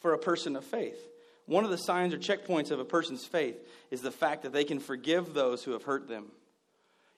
for 0.00 0.12
a 0.12 0.18
person 0.18 0.56
of 0.56 0.64
faith. 0.64 0.98
One 1.46 1.64
of 1.64 1.70
the 1.70 1.78
signs 1.78 2.12
or 2.12 2.18
checkpoints 2.18 2.70
of 2.70 2.78
a 2.78 2.84
person's 2.84 3.24
faith 3.24 3.56
is 3.90 4.02
the 4.02 4.10
fact 4.10 4.42
that 4.42 4.52
they 4.52 4.64
can 4.64 4.78
forgive 4.78 5.32
those 5.32 5.64
who 5.64 5.70
have 5.72 5.84
hurt 5.84 6.06
them. 6.06 6.26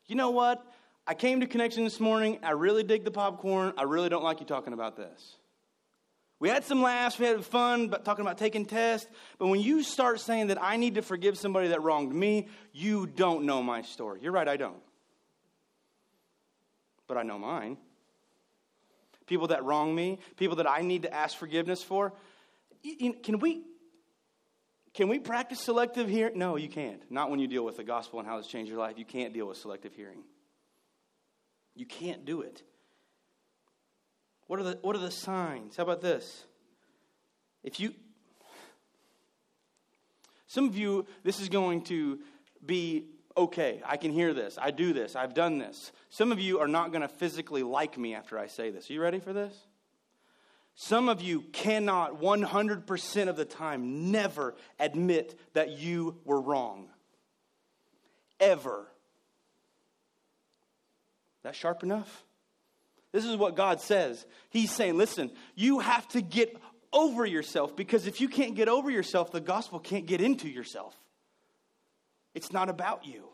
You 0.06 0.14
know 0.14 0.30
what? 0.30 0.64
I 1.08 1.14
came 1.14 1.40
to 1.40 1.46
Connection 1.46 1.82
this 1.82 1.98
morning. 1.98 2.38
I 2.44 2.52
really 2.52 2.84
dig 2.84 3.04
the 3.04 3.10
popcorn. 3.10 3.72
I 3.76 3.82
really 3.82 4.08
don't 4.08 4.22
like 4.22 4.38
you 4.38 4.46
talking 4.46 4.72
about 4.72 4.96
this. 4.96 5.36
We 6.38 6.50
had 6.50 6.64
some 6.64 6.82
laughs, 6.82 7.18
we 7.18 7.26
had 7.26 7.44
fun 7.44 7.88
but 7.88 8.04
talking 8.04 8.22
about 8.22 8.36
taking 8.36 8.66
tests. 8.66 9.08
But 9.38 9.46
when 9.46 9.60
you 9.60 9.82
start 9.82 10.20
saying 10.20 10.48
that 10.48 10.62
I 10.62 10.76
need 10.76 10.96
to 10.96 11.02
forgive 11.02 11.38
somebody 11.38 11.68
that 11.68 11.82
wronged 11.82 12.14
me, 12.14 12.48
you 12.72 13.06
don't 13.06 13.44
know 13.44 13.62
my 13.62 13.82
story. 13.82 14.20
You're 14.22 14.32
right, 14.32 14.46
I 14.46 14.56
don't. 14.56 14.82
But 17.08 17.16
I 17.16 17.22
know 17.22 17.38
mine. 17.38 17.78
People 19.26 19.48
that 19.48 19.64
wrong 19.64 19.94
me, 19.94 20.18
people 20.36 20.56
that 20.56 20.68
I 20.68 20.82
need 20.82 21.02
to 21.02 21.12
ask 21.12 21.36
forgiveness 21.36 21.82
for. 21.82 22.12
Can 23.22 23.40
we 23.40 23.64
can 24.96 25.08
we 25.08 25.18
practice 25.18 25.60
selective 25.60 26.08
hearing? 26.08 26.38
No, 26.38 26.56
you 26.56 26.70
can't. 26.70 27.02
Not 27.10 27.30
when 27.30 27.38
you 27.38 27.46
deal 27.46 27.66
with 27.66 27.76
the 27.76 27.84
gospel 27.84 28.18
and 28.18 28.26
how 28.26 28.38
it's 28.38 28.48
changed 28.48 28.70
your 28.70 28.78
life. 28.78 28.96
You 28.96 29.04
can't 29.04 29.34
deal 29.34 29.46
with 29.46 29.58
selective 29.58 29.94
hearing. 29.94 30.22
You 31.74 31.84
can't 31.84 32.24
do 32.24 32.40
it. 32.40 32.62
What 34.46 34.60
are 34.60 34.62
the, 34.62 34.78
what 34.82 34.94
are 34.94 35.00
the 35.00 35.10
signs? 35.10 35.76
How 35.76 35.82
about 35.82 36.00
this? 36.00 36.44
If 37.64 37.80
you, 37.80 37.94
some 40.46 40.66
of 40.66 40.76
you, 40.76 41.06
this 41.24 41.40
is 41.40 41.48
going 41.48 41.82
to 41.84 42.20
be 42.64 43.06
okay, 43.36 43.82
I 43.84 43.96
can 43.96 44.12
hear 44.12 44.32
this. 44.32 44.56
I 44.60 44.70
do 44.70 44.92
this. 44.92 45.16
I've 45.16 45.34
done 45.34 45.58
this. 45.58 45.92
Some 46.08 46.32
of 46.32 46.40
you 46.40 46.60
are 46.60 46.68
not 46.68 46.90
going 46.90 47.02
to 47.02 47.08
physically 47.08 47.62
like 47.62 47.98
me 47.98 48.14
after 48.14 48.38
I 48.38 48.46
say 48.46 48.70
this. 48.70 48.88
Are 48.88 48.92
you 48.92 49.02
ready 49.02 49.18
for 49.18 49.32
this? 49.32 49.54
Some 50.74 51.08
of 51.08 51.22
you 51.22 51.40
cannot 51.52 52.20
100% 52.20 53.28
of 53.28 53.36
the 53.36 53.44
time 53.46 54.10
never 54.10 54.54
admit 54.78 55.38
that 55.54 55.78
you 55.78 56.18
were 56.24 56.40
wrong. 56.40 56.88
Ever. 58.38 58.86
That 61.42 61.56
sharp 61.56 61.82
enough? 61.82 62.25
This 63.12 63.24
is 63.24 63.36
what 63.36 63.56
God 63.56 63.80
says. 63.80 64.26
He's 64.50 64.70
saying, 64.70 64.96
listen, 64.96 65.30
you 65.54 65.78
have 65.78 66.06
to 66.08 66.20
get 66.20 66.56
over 66.92 67.24
yourself 67.24 67.76
because 67.76 68.06
if 68.06 68.20
you 68.20 68.28
can't 68.28 68.54
get 68.54 68.68
over 68.68 68.90
yourself, 68.90 69.32
the 69.32 69.40
gospel 69.40 69.78
can't 69.78 70.06
get 70.06 70.20
into 70.20 70.48
yourself. 70.48 70.94
It's 72.34 72.52
not 72.52 72.68
about 72.68 73.06
you. 73.06 73.24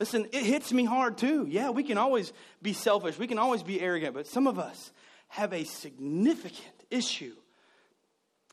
Listen, 0.00 0.26
it 0.32 0.44
hits 0.44 0.72
me 0.72 0.84
hard 0.84 1.18
too. 1.18 1.46
Yeah, 1.48 1.70
we 1.70 1.82
can 1.82 1.98
always 1.98 2.32
be 2.62 2.72
selfish, 2.72 3.18
we 3.18 3.26
can 3.26 3.38
always 3.38 3.62
be 3.62 3.80
arrogant, 3.80 4.14
but 4.14 4.26
some 4.26 4.46
of 4.46 4.58
us 4.58 4.92
have 5.28 5.52
a 5.52 5.64
significant 5.64 6.84
issue 6.90 7.34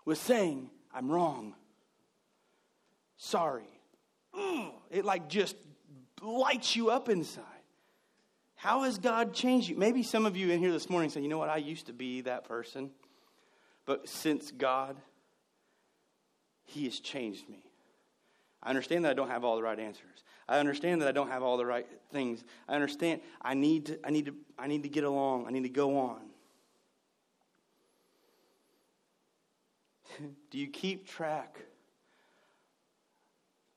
with 0.05 0.17
saying, 0.17 0.69
I'm 0.93 1.11
wrong. 1.11 1.55
Sorry. 3.17 3.67
It 4.89 5.05
like 5.05 5.29
just 5.29 5.55
lights 6.21 6.75
you 6.75 6.89
up 6.89 7.09
inside. 7.09 7.43
How 8.61 8.83
has 8.83 8.99
God 8.99 9.33
changed 9.33 9.69
you? 9.69 9.75
Maybe 9.75 10.03
some 10.03 10.27
of 10.27 10.37
you 10.37 10.51
in 10.51 10.59
here 10.59 10.71
this 10.71 10.87
morning 10.87 11.09
say, 11.09 11.19
you 11.19 11.27
know 11.27 11.39
what, 11.39 11.49
I 11.49 11.57
used 11.57 11.87
to 11.87 11.93
be 11.93 12.21
that 12.21 12.43
person, 12.47 12.91
but 13.87 14.07
since 14.07 14.51
God, 14.51 14.97
He 16.65 16.83
has 16.85 16.99
changed 16.99 17.49
me. 17.49 17.63
I 18.61 18.69
understand 18.69 19.03
that 19.05 19.09
I 19.09 19.13
don't 19.15 19.29
have 19.29 19.43
all 19.43 19.55
the 19.55 19.63
right 19.63 19.79
answers. 19.79 20.23
I 20.47 20.59
understand 20.59 21.01
that 21.01 21.07
I 21.07 21.11
don't 21.11 21.29
have 21.29 21.41
all 21.41 21.57
the 21.57 21.65
right 21.65 21.87
things. 22.11 22.43
I 22.69 22.75
understand 22.75 23.21
I 23.41 23.55
need 23.55 23.87
to, 23.87 23.97
I 24.03 24.11
need 24.11 24.27
to, 24.27 24.35
I 24.59 24.67
need 24.67 24.83
to 24.83 24.89
get 24.89 25.05
along. 25.05 25.47
I 25.47 25.49
need 25.49 25.63
to 25.63 25.69
go 25.69 25.97
on. 25.97 26.21
Do 30.51 30.59
you 30.59 30.67
keep 30.67 31.07
track 31.07 31.57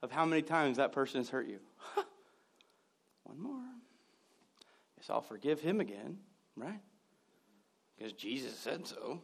of 0.03 0.13
how 0.13 0.27
many 0.27 0.43
times 0.43 0.77
that 0.77 0.93
person 0.93 1.21
has 1.21 1.31
hurt 1.31 1.49
you? 1.49 1.61
One 3.25 3.41
more. 3.41 3.74
Guess 5.05 5.11
I'll 5.11 5.21
forgive 5.21 5.61
him 5.61 5.81
again, 5.81 6.17
right? 6.57 6.81
Because 7.99 8.15
Jesus 8.15 8.59
said 8.59 8.87
so. 8.87 9.21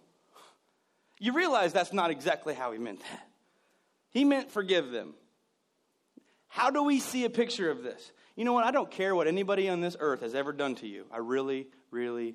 You 1.18 1.32
realize 1.32 1.72
that's 1.72 1.92
not 1.92 2.10
exactly 2.10 2.52
how 2.52 2.72
he 2.72 2.78
meant 2.78 3.00
that. 3.00 3.26
He 4.10 4.24
meant 4.24 4.50
forgive 4.50 4.90
them. 4.90 5.14
How 6.48 6.70
do 6.70 6.82
we 6.82 6.98
see 7.00 7.24
a 7.24 7.30
picture 7.30 7.70
of 7.70 7.82
this? 7.82 8.12
You 8.36 8.44
know 8.44 8.52
what? 8.52 8.64
I 8.64 8.72
don't 8.72 8.90
care 8.90 9.14
what 9.14 9.26
anybody 9.26 9.68
on 9.70 9.80
this 9.80 9.96
earth 9.98 10.20
has 10.20 10.34
ever 10.34 10.52
done 10.52 10.74
to 10.76 10.86
you. 10.86 11.06
I 11.10 11.18
really, 11.18 11.68
really 11.90 12.34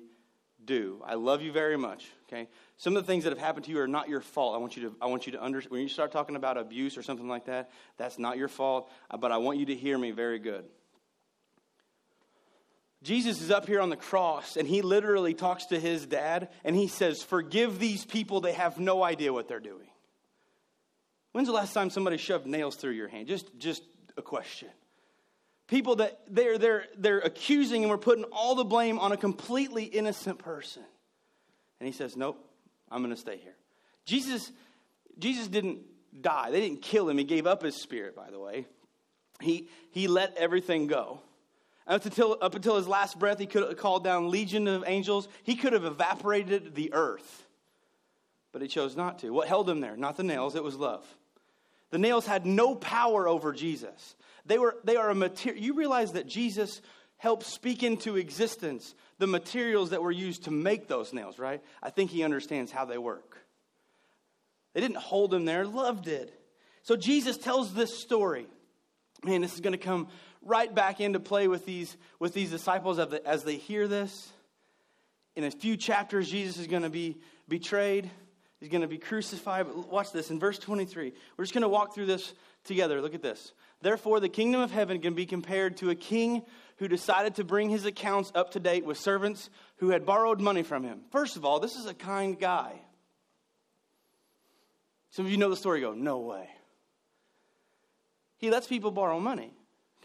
do. 0.64 1.02
I 1.06 1.14
love 1.14 1.42
you 1.42 1.52
very 1.52 1.76
much. 1.76 2.06
Okay. 2.26 2.48
Some 2.78 2.96
of 2.96 3.04
the 3.04 3.06
things 3.06 3.24
that 3.24 3.30
have 3.30 3.38
happened 3.38 3.66
to 3.66 3.70
you 3.70 3.78
are 3.78 3.86
not 3.86 4.08
your 4.08 4.22
fault. 4.22 4.56
I 4.56 4.58
want 4.58 4.76
you 4.76 4.88
to. 4.88 4.96
I 5.00 5.06
want 5.06 5.26
you 5.26 5.32
to 5.32 5.40
understand. 5.40 5.72
When 5.72 5.82
you 5.82 5.88
start 5.88 6.10
talking 6.10 6.34
about 6.34 6.56
abuse 6.56 6.96
or 6.96 7.02
something 7.02 7.28
like 7.28 7.46
that, 7.46 7.70
that's 7.96 8.18
not 8.18 8.38
your 8.38 8.48
fault. 8.48 8.90
Uh, 9.08 9.16
but 9.16 9.30
I 9.30 9.36
want 9.36 9.58
you 9.58 9.66
to 9.66 9.74
hear 9.74 9.96
me 9.96 10.10
very 10.10 10.40
good. 10.40 10.64
Jesus 13.02 13.40
is 13.40 13.50
up 13.50 13.66
here 13.66 13.80
on 13.80 13.90
the 13.90 13.96
cross 13.96 14.56
and 14.56 14.66
he 14.66 14.82
literally 14.82 15.34
talks 15.34 15.66
to 15.66 15.78
his 15.78 16.06
dad 16.06 16.48
and 16.64 16.74
he 16.74 16.88
says, 16.88 17.22
Forgive 17.22 17.78
these 17.78 18.04
people, 18.04 18.40
they 18.40 18.52
have 18.52 18.78
no 18.78 19.02
idea 19.02 19.32
what 19.32 19.48
they're 19.48 19.60
doing. 19.60 19.88
When's 21.32 21.48
the 21.48 21.54
last 21.54 21.74
time 21.74 21.90
somebody 21.90 22.16
shoved 22.16 22.46
nails 22.46 22.76
through 22.76 22.92
your 22.92 23.08
hand? 23.08 23.28
Just, 23.28 23.58
just 23.58 23.82
a 24.16 24.22
question. 24.22 24.68
People 25.68 25.96
that 25.96 26.20
they're, 26.28 26.56
they're, 26.56 26.84
they're 26.96 27.18
accusing 27.18 27.82
and 27.82 27.90
we're 27.90 27.98
putting 27.98 28.24
all 28.24 28.54
the 28.54 28.64
blame 28.64 28.98
on 28.98 29.12
a 29.12 29.16
completely 29.16 29.84
innocent 29.84 30.38
person. 30.38 30.82
And 31.78 31.86
he 31.86 31.92
says, 31.92 32.16
Nope, 32.16 32.42
I'm 32.90 33.02
going 33.02 33.14
to 33.14 33.20
stay 33.20 33.36
here. 33.36 33.56
Jesus, 34.06 34.50
Jesus 35.18 35.48
didn't 35.48 35.80
die, 36.20 36.50
they 36.50 36.60
didn't 36.60 36.82
kill 36.82 37.08
him. 37.08 37.18
He 37.18 37.24
gave 37.24 37.46
up 37.46 37.62
his 37.62 37.76
spirit, 37.82 38.16
by 38.16 38.30
the 38.30 38.38
way. 38.38 38.66
He, 39.40 39.68
he 39.90 40.08
let 40.08 40.36
everything 40.36 40.86
go. 40.86 41.20
Up 41.86 42.04
until, 42.04 42.36
up 42.40 42.54
until 42.54 42.76
his 42.76 42.88
last 42.88 43.18
breath, 43.18 43.38
he 43.38 43.46
could 43.46 43.62
have 43.62 43.76
called 43.76 44.02
down 44.02 44.30
legion 44.30 44.66
of 44.66 44.84
angels. 44.86 45.28
He 45.44 45.54
could 45.54 45.72
have 45.72 45.84
evaporated 45.84 46.74
the 46.74 46.92
earth, 46.92 47.46
but 48.52 48.60
he 48.60 48.68
chose 48.68 48.96
not 48.96 49.20
to. 49.20 49.30
What 49.30 49.46
held 49.46 49.70
him 49.70 49.80
there? 49.80 49.96
Not 49.96 50.16
the 50.16 50.24
nails, 50.24 50.56
it 50.56 50.64
was 50.64 50.74
love. 50.74 51.06
The 51.90 51.98
nails 51.98 52.26
had 52.26 52.44
no 52.44 52.74
power 52.74 53.28
over 53.28 53.52
Jesus. 53.52 54.16
They, 54.44 54.58
were, 54.58 54.76
they 54.82 54.96
are 54.96 55.10
a 55.10 55.14
material. 55.14 55.62
You 55.62 55.74
realize 55.74 56.12
that 56.12 56.26
Jesus 56.26 56.80
helped 57.18 57.44
speak 57.44 57.82
into 57.82 58.16
existence 58.16 58.94
the 59.18 59.26
materials 59.26 59.90
that 59.90 60.02
were 60.02 60.10
used 60.10 60.44
to 60.44 60.50
make 60.50 60.88
those 60.88 61.12
nails, 61.12 61.38
right? 61.38 61.62
I 61.82 61.90
think 61.90 62.10
he 62.10 62.24
understands 62.24 62.72
how 62.72 62.84
they 62.84 62.98
work. 62.98 63.38
They 64.74 64.80
didn't 64.80 64.98
hold 64.98 65.32
him 65.32 65.44
there, 65.44 65.64
love 65.64 66.02
did. 66.02 66.32
So 66.82 66.96
Jesus 66.96 67.38
tells 67.38 67.72
this 67.72 67.98
story. 67.98 68.46
Man, 69.24 69.40
this 69.40 69.54
is 69.54 69.60
going 69.60 69.72
to 69.72 69.78
come 69.78 70.08
right 70.46 70.72
back 70.72 71.00
into 71.00 71.20
play 71.20 71.48
with 71.48 71.66
these, 71.66 71.96
with 72.18 72.32
these 72.32 72.50
disciples 72.50 72.98
as 72.98 73.44
they 73.44 73.56
hear 73.56 73.88
this. 73.88 74.32
In 75.34 75.44
a 75.44 75.50
few 75.50 75.76
chapters, 75.76 76.30
Jesus 76.30 76.58
is 76.58 76.66
going 76.66 76.82
to 76.82 76.90
be 76.90 77.18
betrayed. 77.48 78.10
He's 78.60 78.70
going 78.70 78.82
to 78.82 78.88
be 78.88 78.98
crucified. 78.98 79.66
But 79.66 79.90
watch 79.90 80.12
this 80.12 80.30
in 80.30 80.40
verse 80.40 80.58
23. 80.58 81.12
We're 81.36 81.44
just 81.44 81.52
going 81.52 81.62
to 81.62 81.68
walk 81.68 81.94
through 81.94 82.06
this 82.06 82.32
together. 82.64 83.02
Look 83.02 83.14
at 83.14 83.22
this. 83.22 83.52
Therefore, 83.82 84.20
the 84.20 84.30
kingdom 84.30 84.60
of 84.60 84.70
heaven 84.70 85.00
can 85.00 85.14
be 85.14 85.26
compared 85.26 85.76
to 85.78 85.90
a 85.90 85.94
king 85.94 86.42
who 86.78 86.88
decided 86.88 87.34
to 87.34 87.44
bring 87.44 87.68
his 87.68 87.84
accounts 87.84 88.32
up 88.34 88.52
to 88.52 88.60
date 88.60 88.84
with 88.84 88.98
servants 88.98 89.50
who 89.76 89.90
had 89.90 90.06
borrowed 90.06 90.40
money 90.40 90.62
from 90.62 90.84
him. 90.84 91.00
First 91.10 91.36
of 91.36 91.44
all, 91.44 91.60
this 91.60 91.76
is 91.76 91.86
a 91.86 91.94
kind 91.94 92.38
guy. 92.38 92.80
Some 95.10 95.24
of 95.24 95.30
you 95.30 95.38
know 95.38 95.50
the 95.50 95.56
story, 95.56 95.80
go, 95.80 95.92
no 95.92 96.18
way. 96.18 96.48
He 98.38 98.50
lets 98.50 98.66
people 98.66 98.90
borrow 98.90 99.18
money. 99.18 99.55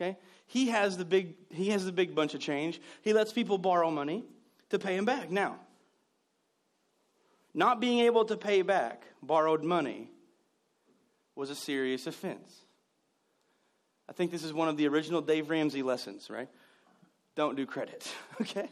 Okay? 0.01 0.17
He 0.47 0.69
has 0.69 0.97
the 0.97 1.05
big 1.05 1.35
he 1.51 1.69
has 1.69 1.85
the 1.85 1.91
big 1.91 2.15
bunch 2.15 2.33
of 2.33 2.41
change. 2.41 2.81
He 3.03 3.13
lets 3.13 3.31
people 3.31 3.57
borrow 3.57 3.91
money 3.91 4.23
to 4.69 4.79
pay 4.79 4.95
him 4.95 5.05
back. 5.05 5.29
Now, 5.29 5.59
not 7.53 7.79
being 7.79 7.99
able 7.99 8.25
to 8.25 8.37
pay 8.37 8.63
back 8.63 9.03
borrowed 9.21 9.63
money 9.63 10.09
was 11.35 11.49
a 11.49 11.55
serious 11.55 12.07
offense. 12.07 12.55
I 14.09 14.13
think 14.13 14.31
this 14.31 14.43
is 14.43 14.53
one 14.53 14.67
of 14.67 14.77
the 14.77 14.87
original 14.87 15.21
Dave 15.21 15.49
Ramsey 15.49 15.83
lessons, 15.83 16.29
right? 16.29 16.49
Don't 17.35 17.55
do 17.55 17.65
credit, 17.65 18.11
okay? 18.41 18.69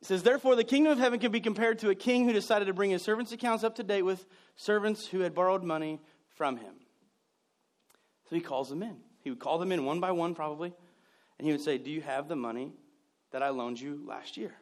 It 0.00 0.06
says, 0.06 0.22
Therefore, 0.22 0.54
the 0.54 0.64
kingdom 0.64 0.92
of 0.92 0.98
heaven 0.98 1.18
can 1.18 1.32
be 1.32 1.40
compared 1.40 1.80
to 1.80 1.90
a 1.90 1.94
king 1.94 2.24
who 2.24 2.32
decided 2.32 2.66
to 2.66 2.72
bring 2.72 2.90
his 2.90 3.02
servants' 3.02 3.32
accounts 3.32 3.64
up 3.64 3.76
to 3.76 3.82
date 3.82 4.02
with 4.02 4.24
servants 4.56 5.06
who 5.06 5.20
had 5.20 5.34
borrowed 5.34 5.64
money 5.64 6.00
from 6.36 6.56
him. 6.56 6.74
So 8.28 8.36
he 8.36 8.40
calls 8.40 8.68
them 8.68 8.82
in. 8.82 8.96
He 9.22 9.30
would 9.30 9.38
call 9.38 9.58
them 9.58 9.72
in 9.72 9.84
one 9.84 10.00
by 10.00 10.12
one, 10.12 10.34
probably, 10.34 10.72
and 11.38 11.46
he 11.46 11.52
would 11.52 11.60
say, 11.60 11.78
Do 11.78 11.90
you 11.90 12.00
have 12.00 12.28
the 12.28 12.36
money 12.36 12.72
that 13.32 13.42
I 13.42 13.50
loaned 13.50 13.80
you 13.80 14.02
last 14.06 14.36
year? 14.36 14.52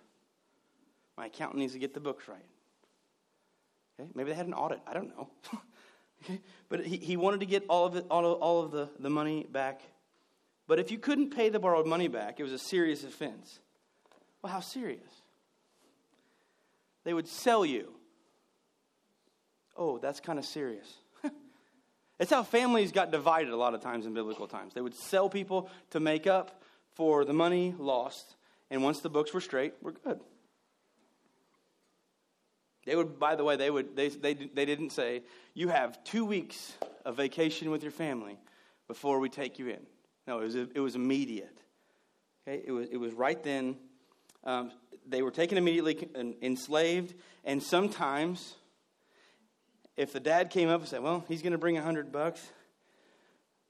My 1.16 1.26
accountant 1.26 1.58
needs 1.60 1.72
to 1.72 1.78
get 1.78 1.94
the 1.94 2.00
books 2.00 2.28
right. 2.28 2.38
Okay? 3.98 4.08
Maybe 4.14 4.30
they 4.30 4.36
had 4.36 4.46
an 4.46 4.54
audit. 4.54 4.80
I 4.86 4.94
don't 4.94 5.08
know. 5.16 5.28
okay? 6.24 6.40
But 6.68 6.86
he, 6.86 6.96
he 6.96 7.16
wanted 7.16 7.40
to 7.40 7.46
get 7.46 7.64
all 7.68 7.86
of, 7.86 7.96
it, 7.96 8.06
all 8.10 8.32
of, 8.32 8.40
all 8.40 8.62
of 8.62 8.70
the, 8.70 8.88
the 9.00 9.10
money 9.10 9.46
back. 9.50 9.80
But 10.66 10.78
if 10.78 10.90
you 10.90 10.98
couldn't 10.98 11.30
pay 11.30 11.48
the 11.48 11.58
borrowed 11.58 11.86
money 11.86 12.08
back, 12.08 12.38
it 12.38 12.42
was 12.42 12.52
a 12.52 12.58
serious 12.58 13.02
offense. 13.02 13.58
Well, 14.42 14.52
how 14.52 14.60
serious? 14.60 15.10
They 17.04 17.14
would 17.14 17.26
sell 17.26 17.64
you. 17.64 17.94
Oh, 19.76 19.98
that's 19.98 20.20
kind 20.20 20.38
of 20.38 20.44
serious. 20.44 20.92
It's 22.18 22.30
how 22.30 22.42
families 22.42 22.92
got 22.92 23.10
divided 23.10 23.52
a 23.52 23.56
lot 23.56 23.74
of 23.74 23.80
times 23.80 24.06
in 24.06 24.14
biblical 24.14 24.46
times. 24.46 24.74
They 24.74 24.80
would 24.80 24.94
sell 24.94 25.28
people 25.28 25.70
to 25.90 26.00
make 26.00 26.26
up 26.26 26.62
for 26.94 27.24
the 27.24 27.32
money 27.32 27.74
lost, 27.78 28.36
and 28.70 28.82
once 28.82 29.00
the 29.00 29.10
books 29.10 29.32
were 29.32 29.40
straight, 29.40 29.74
we're 29.82 29.92
good. 29.92 30.20
They 32.86 32.96
would, 32.96 33.18
by 33.18 33.36
the 33.36 33.44
way, 33.44 33.56
they 33.56 33.70
would 33.70 33.94
they, 33.94 34.08
they, 34.08 34.34
they 34.34 34.64
didn't 34.64 34.90
say, 34.90 35.22
you 35.54 35.68
have 35.68 36.02
two 36.04 36.24
weeks 36.24 36.72
of 37.04 37.16
vacation 37.16 37.70
with 37.70 37.82
your 37.82 37.92
family 37.92 38.38
before 38.86 39.20
we 39.20 39.28
take 39.28 39.58
you 39.58 39.68
in. 39.68 39.80
No, 40.26 40.40
it 40.40 40.44
was, 40.44 40.54
it 40.54 40.80
was 40.80 40.94
immediate. 40.94 41.58
Okay, 42.46 42.62
it 42.64 42.72
was, 42.72 42.88
it 42.90 42.96
was 42.96 43.12
right 43.12 43.42
then. 43.42 43.76
Um, 44.44 44.72
they 45.06 45.22
were 45.22 45.30
taken 45.30 45.58
immediately, 45.58 46.08
enslaved, 46.42 47.14
and 47.44 47.62
sometimes, 47.62 48.54
if 49.98 50.12
the 50.12 50.20
dad 50.20 50.48
came 50.48 50.70
up 50.70 50.80
and 50.80 50.88
said, 50.88 51.02
"Well, 51.02 51.24
he's 51.28 51.42
going 51.42 51.52
to 51.52 51.58
bring 51.58 51.76
a 51.76 51.82
hundred 51.82 52.10
bucks," 52.10 52.40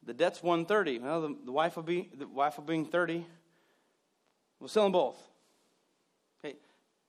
the 0.05 0.14
debt's 0.14 0.43
one 0.43 0.64
thirty. 0.64 1.01
Well, 1.01 1.22
the, 1.22 1.37
the 1.47 1.53
wife 1.53 1.74
will 1.74 1.83
be 1.83 2.11
the 2.16 2.29
wife 2.29 2.57
will 2.57 2.64
bring 2.64 2.85
thirty. 2.85 3.26
We'll 4.61 4.68
sell 4.68 4.85
them 4.85 4.93
both. 4.93 5.20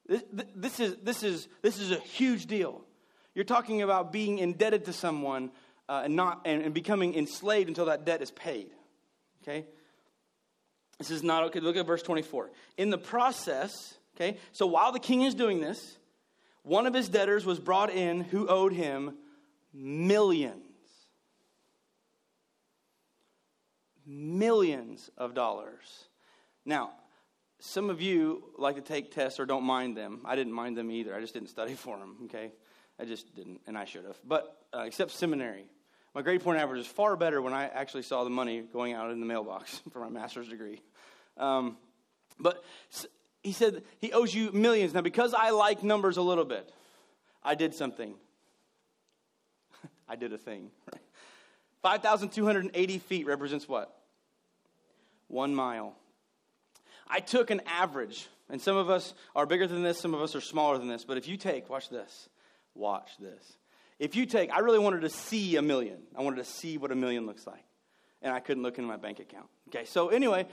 This, 0.10 0.24
this, 0.56 0.80
is, 0.80 0.96
this, 1.04 1.24
is, 1.24 1.48
this 1.62 1.80
is 1.80 1.92
a 1.92 2.00
huge 2.00 2.48
deal. 2.48 2.82
You're 3.36 3.46
talking 3.46 3.84
about 3.84 4.12
being 4.12 4.40
indebted 4.40 4.86
to 4.86 4.94
someone 4.94 5.52
uh, 5.88 6.02
and, 6.06 6.16
not, 6.16 6.42
and, 6.46 6.64
and 6.64 6.74
becoming 6.74 7.14
enslaved 7.14 7.70
until 7.70 7.86
that 7.86 8.06
debt 8.06 8.24
is 8.24 8.32
paid. 8.32 8.72
Okay? 9.44 9.68
This 10.98 11.12
is 11.12 11.22
not 11.22 11.44
okay. 11.46 11.60
Look 11.60 11.78
at 11.78 11.86
verse 11.86 12.02
24. 12.02 12.50
In 12.78 12.90
the 12.90 12.98
process, 12.98 13.72
okay, 14.16 14.38
so 14.52 14.66
while 14.66 14.92
the 14.92 15.00
king 15.00 15.22
is 15.22 15.36
doing 15.36 15.62
this, 15.62 15.99
one 16.64 16.86
of 16.86 16.94
his 16.94 17.10
debtors 17.10 17.46
was 17.46 17.60
brought 17.60 17.92
in 17.92 18.22
who 18.22 18.48
owed 18.48 18.74
him 18.74 19.16
millions. 19.74 20.64
Millions 24.06 25.10
of 25.18 25.34
dollars. 25.34 26.06
Now, 26.66 26.92
some 27.60 27.90
of 27.90 28.02
you 28.02 28.44
like 28.58 28.76
to 28.76 28.82
take 28.82 29.14
tests 29.14 29.40
or 29.40 29.46
don't 29.46 29.64
mind 29.64 29.96
them. 29.98 30.22
I 30.26 30.36
didn't 30.36 30.54
mind 30.54 30.78
them 30.78 30.90
either. 30.90 31.16
I 31.16 31.20
just 31.20 31.34
didn't 31.34 31.50
study 31.50 31.74
for 31.76 31.98
them, 31.98 32.18
okay? 32.26 32.52
I 33.00 33.06
just 33.06 33.36
didn't, 33.36 33.62
and 33.68 33.78
I 33.78 33.86
should 33.86 34.06
have. 34.06 34.18
But 34.26 34.58
uh, 34.74 34.82
except 34.82 35.12
seminary. 35.12 35.66
My 36.16 36.22
grade 36.22 36.42
point 36.42 36.60
average 36.60 36.82
is 36.82 36.88
far 36.88 37.16
better 37.16 37.42
when 37.42 37.54
I 37.54 37.66
actually 37.66 38.04
saw 38.04 38.24
the 38.24 38.30
money 38.30 38.62
going 38.62 38.94
out 38.94 39.12
in 39.12 39.20
the 39.20 39.26
mailbox 39.26 39.82
for 39.92 40.00
my 40.00 40.10
master's 40.10 40.48
degree. 40.48 40.82
Um, 41.38 41.78
but 42.40 42.64
he 43.44 43.52
said 43.52 43.84
he 44.00 44.12
owes 44.12 44.34
you 44.34 44.52
millions. 44.52 44.94
Now, 44.94 45.02
because 45.02 45.34
I 45.34 45.52
like 45.52 45.84
numbers 45.84 46.18
a 46.18 46.22
little 46.22 46.46
bit, 46.46 46.72
I 47.44 47.56
did 47.56 47.74
something. 47.74 48.16
I 50.10 50.16
did 50.16 50.34
a 50.34 50.38
thing. 50.38 50.72
5,280 51.82 52.98
feet 53.00 53.26
represents 53.26 53.68
what? 53.68 53.96
One 55.28 55.56
mile. 55.56 55.96
I 57.08 57.20
took 57.20 57.50
an 57.50 57.62
average, 57.66 58.28
and 58.50 58.62
some 58.62 58.76
of 58.76 58.90
us 58.90 59.14
are 59.36 59.46
bigger 59.46 59.66
than 59.68 59.82
this, 59.82 60.00
some 60.00 60.14
of 60.14 60.22
us 60.22 60.36
are 60.36 60.42
smaller 60.42 60.78
than 60.78 60.88
this. 60.88 61.06
But 61.06 61.18
if 61.18 61.28
you 61.28 61.38
take, 61.38 61.70
watch 61.70 61.90
this, 61.90 62.30
watch 62.76 63.12
this. 63.20 63.58
If 63.98 64.16
you 64.16 64.26
take, 64.26 64.52
I 64.52 64.60
really 64.60 64.80
wanted 64.80 65.02
to 65.02 65.10
see 65.10 65.56
a 65.56 65.62
million. 65.62 65.98
I 66.18 66.22
wanted 66.22 66.38
to 66.38 66.46
see 66.46 66.78
what 66.78 66.92
a 66.92 66.96
million 66.96 67.26
looks 67.26 67.48
like. 67.48 67.64
And 68.22 68.34
I 68.34 68.40
couldn't 68.40 68.64
look 68.64 68.78
in 68.78 68.86
my 68.86 68.98
bank 68.98 69.20
account. 69.20 69.48
Okay, 69.70 69.86
so 69.86 70.10
anyway, 70.10 70.46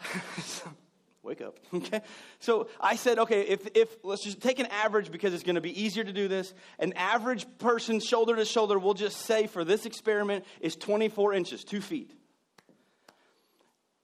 wake 1.22 1.40
up. 1.40 1.58
Okay, 1.74 2.00
so 2.40 2.68
I 2.80 2.96
said, 2.96 3.18
okay, 3.20 3.42
if, 3.42 3.66
if 3.74 3.88
let's 4.02 4.24
just 4.24 4.40
take 4.40 4.58
an 4.58 4.66
average 4.66 5.10
because 5.10 5.32
it's 5.34 5.42
going 5.42 5.54
to 5.54 5.60
be 5.60 5.80
easier 5.82 6.04
to 6.04 6.12
do 6.12 6.28
this. 6.28 6.52
An 6.78 6.92
average 6.94 7.46
person, 7.58 8.00
shoulder 8.00 8.36
to 8.36 8.44
shoulder, 8.44 8.78
we'll 8.78 8.94
just 8.94 9.18
say 9.22 9.46
for 9.46 9.64
this 9.64 9.86
experiment 9.86 10.44
is 10.60 10.76
24 10.76 11.34
inches, 11.34 11.64
two 11.64 11.80
feet. 11.80 12.12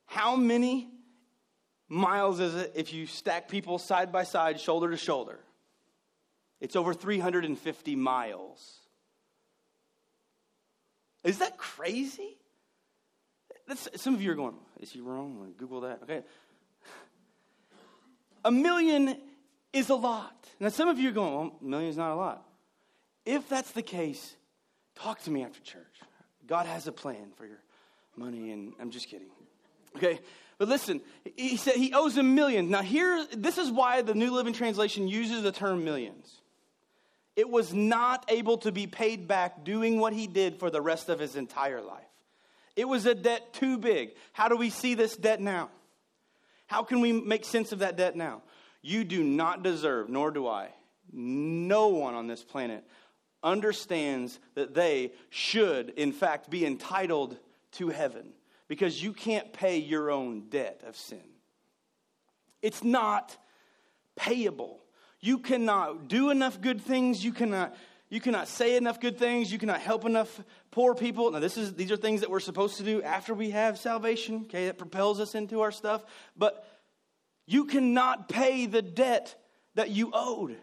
How 0.06 0.36
many 0.36 0.88
miles 1.88 2.40
is 2.40 2.54
it 2.54 2.72
if 2.74 2.92
you 2.92 3.06
stack 3.06 3.48
people 3.48 3.78
side 3.78 4.12
by 4.12 4.24
side, 4.24 4.60
shoulder 4.60 4.90
to 4.90 4.96
shoulder? 4.96 5.38
It's 6.60 6.76
over 6.76 6.94
350 6.94 7.96
miles. 7.96 8.80
Is 11.22 11.38
that 11.38 11.58
crazy? 11.58 12.38
That's, 13.66 13.88
some 13.96 14.14
of 14.14 14.22
you 14.22 14.30
are 14.30 14.36
going, 14.36 14.54
is 14.80 14.92
he 14.92 15.00
wrong? 15.00 15.52
Google 15.58 15.82
that. 15.82 16.00
Okay. 16.04 16.22
A 18.46 18.50
million 18.52 19.16
is 19.72 19.90
a 19.90 19.96
lot. 19.96 20.48
Now, 20.60 20.68
some 20.68 20.88
of 20.88 21.00
you 21.00 21.08
are 21.08 21.12
going, 21.12 21.34
well, 21.34 21.56
a 21.60 21.64
million 21.64 21.90
is 21.90 21.96
not 21.96 22.12
a 22.12 22.14
lot. 22.14 22.46
If 23.24 23.48
that's 23.48 23.72
the 23.72 23.82
case, 23.82 24.36
talk 24.94 25.20
to 25.24 25.32
me 25.32 25.42
after 25.42 25.60
church. 25.60 26.00
God 26.46 26.66
has 26.66 26.86
a 26.86 26.92
plan 26.92 27.32
for 27.34 27.44
your 27.44 27.58
money, 28.16 28.52
and 28.52 28.72
I'm 28.80 28.90
just 28.90 29.08
kidding. 29.08 29.26
Okay, 29.96 30.20
but 30.58 30.68
listen, 30.68 31.00
he 31.36 31.56
said 31.56 31.74
he 31.74 31.92
owes 31.92 32.16
a 32.18 32.22
million. 32.22 32.70
Now, 32.70 32.82
here, 32.82 33.26
this 33.32 33.58
is 33.58 33.68
why 33.68 34.02
the 34.02 34.14
New 34.14 34.30
Living 34.30 34.52
Translation 34.52 35.08
uses 35.08 35.42
the 35.42 35.50
term 35.50 35.84
millions. 35.84 36.40
It 37.34 37.50
was 37.50 37.74
not 37.74 38.24
able 38.28 38.58
to 38.58 38.70
be 38.70 38.86
paid 38.86 39.26
back 39.26 39.64
doing 39.64 39.98
what 39.98 40.12
he 40.12 40.28
did 40.28 40.60
for 40.60 40.70
the 40.70 40.80
rest 40.80 41.08
of 41.08 41.18
his 41.18 41.34
entire 41.34 41.82
life. 41.82 42.04
It 42.76 42.86
was 42.86 43.06
a 43.06 43.14
debt 43.14 43.54
too 43.54 43.76
big. 43.76 44.12
How 44.32 44.46
do 44.46 44.56
we 44.56 44.70
see 44.70 44.94
this 44.94 45.16
debt 45.16 45.40
now? 45.40 45.70
How 46.66 46.82
can 46.82 47.00
we 47.00 47.12
make 47.12 47.44
sense 47.44 47.72
of 47.72 47.80
that 47.80 47.96
debt 47.96 48.16
now? 48.16 48.42
You 48.82 49.04
do 49.04 49.22
not 49.22 49.62
deserve, 49.62 50.08
nor 50.08 50.30
do 50.30 50.46
I. 50.46 50.70
No 51.12 51.88
one 51.88 52.14
on 52.14 52.26
this 52.26 52.42
planet 52.42 52.84
understands 53.42 54.38
that 54.54 54.74
they 54.74 55.12
should, 55.30 55.90
in 55.90 56.12
fact, 56.12 56.50
be 56.50 56.66
entitled 56.66 57.38
to 57.72 57.88
heaven 57.88 58.32
because 58.68 59.02
you 59.02 59.12
can't 59.12 59.52
pay 59.52 59.78
your 59.78 60.10
own 60.10 60.48
debt 60.48 60.82
of 60.86 60.96
sin. 60.96 61.22
It's 62.62 62.82
not 62.82 63.36
payable. 64.16 64.80
You 65.20 65.38
cannot 65.38 66.08
do 66.08 66.30
enough 66.30 66.60
good 66.60 66.80
things. 66.80 67.24
You 67.24 67.32
cannot, 67.32 67.76
you 68.08 68.20
cannot 68.20 68.48
say 68.48 68.76
enough 68.76 69.00
good 69.00 69.18
things. 69.18 69.52
You 69.52 69.58
cannot 69.58 69.80
help 69.80 70.04
enough 70.04 70.40
poor 70.76 70.94
people. 70.94 71.30
Now, 71.30 71.38
this 71.38 71.56
is, 71.56 71.72
these 71.72 71.90
are 71.90 71.96
things 71.96 72.20
that 72.20 72.28
we're 72.28 72.38
supposed 72.38 72.76
to 72.76 72.82
do 72.82 73.02
after 73.02 73.32
we 73.32 73.48
have 73.52 73.78
salvation, 73.78 74.42
okay? 74.44 74.66
That 74.66 74.76
propels 74.76 75.20
us 75.20 75.34
into 75.34 75.62
our 75.62 75.72
stuff. 75.72 76.04
But 76.36 76.68
you 77.46 77.64
cannot 77.64 78.28
pay 78.28 78.66
the 78.66 78.82
debt 78.82 79.34
that 79.74 79.88
you 79.88 80.10
owed. 80.12 80.54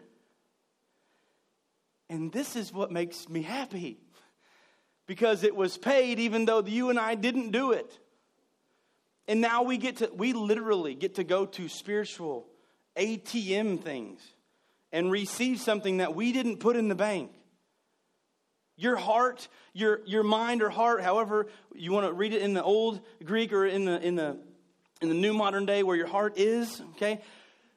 And 2.08 2.30
this 2.30 2.54
is 2.54 2.72
what 2.72 2.92
makes 2.92 3.28
me 3.28 3.42
happy 3.42 3.98
because 5.08 5.42
it 5.42 5.56
was 5.56 5.76
paid 5.76 6.20
even 6.20 6.44
though 6.44 6.62
you 6.64 6.90
and 6.90 6.98
I 6.98 7.16
didn't 7.16 7.50
do 7.50 7.72
it. 7.72 7.98
And 9.26 9.40
now 9.40 9.64
we 9.64 9.78
get 9.78 9.96
to, 9.96 10.10
we 10.14 10.32
literally 10.32 10.94
get 10.94 11.16
to 11.16 11.24
go 11.24 11.44
to 11.44 11.68
spiritual 11.68 12.46
ATM 12.96 13.82
things 13.82 14.20
and 14.92 15.10
receive 15.10 15.60
something 15.60 15.96
that 15.96 16.14
we 16.14 16.30
didn't 16.30 16.58
put 16.58 16.76
in 16.76 16.86
the 16.86 16.94
bank. 16.94 17.32
Your 18.76 18.96
heart, 18.96 19.48
your, 19.72 20.00
your 20.04 20.22
mind 20.22 20.62
or 20.62 20.70
heart, 20.70 21.02
however 21.02 21.46
you 21.74 21.92
want 21.92 22.06
to 22.06 22.12
read 22.12 22.32
it 22.32 22.42
in 22.42 22.54
the 22.54 22.62
old 22.62 23.00
Greek 23.24 23.52
or 23.52 23.66
in 23.66 23.84
the, 23.84 24.00
in, 24.00 24.16
the, 24.16 24.36
in 25.00 25.08
the 25.08 25.14
new 25.14 25.32
modern 25.32 25.64
day 25.64 25.82
where 25.82 25.96
your 25.96 26.08
heart 26.08 26.38
is, 26.38 26.82
okay? 26.96 27.20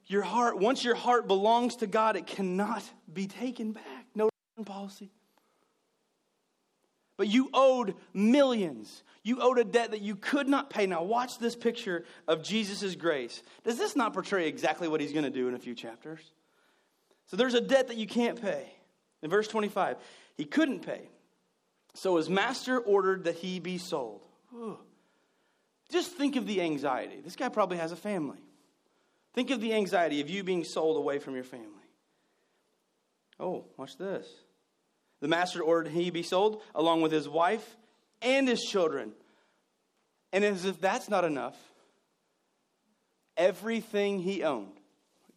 Your 0.07 0.23
heart, 0.23 0.57
once 0.57 0.83
your 0.83 0.95
heart 0.95 1.27
belongs 1.27 1.77
to 1.77 1.87
God, 1.87 2.15
it 2.15 2.25
cannot 2.25 2.83
be 3.11 3.27
taken 3.27 3.73
back. 3.73 4.05
No 4.15 4.29
policy. 4.65 5.11
But 7.17 7.27
you 7.27 7.49
owed 7.53 7.95
millions. 8.13 9.03
You 9.23 9.41
owed 9.41 9.57
a 9.57 9.63
debt 9.63 9.91
that 9.91 10.01
you 10.01 10.15
could 10.15 10.47
not 10.47 10.69
pay. 10.69 10.85
Now, 10.85 11.03
watch 11.03 11.39
this 11.39 11.55
picture 11.55 12.05
of 12.27 12.43
Jesus' 12.43 12.95
grace. 12.95 13.43
Does 13.63 13.77
this 13.77 13.95
not 13.95 14.13
portray 14.13 14.47
exactly 14.47 14.87
what 14.87 15.01
he's 15.01 15.13
going 15.13 15.25
to 15.25 15.31
do 15.31 15.47
in 15.47 15.53
a 15.53 15.59
few 15.59 15.75
chapters? 15.75 16.21
So 17.25 17.35
there's 17.35 17.55
a 17.55 17.61
debt 17.61 17.89
that 17.89 17.97
you 17.97 18.07
can't 18.07 18.41
pay. 18.41 18.71
In 19.21 19.29
verse 19.29 19.47
25, 19.47 19.97
he 20.35 20.45
couldn't 20.45 20.85
pay. 20.85 21.09
So 21.93 22.17
his 22.17 22.29
master 22.29 22.79
ordered 22.79 23.23
that 23.23 23.35
he 23.35 23.59
be 23.59 23.77
sold. 23.77 24.21
Just 25.91 26.11
think 26.11 26.35
of 26.35 26.45
the 26.45 26.61
anxiety. 26.61 27.21
This 27.23 27.35
guy 27.35 27.49
probably 27.49 27.77
has 27.77 27.91
a 27.91 27.95
family. 27.95 28.37
Think 29.33 29.51
of 29.51 29.61
the 29.61 29.73
anxiety 29.73 30.21
of 30.21 30.29
you 30.29 30.43
being 30.43 30.63
sold 30.63 30.97
away 30.97 31.19
from 31.19 31.35
your 31.35 31.43
family. 31.43 31.67
Oh, 33.39 33.65
watch 33.77 33.97
this. 33.97 34.27
The 35.19 35.27
master 35.27 35.61
ordered 35.61 35.91
he 35.91 36.09
be 36.09 36.23
sold 36.23 36.61
along 36.75 37.01
with 37.01 37.11
his 37.11 37.27
wife 37.27 37.77
and 38.21 38.47
his 38.47 38.63
children. 38.63 39.13
And 40.31 40.43
as 40.43 40.65
if 40.65 40.79
that's 40.81 41.09
not 41.09 41.23
enough, 41.23 41.55
everything 43.35 44.19
he 44.19 44.43
owned. 44.43 44.79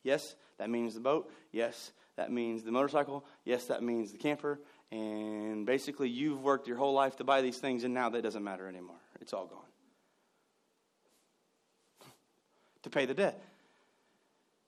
Yes, 0.03 0.35
that 0.59 0.71
means 0.71 0.95
the 0.95 1.01
boat. 1.01 1.31
Yes, 1.53 1.93
that 2.21 2.31
means 2.31 2.63
the 2.65 2.71
motorcycle. 2.71 3.25
Yes, 3.47 3.65
that 3.69 3.83
means 3.83 4.13
the 4.13 4.19
camper. 4.19 4.61
And 4.93 5.65
basically, 5.65 6.11
you've 6.11 6.43
worked 6.43 6.69
your 6.69 6.77
whole 6.77 6.93
life 6.93 7.17
to 7.17 7.25
buy 7.25 7.41
these 7.41 7.57
things, 7.57 7.83
and 7.83 7.95
now 7.95 8.11
that 8.11 8.21
doesn't 8.21 8.45
matter 8.45 8.69
anymore. 8.69 8.99
It's 9.23 9.33
all 9.33 9.47
gone. 9.47 9.59
to 12.83 12.91
pay 12.91 13.07
the 13.07 13.15
debt. 13.15 13.43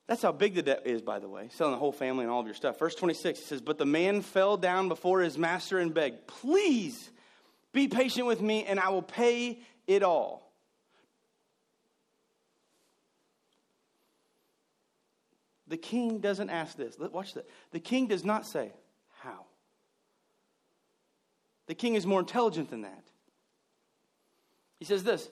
That's 0.07 0.23
how 0.23 0.31
big 0.31 0.55
the 0.55 0.63
debt 0.63 0.81
is, 0.85 1.03
by 1.03 1.19
the 1.19 1.29
way, 1.29 1.49
selling 1.51 1.73
the 1.73 1.77
whole 1.77 1.91
family 1.91 2.23
and 2.23 2.31
all 2.31 2.39
of 2.39 2.47
your 2.47 2.55
stuff. 2.55 2.79
Verse 2.79 2.95
26, 2.95 3.39
it 3.39 3.45
says, 3.45 3.61
But 3.61 3.77
the 3.77 3.85
man 3.85 4.23
fell 4.23 4.57
down 4.57 4.87
before 4.87 5.21
his 5.21 5.37
master 5.37 5.77
and 5.77 5.93
begged, 5.93 6.25
Please 6.25 7.11
be 7.71 7.87
patient 7.87 8.25
with 8.25 8.41
me, 8.41 8.65
and 8.65 8.79
I 8.79 8.89
will 8.89 9.03
pay 9.03 9.59
it 9.85 10.01
all. 10.01 10.51
The 15.73 15.77
king 15.77 16.19
doesn't 16.19 16.51
ask 16.51 16.77
this. 16.77 16.95
Watch 16.99 17.33
that. 17.33 17.49
The 17.71 17.79
king 17.79 18.05
does 18.05 18.23
not 18.23 18.45
say, 18.45 18.71
How? 19.21 19.47
The 21.65 21.73
king 21.73 21.95
is 21.95 22.05
more 22.05 22.19
intelligent 22.19 22.69
than 22.69 22.83
that. 22.83 23.03
He 24.77 24.85
says 24.85 25.03
this 25.03 25.27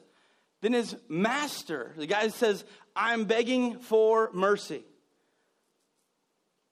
Then 0.62 0.74
his 0.74 0.96
master, 1.08 1.94
the 1.96 2.08
guy 2.08 2.30
says, 2.30 2.66
I'm 2.96 3.26
begging 3.26 3.78
for 3.78 4.32
mercy. 4.34 4.84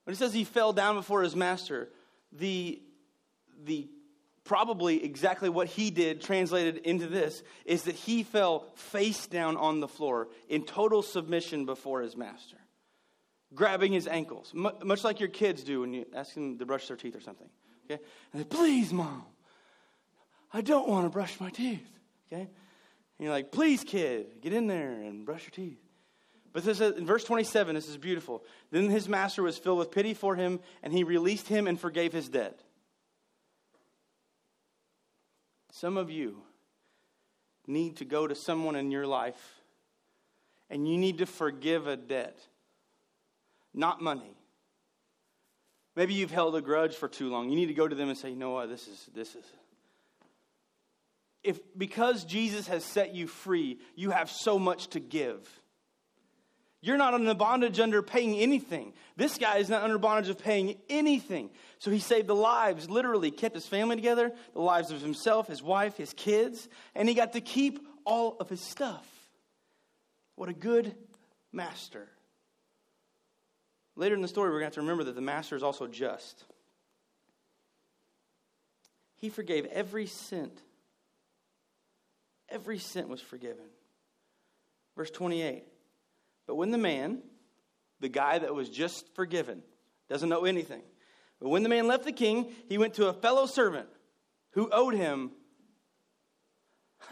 When 0.05 0.15
he 0.15 0.17
says 0.17 0.33
he 0.33 0.45
fell 0.45 0.73
down 0.73 0.95
before 0.95 1.21
his 1.21 1.35
master, 1.35 1.89
the, 2.31 2.81
the 3.65 3.87
probably 4.45 5.03
exactly 5.03 5.49
what 5.49 5.67
he 5.67 5.91
did 5.91 6.21
translated 6.21 6.77
into 6.77 7.05
this 7.05 7.43
is 7.65 7.83
that 7.83 7.93
he 7.93 8.23
fell 8.23 8.65
face 8.73 9.27
down 9.27 9.57
on 9.57 9.79
the 9.79 9.87
floor 9.87 10.27
in 10.47 10.65
total 10.65 11.03
submission 11.03 11.67
before 11.67 12.01
his 12.01 12.17
master 12.17 12.57
grabbing 13.53 13.91
his 13.91 14.07
ankles, 14.07 14.51
much 14.53 15.03
like 15.03 15.19
your 15.19 15.29
kids 15.29 15.63
do 15.63 15.81
when 15.81 15.93
you 15.93 16.05
ask 16.15 16.33
them 16.33 16.57
to 16.57 16.65
brush 16.65 16.87
their 16.87 16.97
teeth 16.97 17.15
or 17.15 17.21
something. 17.21 17.49
Okay? 17.85 18.01
And 18.33 18.41
they, 18.41 18.45
please, 18.45 18.93
mom, 18.93 19.23
I 20.53 20.61
don't 20.61 20.87
want 20.87 21.05
to 21.05 21.09
brush 21.09 21.39
my 21.39 21.49
teeth. 21.49 21.85
Okay? 22.31 22.41
And 22.41 22.49
you're 23.19 23.31
like, 23.31 23.51
please, 23.51 23.83
kid, 23.83 24.41
get 24.41 24.53
in 24.53 24.67
there 24.67 24.91
and 24.91 25.25
brush 25.25 25.43
your 25.43 25.51
teeth. 25.51 25.79
But 26.53 26.63
this 26.63 26.79
is, 26.79 26.97
in 26.97 27.05
verse 27.05 27.23
27, 27.23 27.75
this 27.75 27.87
is 27.87 27.97
beautiful. 27.97 28.43
Then 28.71 28.89
his 28.89 29.07
master 29.07 29.43
was 29.43 29.57
filled 29.57 29.79
with 29.79 29.91
pity 29.91 30.13
for 30.13 30.35
him, 30.35 30.59
and 30.81 30.91
he 30.91 31.03
released 31.03 31.47
him 31.47 31.67
and 31.67 31.79
forgave 31.79 32.11
his 32.11 32.29
debt. 32.29 32.59
Some 35.71 35.97
of 35.97 36.09
you 36.09 36.41
need 37.67 37.97
to 37.97 38.05
go 38.05 38.27
to 38.27 38.35
someone 38.35 38.75
in 38.75 38.91
your 38.91 39.05
life 39.05 39.61
and 40.69 40.87
you 40.87 40.97
need 40.97 41.19
to 41.19 41.25
forgive 41.25 41.87
a 41.87 41.97
debt, 41.97 42.37
not 43.73 44.01
money. 44.01 44.35
Maybe 45.95 46.13
you've 46.13 46.31
held 46.31 46.55
a 46.55 46.61
grudge 46.61 46.95
for 46.95 47.07
too 47.07 47.29
long. 47.29 47.49
You 47.49 47.55
need 47.55 47.67
to 47.67 47.73
go 47.73 47.87
to 47.87 47.95
them 47.95 48.09
and 48.09 48.17
say, 48.17 48.29
you 48.29 48.35
know 48.35 48.51
what, 48.51 48.69
this 48.69 48.87
is, 48.87 49.09
this 49.13 49.35
is. 49.35 49.45
If 51.43 51.59
because 51.77 52.25
Jesus 52.25 52.67
has 52.67 52.83
set 52.83 53.15
you 53.15 53.27
free, 53.27 53.79
you 53.95 54.11
have 54.11 54.29
so 54.29 54.59
much 54.59 54.87
to 54.89 54.99
give. 54.99 55.47
You're 56.81 56.97
not 56.97 57.13
under 57.13 57.33
bondage 57.33 57.79
under 57.79 58.01
paying 58.01 58.35
anything. 58.35 58.93
This 59.17 59.37
guy 59.37 59.57
is 59.57 59.67
not 59.67 59.83
under 59.83 59.97
bondage 59.97 60.29
of 60.29 60.37
paying 60.37 60.77
anything. 60.89 61.49
So 61.79 61.91
he 61.91 61.99
saved 61.99 62.27
the 62.27 62.35
lives, 62.35 62.89
literally, 62.89 63.31
kept 63.31 63.55
his 63.55 63.67
family 63.67 63.97
together, 63.97 64.31
the 64.53 64.61
lives 64.61 64.91
of 64.91 65.01
himself, 65.01 65.47
his 65.47 65.61
wife, 65.61 65.97
his 65.97 66.13
kids, 66.13 66.69
and 66.95 67.09
he 67.09 67.15
got 67.15 67.33
to 67.33 67.41
keep 67.41 67.85
all 68.05 68.37
of 68.39 68.49
his 68.49 68.61
stuff. 68.61 69.05
What 70.35 70.47
a 70.47 70.53
good 70.53 70.95
master. 71.51 72.07
Later 73.99 74.15
in 74.15 74.21
the 74.21 74.29
story, 74.29 74.49
we're 74.49 74.61
going 74.61 74.61
to 74.61 74.67
have 74.67 74.73
to 74.75 74.79
remember 74.79 75.03
that 75.03 75.15
the 75.15 75.21
master 75.21 75.57
is 75.57 75.61
also 75.61 75.85
just. 75.85 76.45
He 79.17 79.27
forgave 79.27 79.65
every 79.65 80.05
cent. 80.05 80.57
Every 82.47 82.79
cent 82.79 83.09
was 83.09 83.19
forgiven. 83.19 83.65
Verse 84.95 85.11
28. 85.11 85.65
But 86.47 86.55
when 86.55 86.71
the 86.71 86.77
man, 86.77 87.19
the 87.99 88.07
guy 88.07 88.39
that 88.39 88.55
was 88.55 88.69
just 88.69 89.13
forgiven, 89.15 89.63
doesn't 90.07 90.29
know 90.29 90.45
anything, 90.45 90.81
but 91.41 91.49
when 91.49 91.63
the 91.63 91.69
man 91.69 91.85
left 91.85 92.05
the 92.05 92.13
king, 92.13 92.53
he 92.69 92.77
went 92.77 92.93
to 92.93 93.07
a 93.07 93.13
fellow 93.13 93.47
servant 93.47 93.89
who 94.51 94.69
owed 94.71 94.93
him 94.93 95.31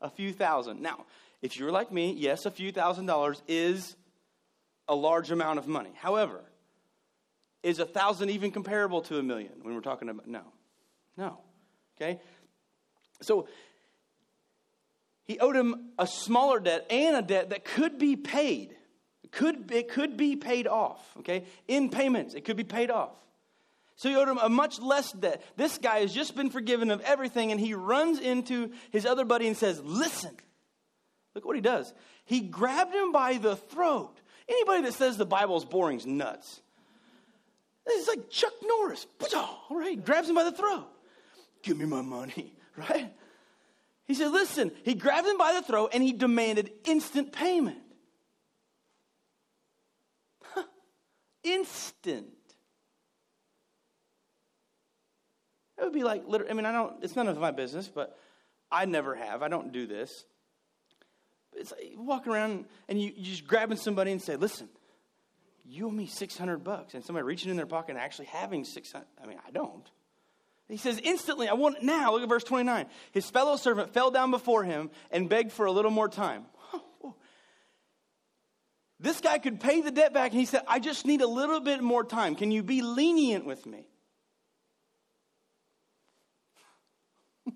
a 0.00 0.08
few 0.08 0.32
thousand. 0.32 0.80
Now, 0.80 1.04
if 1.42 1.58
you're 1.58 1.70
like 1.70 1.92
me, 1.92 2.14
yes, 2.16 2.46
a 2.46 2.50
few 2.50 2.72
thousand 2.72 3.04
dollars 3.04 3.42
is 3.46 3.94
a 4.88 4.94
large 4.94 5.30
amount 5.30 5.58
of 5.58 5.66
money. 5.66 5.90
However, 5.96 6.42
is 7.62 7.78
a 7.78 7.84
thousand 7.84 8.30
even 8.30 8.50
comparable 8.50 9.02
to 9.02 9.18
a 9.18 9.22
million 9.22 9.52
when 9.62 9.74
we're 9.74 9.80
talking 9.80 10.08
about? 10.08 10.26
No. 10.26 10.42
No. 11.16 11.38
Okay? 11.96 12.20
So 13.20 13.48
he 15.24 15.38
owed 15.38 15.56
him 15.56 15.90
a 15.98 16.06
smaller 16.06 16.60
debt 16.60 16.86
and 16.90 17.16
a 17.16 17.22
debt 17.22 17.50
that 17.50 17.64
could 17.64 17.98
be 17.98 18.16
paid. 18.16 18.74
It 19.24 19.32
could, 19.32 19.70
it 19.72 19.88
could 19.88 20.16
be 20.16 20.36
paid 20.36 20.66
off, 20.66 21.04
okay? 21.18 21.44
In 21.66 21.90
payments, 21.90 22.34
it 22.34 22.44
could 22.44 22.56
be 22.56 22.64
paid 22.64 22.90
off. 22.90 23.12
So 23.96 24.08
he 24.08 24.16
owed 24.16 24.28
him 24.28 24.38
a 24.38 24.48
much 24.48 24.80
less 24.80 25.12
debt. 25.12 25.42
This 25.56 25.76
guy 25.76 26.00
has 26.00 26.14
just 26.14 26.36
been 26.36 26.50
forgiven 26.50 26.90
of 26.90 27.00
everything, 27.00 27.50
and 27.50 27.60
he 27.60 27.74
runs 27.74 28.20
into 28.20 28.70
his 28.90 29.04
other 29.04 29.24
buddy 29.24 29.48
and 29.48 29.56
says, 29.56 29.82
Listen, 29.82 30.36
Look 31.38 31.44
what 31.44 31.54
he 31.54 31.62
does. 31.62 31.94
He 32.24 32.40
grabbed 32.40 32.92
him 32.92 33.12
by 33.12 33.38
the 33.38 33.54
throat. 33.54 34.20
Anybody 34.48 34.82
that 34.82 34.94
says 34.94 35.16
the 35.16 35.26
Bible 35.26 35.56
is 35.56 35.64
boring 35.64 35.98
is 35.98 36.06
nuts. 36.06 36.60
Is 37.90 38.08
like 38.08 38.28
Chuck 38.30 38.52
Norris. 38.62 39.06
All 39.34 39.66
right, 39.70 40.02
grabs 40.04 40.28
him 40.28 40.34
by 40.34 40.44
the 40.44 40.52
throat. 40.52 40.86
Give 41.62 41.76
me 41.76 41.86
my 41.86 42.02
money, 42.02 42.54
right? 42.76 43.12
He 44.06 44.14
said, 44.14 44.30
Listen, 44.30 44.72
he 44.84 44.94
grabbed 44.94 45.26
him 45.26 45.38
by 45.38 45.54
the 45.54 45.62
throat 45.62 45.90
and 45.92 46.02
he 46.02 46.12
demanded 46.12 46.70
instant 46.84 47.32
payment. 47.32 47.78
instant. 51.44 52.26
It 55.78 55.84
would 55.84 55.92
be 55.92 56.02
like, 56.02 56.24
I 56.50 56.52
mean, 56.52 56.66
I 56.66 56.72
don't, 56.72 57.02
it's 57.02 57.14
none 57.14 57.28
of 57.28 57.38
my 57.38 57.52
business, 57.52 57.88
but 57.88 58.18
I 58.70 58.84
never 58.84 59.14
have. 59.14 59.42
I 59.42 59.48
don't 59.48 59.72
do 59.72 59.86
this. 59.86 60.24
It's 61.58 61.72
like 61.72 61.94
walking 61.96 62.32
around 62.32 62.64
and 62.88 63.00
you, 63.00 63.12
you 63.16 63.24
just 63.24 63.46
grabbing 63.46 63.76
somebody 63.76 64.12
and 64.12 64.22
say, 64.22 64.36
listen, 64.36 64.68
you 65.64 65.86
owe 65.86 65.90
me 65.90 66.06
600 66.06 66.64
bucks. 66.64 66.94
And 66.94 67.04
somebody 67.04 67.24
reaching 67.24 67.50
in 67.50 67.56
their 67.56 67.66
pocket 67.66 67.90
and 67.92 67.98
actually 67.98 68.26
having 68.26 68.64
600. 68.64 69.04
I 69.22 69.26
mean, 69.26 69.38
I 69.46 69.50
don't. 69.50 69.88
He 70.68 70.76
says, 70.76 71.00
instantly, 71.02 71.48
I 71.48 71.54
want 71.54 71.78
it 71.78 71.82
now. 71.82 72.12
Look 72.12 72.22
at 72.22 72.28
verse 72.28 72.44
29. 72.44 72.86
His 73.12 73.28
fellow 73.30 73.56
servant 73.56 73.94
fell 73.94 74.10
down 74.10 74.30
before 74.30 74.64
him 74.64 74.90
and 75.10 75.28
begged 75.28 75.52
for 75.52 75.66
a 75.66 75.72
little 75.72 75.90
more 75.90 76.08
time. 76.08 76.44
This 79.00 79.20
guy 79.20 79.38
could 79.38 79.60
pay 79.60 79.80
the 79.80 79.92
debt 79.92 80.12
back, 80.12 80.32
and 80.32 80.40
he 80.40 80.46
said, 80.46 80.62
I 80.66 80.80
just 80.80 81.06
need 81.06 81.20
a 81.20 81.26
little 81.26 81.60
bit 81.60 81.80
more 81.82 82.02
time. 82.02 82.34
Can 82.34 82.50
you 82.50 82.64
be 82.64 82.82
lenient 82.82 83.44
with 83.44 83.64
me? 83.64 83.86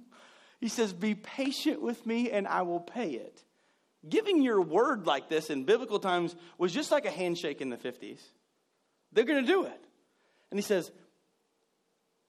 he 0.60 0.68
says, 0.68 0.92
Be 0.92 1.16
patient 1.16 1.82
with 1.82 2.06
me, 2.06 2.30
and 2.30 2.46
I 2.46 2.62
will 2.62 2.78
pay 2.78 3.10
it. 3.10 3.42
Giving 4.08 4.42
your 4.42 4.60
word 4.60 5.06
like 5.06 5.28
this 5.28 5.50
in 5.50 5.64
biblical 5.64 5.98
times 5.98 6.34
was 6.58 6.72
just 6.72 6.90
like 6.90 7.06
a 7.06 7.10
handshake 7.10 7.60
in 7.60 7.70
the 7.70 7.76
50s. 7.76 8.20
They're 9.12 9.24
going 9.24 9.44
to 9.44 9.46
do 9.46 9.64
it. 9.64 9.80
And 10.50 10.58
he 10.58 10.62
says, 10.62 10.90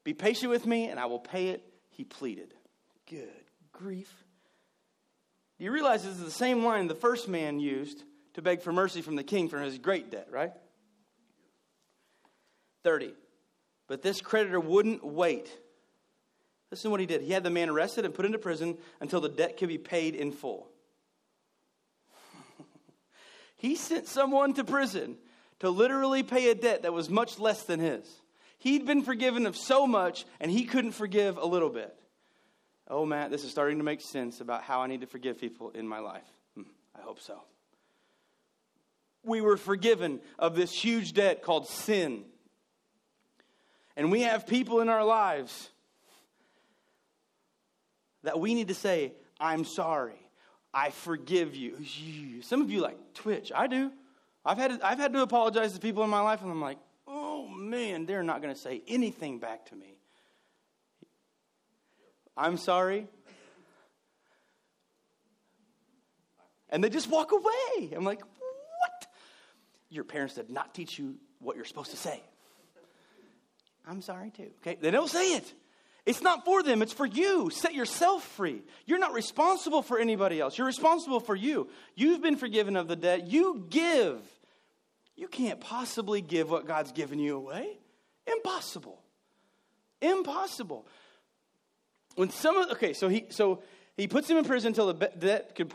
Be 0.04 0.14
patient 0.14 0.52
with 0.52 0.66
me 0.66 0.88
and 0.88 1.00
I 1.00 1.08
will 1.08 1.20
pay 1.20 1.48
it. 1.48 1.64
He 1.90 2.04
pleaded. 2.04 2.54
Good 3.10 3.30
grief. 3.72 4.12
Do 5.58 5.66
you 5.66 5.72
realize 5.72 6.04
this 6.04 6.14
is 6.14 6.24
the 6.24 6.32
same 6.32 6.64
line 6.64 6.88
the 6.88 6.96
first 6.96 7.28
man 7.28 7.60
used 7.60 8.04
to 8.36 8.42
beg 8.42 8.62
for 8.62 8.72
mercy 8.72 9.02
from 9.02 9.16
the 9.16 9.24
king 9.24 9.50
for 9.50 9.60
his 9.60 9.78
great 9.78 10.10
debt, 10.12 10.28
right? 10.32 10.52
30. 12.84 13.14
But 13.88 14.02
this 14.02 14.22
creditor 14.22 14.60
wouldn't 14.60 15.04
wait. 15.04 15.50
Listen 16.72 16.90
to 16.90 16.92
what 16.92 17.00
he 17.00 17.06
did. 17.06 17.22
He 17.22 17.32
had 17.32 17.44
the 17.44 17.50
man 17.50 17.70
arrested 17.70 18.06
and 18.06 18.14
put 18.14 18.26
into 18.26 18.40
prison 18.40 18.78
until 19.00 19.22
the 19.22 19.30
debt 19.30 19.58
could 19.58 19.70
be 19.70 19.78
paid 19.78 20.16
in 20.16 20.32
full. 20.32 20.70
He 23.64 23.78
sent 23.78 24.08
someone 24.08 24.54
to 24.56 24.66
prison 24.66 25.16
to 25.60 25.70
literally 25.70 26.22
pay 26.22 26.50
a 26.50 26.54
debt 26.54 26.82
that 26.82 26.92
was 26.92 27.10
much 27.10 27.40
less 27.40 27.64
than 27.64 27.80
his. 27.80 28.06
He'd 28.60 28.86
been 28.86 29.04
forgiven 29.04 29.46
of 29.46 29.56
so 29.56 29.88
much, 29.88 30.26
and 30.42 30.52
he 30.52 30.66
couldn't 30.66 30.92
forgive 30.92 31.38
a 31.38 31.46
little 31.46 31.70
bit. 31.70 31.96
Oh, 32.90 33.06
Matt, 33.06 33.32
this 33.32 33.46
is 33.46 33.52
starting 33.52 33.78
to 33.78 33.86
make 33.86 34.02
sense 34.02 34.42
about 34.42 34.64
how 34.64 34.82
I 34.82 34.88
need 34.88 35.00
to 35.00 35.08
forgive 35.08 35.40
people 35.40 35.70
in 35.70 35.88
my 35.88 36.00
life. 36.00 36.28
Hmm, 36.56 36.64
I 36.94 37.04
hope 37.04 37.22
so. 37.22 37.40
We 39.24 39.40
were 39.40 39.56
forgiven 39.56 40.20
of 40.38 40.58
this 40.58 40.74
huge 40.74 41.14
debt 41.14 41.42
called 41.42 41.70
sin. 41.70 42.26
And 43.96 44.12
we 44.12 44.24
have 44.24 44.46
people 44.46 44.82
in 44.82 44.90
our 44.90 45.06
lives 45.06 45.70
that 48.24 48.42
we 48.42 48.56
need 48.56 48.68
to 48.68 48.76
say, 48.76 49.14
I'm 49.40 49.64
sorry. 49.64 50.23
I 50.74 50.90
forgive 50.90 51.56
you. 51.56 51.78
Some 52.42 52.62
of 52.62 52.72
you 52.72 52.82
like 52.82 52.98
twitch. 53.14 53.52
I 53.54 53.68
do. 53.68 53.92
I've 54.46 54.58
had 54.58 54.80
to, 54.80 54.86
I've 54.86 54.98
had 54.98 55.14
to 55.14 55.22
apologize 55.22 55.74
to 55.74 55.80
people 55.80 56.04
in 56.04 56.10
my 56.10 56.22
life, 56.22 56.42
and 56.42 56.52
I'm 56.52 56.62
like, 56.62 56.80
oh 57.08 57.48
man, 57.48 58.06
they're 58.06 58.24
not 58.24 58.42
going 58.42 58.54
to 58.54 58.60
say 58.60 58.82
anything 58.88 59.40
back 59.40 59.68
to 59.68 59.76
me. 59.76 59.96
I'm 62.36 62.58
sorry. 62.58 63.08
And 66.70 66.84
they 66.84 66.90
just 66.90 67.08
walk 67.08 67.32
away. 67.32 67.94
I'm 67.96 68.04
like, 68.04 68.22
what? 68.22 69.08
Your 69.90 70.04
parents 70.04 70.34
did 70.34 70.50
not 70.50 70.74
teach 70.74 70.98
you 70.98 71.16
what 71.40 71.56
you're 71.56 71.66
supposed 71.66 71.92
to 71.92 71.98
say. 71.98 72.20
I'm 73.88 74.02
sorry 74.02 74.32
too. 74.32 74.50
Okay? 74.62 74.78
They 74.82 74.90
don't 74.90 75.10
say 75.10 75.36
it. 75.36 75.54
It's 76.06 76.22
not 76.22 76.44
for 76.44 76.62
them, 76.64 76.82
it's 76.82 76.92
for 76.92 77.06
you. 77.06 77.50
Set 77.50 77.74
yourself 77.74 78.24
free. 78.24 78.62
You're 78.86 79.00
not 79.00 79.14
responsible 79.14 79.82
for 79.82 79.98
anybody 79.98 80.40
else. 80.42 80.58
You're 80.58 80.68
responsible 80.68 81.22
for 81.22 81.36
you. 81.36 81.70
You've 81.96 82.22
been 82.22 82.36
forgiven 82.36 82.76
of 82.76 82.88
the 82.88 82.98
debt. 82.98 83.28
You 83.28 83.66
give. 83.70 84.20
You 85.16 85.28
can't 85.28 85.62
possibly 85.62 86.22
give 86.22 86.50
what 86.50 86.68
God's 86.68 86.92
given 86.92 87.20
you 87.20 87.38
away. 87.38 87.78
Impossible. 88.28 89.02
Impossible. 90.02 90.86
When 92.16 92.30
some 92.30 92.58
of 92.58 92.72
okay, 92.72 92.94
so 92.94 93.08
he 93.08 93.28
so 93.30 93.64
he 93.96 94.08
puts 94.08 94.30
him 94.30 94.38
in 94.38 94.44
prison 94.44 94.70
until 94.70 94.92
the 94.92 95.08
debt 95.08 95.56
could 95.56 95.74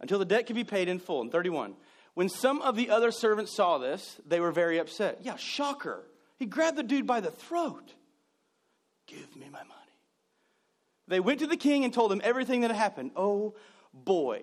until 0.00 0.18
the 0.18 0.24
debt 0.24 0.46
could 0.46 0.56
be 0.56 0.64
paid 0.64 0.88
in 0.88 0.98
full. 0.98 1.22
In 1.22 1.30
31. 1.30 1.74
When 2.14 2.28
some 2.28 2.62
of 2.62 2.76
the 2.76 2.90
other 2.90 3.10
servants 3.10 3.54
saw 3.54 3.78
this, 3.78 4.20
they 4.26 4.40
were 4.40 4.50
very 4.50 4.78
upset. 4.78 5.18
Yeah, 5.22 5.36
shocker. 5.36 6.02
He 6.38 6.46
grabbed 6.46 6.78
the 6.78 6.82
dude 6.82 7.06
by 7.06 7.20
the 7.20 7.30
throat. 7.30 7.94
Give 9.06 9.36
me 9.36 9.46
my 9.50 9.60
money. 9.60 9.72
They 11.08 11.20
went 11.20 11.40
to 11.40 11.46
the 11.46 11.56
king 11.56 11.84
and 11.84 11.94
told 11.94 12.10
him 12.10 12.20
everything 12.24 12.62
that 12.62 12.70
had 12.70 12.76
happened. 12.76 13.12
Oh 13.16 13.54
boy. 13.92 14.42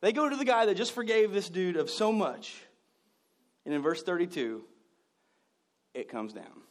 They 0.00 0.12
go 0.12 0.28
to 0.28 0.36
the 0.36 0.44
guy 0.44 0.66
that 0.66 0.76
just 0.76 0.92
forgave 0.92 1.32
this 1.32 1.48
dude 1.48 1.76
of 1.76 1.90
so 1.90 2.10
much. 2.12 2.54
And 3.64 3.74
in 3.74 3.82
verse 3.82 4.02
32, 4.02 4.64
it 5.94 6.08
comes 6.08 6.32
down. 6.32 6.62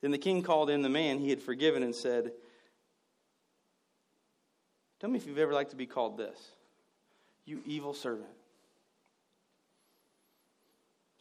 Then 0.00 0.12
the 0.12 0.18
king 0.18 0.42
called 0.42 0.70
in 0.70 0.82
the 0.82 0.88
man 0.88 1.18
he 1.18 1.30
had 1.30 1.42
forgiven 1.42 1.82
and 1.82 1.94
said, 1.94 2.32
Tell 5.00 5.10
me 5.10 5.18
if 5.18 5.26
you've 5.26 5.38
ever 5.38 5.52
liked 5.52 5.70
to 5.70 5.76
be 5.76 5.86
called 5.86 6.16
this. 6.16 6.38
You 7.44 7.60
evil 7.66 7.92
servant. 7.92 8.28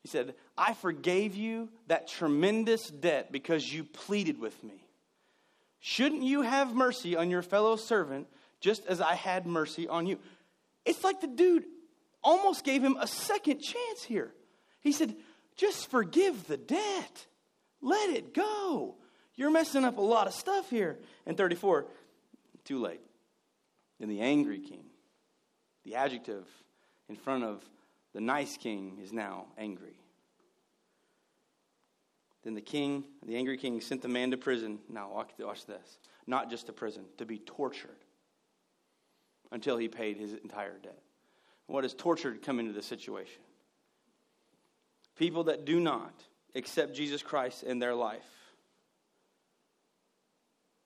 He 0.02 0.08
said, 0.08 0.36
I 0.58 0.74
forgave 0.76 1.36
you 1.36 1.70
that 1.88 2.08
tremendous 2.08 2.89
debt 2.89 3.32
because 3.32 3.74
you 3.74 3.84
pleaded 3.84 4.39
with 4.39 4.64
me. 4.64 4.85
Shouldn't 5.88 6.24
you 6.24 6.42
have 6.42 6.74
mercy 6.74 7.16
on 7.16 7.30
your 7.30 7.44
fellow 7.44 7.76
servant 7.76 8.26
just 8.60 8.88
as 8.88 9.00
I 9.02 9.14
had 9.14 9.46
mercy 9.46 9.88
on 9.88 10.08
you? 10.08 10.18
It's 10.84 11.04
like 11.04 11.22
the 11.22 11.28
dude 11.28 11.66
almost 12.24 12.64
gave 12.64 12.84
him 12.84 12.98
a 13.00 13.06
second 13.06 13.62
chance 13.62 14.02
here. 14.02 14.34
He 14.82 14.92
said, 14.92 15.16
Just 15.56 15.92
forgive 15.92 16.48
the 16.48 16.58
debt, 16.58 17.28
let 17.82 18.10
it 18.10 18.34
go. 18.34 18.96
You're 19.36 19.52
messing 19.52 19.84
up 19.84 20.00
a 20.00 20.02
lot 20.02 20.26
of 20.26 20.34
stuff 20.34 20.72
here. 20.72 20.98
And 21.28 21.38
34, 21.38 21.86
too 22.64 22.80
late. 22.80 23.02
And 24.02 24.10
the 24.10 24.22
angry 24.22 24.62
king, 24.62 24.86
the 25.84 25.98
adjective 25.98 26.48
in 27.10 27.16
front 27.16 27.44
of 27.44 27.64
the 28.12 28.22
nice 28.22 28.58
king, 28.58 28.98
is 29.04 29.14
now 29.14 29.46
angry. 29.56 30.00
Then 32.46 32.54
the 32.54 32.62
king, 32.62 33.04
the 33.26 33.36
angry 33.36 33.58
king, 33.58 33.82
sent 33.82 34.04
the 34.04 34.08
man 34.08 34.32
to 34.32 34.38
prison. 34.38 34.80
Now, 34.88 35.26
watch 35.39 35.66
this. 35.66 35.98
Not 36.28 36.50
just 36.50 36.68
to 36.68 36.74
prison, 36.74 37.04
to 37.18 37.26
be 37.26 37.39
tortured 37.39 37.98
until 39.52 39.78
he 39.78 39.88
paid 39.88 40.18
his 40.18 40.34
entire 40.34 40.78
debt. 40.78 41.02
What 41.66 41.82
does 41.82 41.96
tortured 41.96 42.43
come 42.43 42.60
into 42.60 42.72
this 42.72 42.86
situation? 42.86 43.41
People 45.18 45.46
that 45.46 45.66
do 45.66 45.80
not 45.80 46.14
accept 46.54 46.93
Jesus 46.93 47.24
Christ 47.24 47.64
in 47.64 47.80
their 47.80 47.96
life 47.96 48.22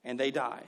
and 0.02 0.18
they 0.18 0.30
die. 0.30 0.62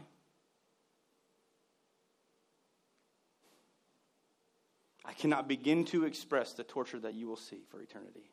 I 5.05 5.15
cannot 5.15 5.49
begin 5.49 5.85
to 5.87 6.05
express 6.05 6.53
the 6.53 6.65
torture 6.65 7.01
that 7.01 7.15
you 7.15 7.29
will 7.29 7.37
see 7.37 7.63
for 7.71 7.81
eternity. 7.81 8.32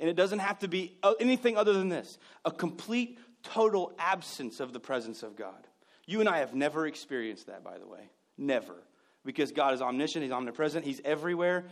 And 0.00 0.08
it 0.08 0.16
doesn't 0.16 0.38
have 0.38 0.58
to 0.60 0.68
be 0.68 0.96
uh, 1.02 1.12
anything 1.20 1.56
other 1.56 1.74
than 1.74 1.90
this 1.90 2.18
a 2.44 2.50
complete, 2.50 3.18
total 3.42 3.92
absence 3.98 4.58
of 4.58 4.72
the 4.72 4.80
presence 4.80 5.22
of 5.22 5.36
God. 5.36 5.66
You 6.06 6.20
and 6.20 6.28
I 6.28 6.38
have 6.38 6.54
never 6.54 6.86
experienced 6.86 7.46
that, 7.46 7.62
by 7.62 7.78
the 7.78 7.86
way. 7.86 8.10
Never. 8.36 8.74
Because 9.24 9.52
God 9.52 9.74
is 9.74 9.82
omniscient, 9.82 10.24
He's 10.24 10.32
omnipresent, 10.32 10.84
He's 10.84 11.00
everywhere, 11.04 11.66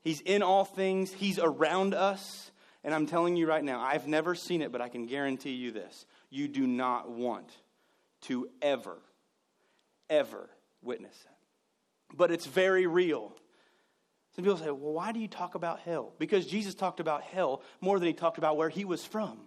He's 0.00 0.20
in 0.20 0.42
all 0.42 0.64
things, 0.64 1.12
He's 1.12 1.38
around 1.38 1.92
us. 1.92 2.52
And 2.84 2.94
I'm 2.94 3.06
telling 3.06 3.36
you 3.36 3.46
right 3.46 3.62
now, 3.62 3.80
I've 3.80 4.06
never 4.06 4.34
seen 4.34 4.62
it, 4.62 4.72
but 4.72 4.80
I 4.80 4.88
can 4.88 5.06
guarantee 5.06 5.52
you 5.52 5.72
this. 5.72 6.06
You 6.30 6.48
do 6.48 6.66
not 6.66 7.10
want 7.10 7.50
to 8.22 8.48
ever, 8.60 8.98
ever 10.08 10.48
witness 10.80 11.16
that. 11.24 12.16
But 12.16 12.30
it's 12.30 12.46
very 12.46 12.86
real. 12.86 13.34
Some 14.34 14.44
people 14.44 14.58
say, 14.58 14.70
well, 14.70 14.92
why 14.92 15.12
do 15.12 15.20
you 15.20 15.28
talk 15.28 15.54
about 15.54 15.80
hell? 15.80 16.12
Because 16.18 16.46
Jesus 16.46 16.74
talked 16.74 17.00
about 17.00 17.22
hell 17.22 17.62
more 17.80 17.98
than 17.98 18.06
he 18.06 18.14
talked 18.14 18.38
about 18.38 18.56
where 18.56 18.70
he 18.70 18.84
was 18.84 19.04
from. 19.04 19.38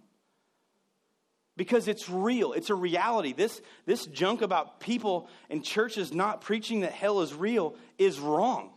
Because 1.56 1.88
it's 1.88 2.08
real, 2.08 2.52
it's 2.52 2.70
a 2.70 2.74
reality. 2.74 3.32
This, 3.32 3.60
this 3.86 4.06
junk 4.06 4.42
about 4.42 4.78
people 4.78 5.28
and 5.50 5.64
churches 5.64 6.12
not 6.12 6.42
preaching 6.42 6.80
that 6.80 6.92
hell 6.92 7.22
is 7.22 7.34
real 7.34 7.74
is 7.98 8.20
wrong. 8.20 8.70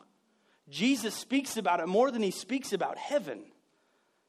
Jesus 0.70 1.14
speaks 1.14 1.58
about 1.58 1.80
it 1.80 1.88
more 1.88 2.10
than 2.10 2.24
he 2.24 2.32
speaks 2.32 2.74
about 2.74 2.98
heaven. 2.98 3.42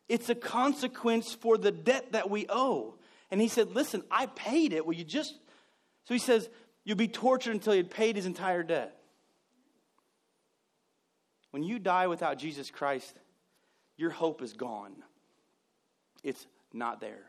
It's 0.08 0.28
a 0.28 0.34
consequence 0.34 1.32
for 1.32 1.56
the 1.56 1.70
debt 1.70 2.12
that 2.12 2.28
we 2.28 2.46
owe. 2.48 2.96
And 3.30 3.40
he 3.40 3.48
said, 3.48 3.70
Listen, 3.70 4.02
I 4.10 4.26
paid 4.26 4.72
it. 4.72 4.84
Will 4.84 4.94
you 4.94 5.04
just. 5.04 5.34
So 6.04 6.14
he 6.14 6.18
says, 6.18 6.48
You'll 6.84 6.96
be 6.96 7.08
tortured 7.08 7.52
until 7.52 7.74
you 7.74 7.84
paid 7.84 8.16
his 8.16 8.26
entire 8.26 8.64
debt. 8.64 8.99
When 11.50 11.62
you 11.62 11.78
die 11.78 12.06
without 12.06 12.38
Jesus 12.38 12.70
Christ, 12.70 13.14
your 13.96 14.10
hope 14.10 14.42
is 14.42 14.52
gone. 14.52 14.92
It's 16.22 16.46
not 16.72 17.00
there. 17.00 17.24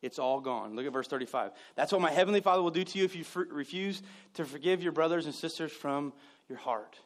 It's 0.00 0.18
all 0.18 0.40
gone. 0.40 0.76
Look 0.76 0.86
at 0.86 0.92
verse 0.92 1.08
35. 1.08 1.52
That's 1.74 1.92
what 1.92 2.00
my 2.00 2.10
heavenly 2.10 2.40
Father 2.40 2.62
will 2.62 2.70
do 2.70 2.84
to 2.84 2.98
you 2.98 3.04
if 3.04 3.16
you 3.16 3.24
refuse 3.50 4.00
to 4.34 4.44
forgive 4.44 4.82
your 4.82 4.92
brothers 4.92 5.26
and 5.26 5.34
sisters 5.34 5.72
from 5.72 6.12
your 6.48 6.58
heart. 6.58 6.96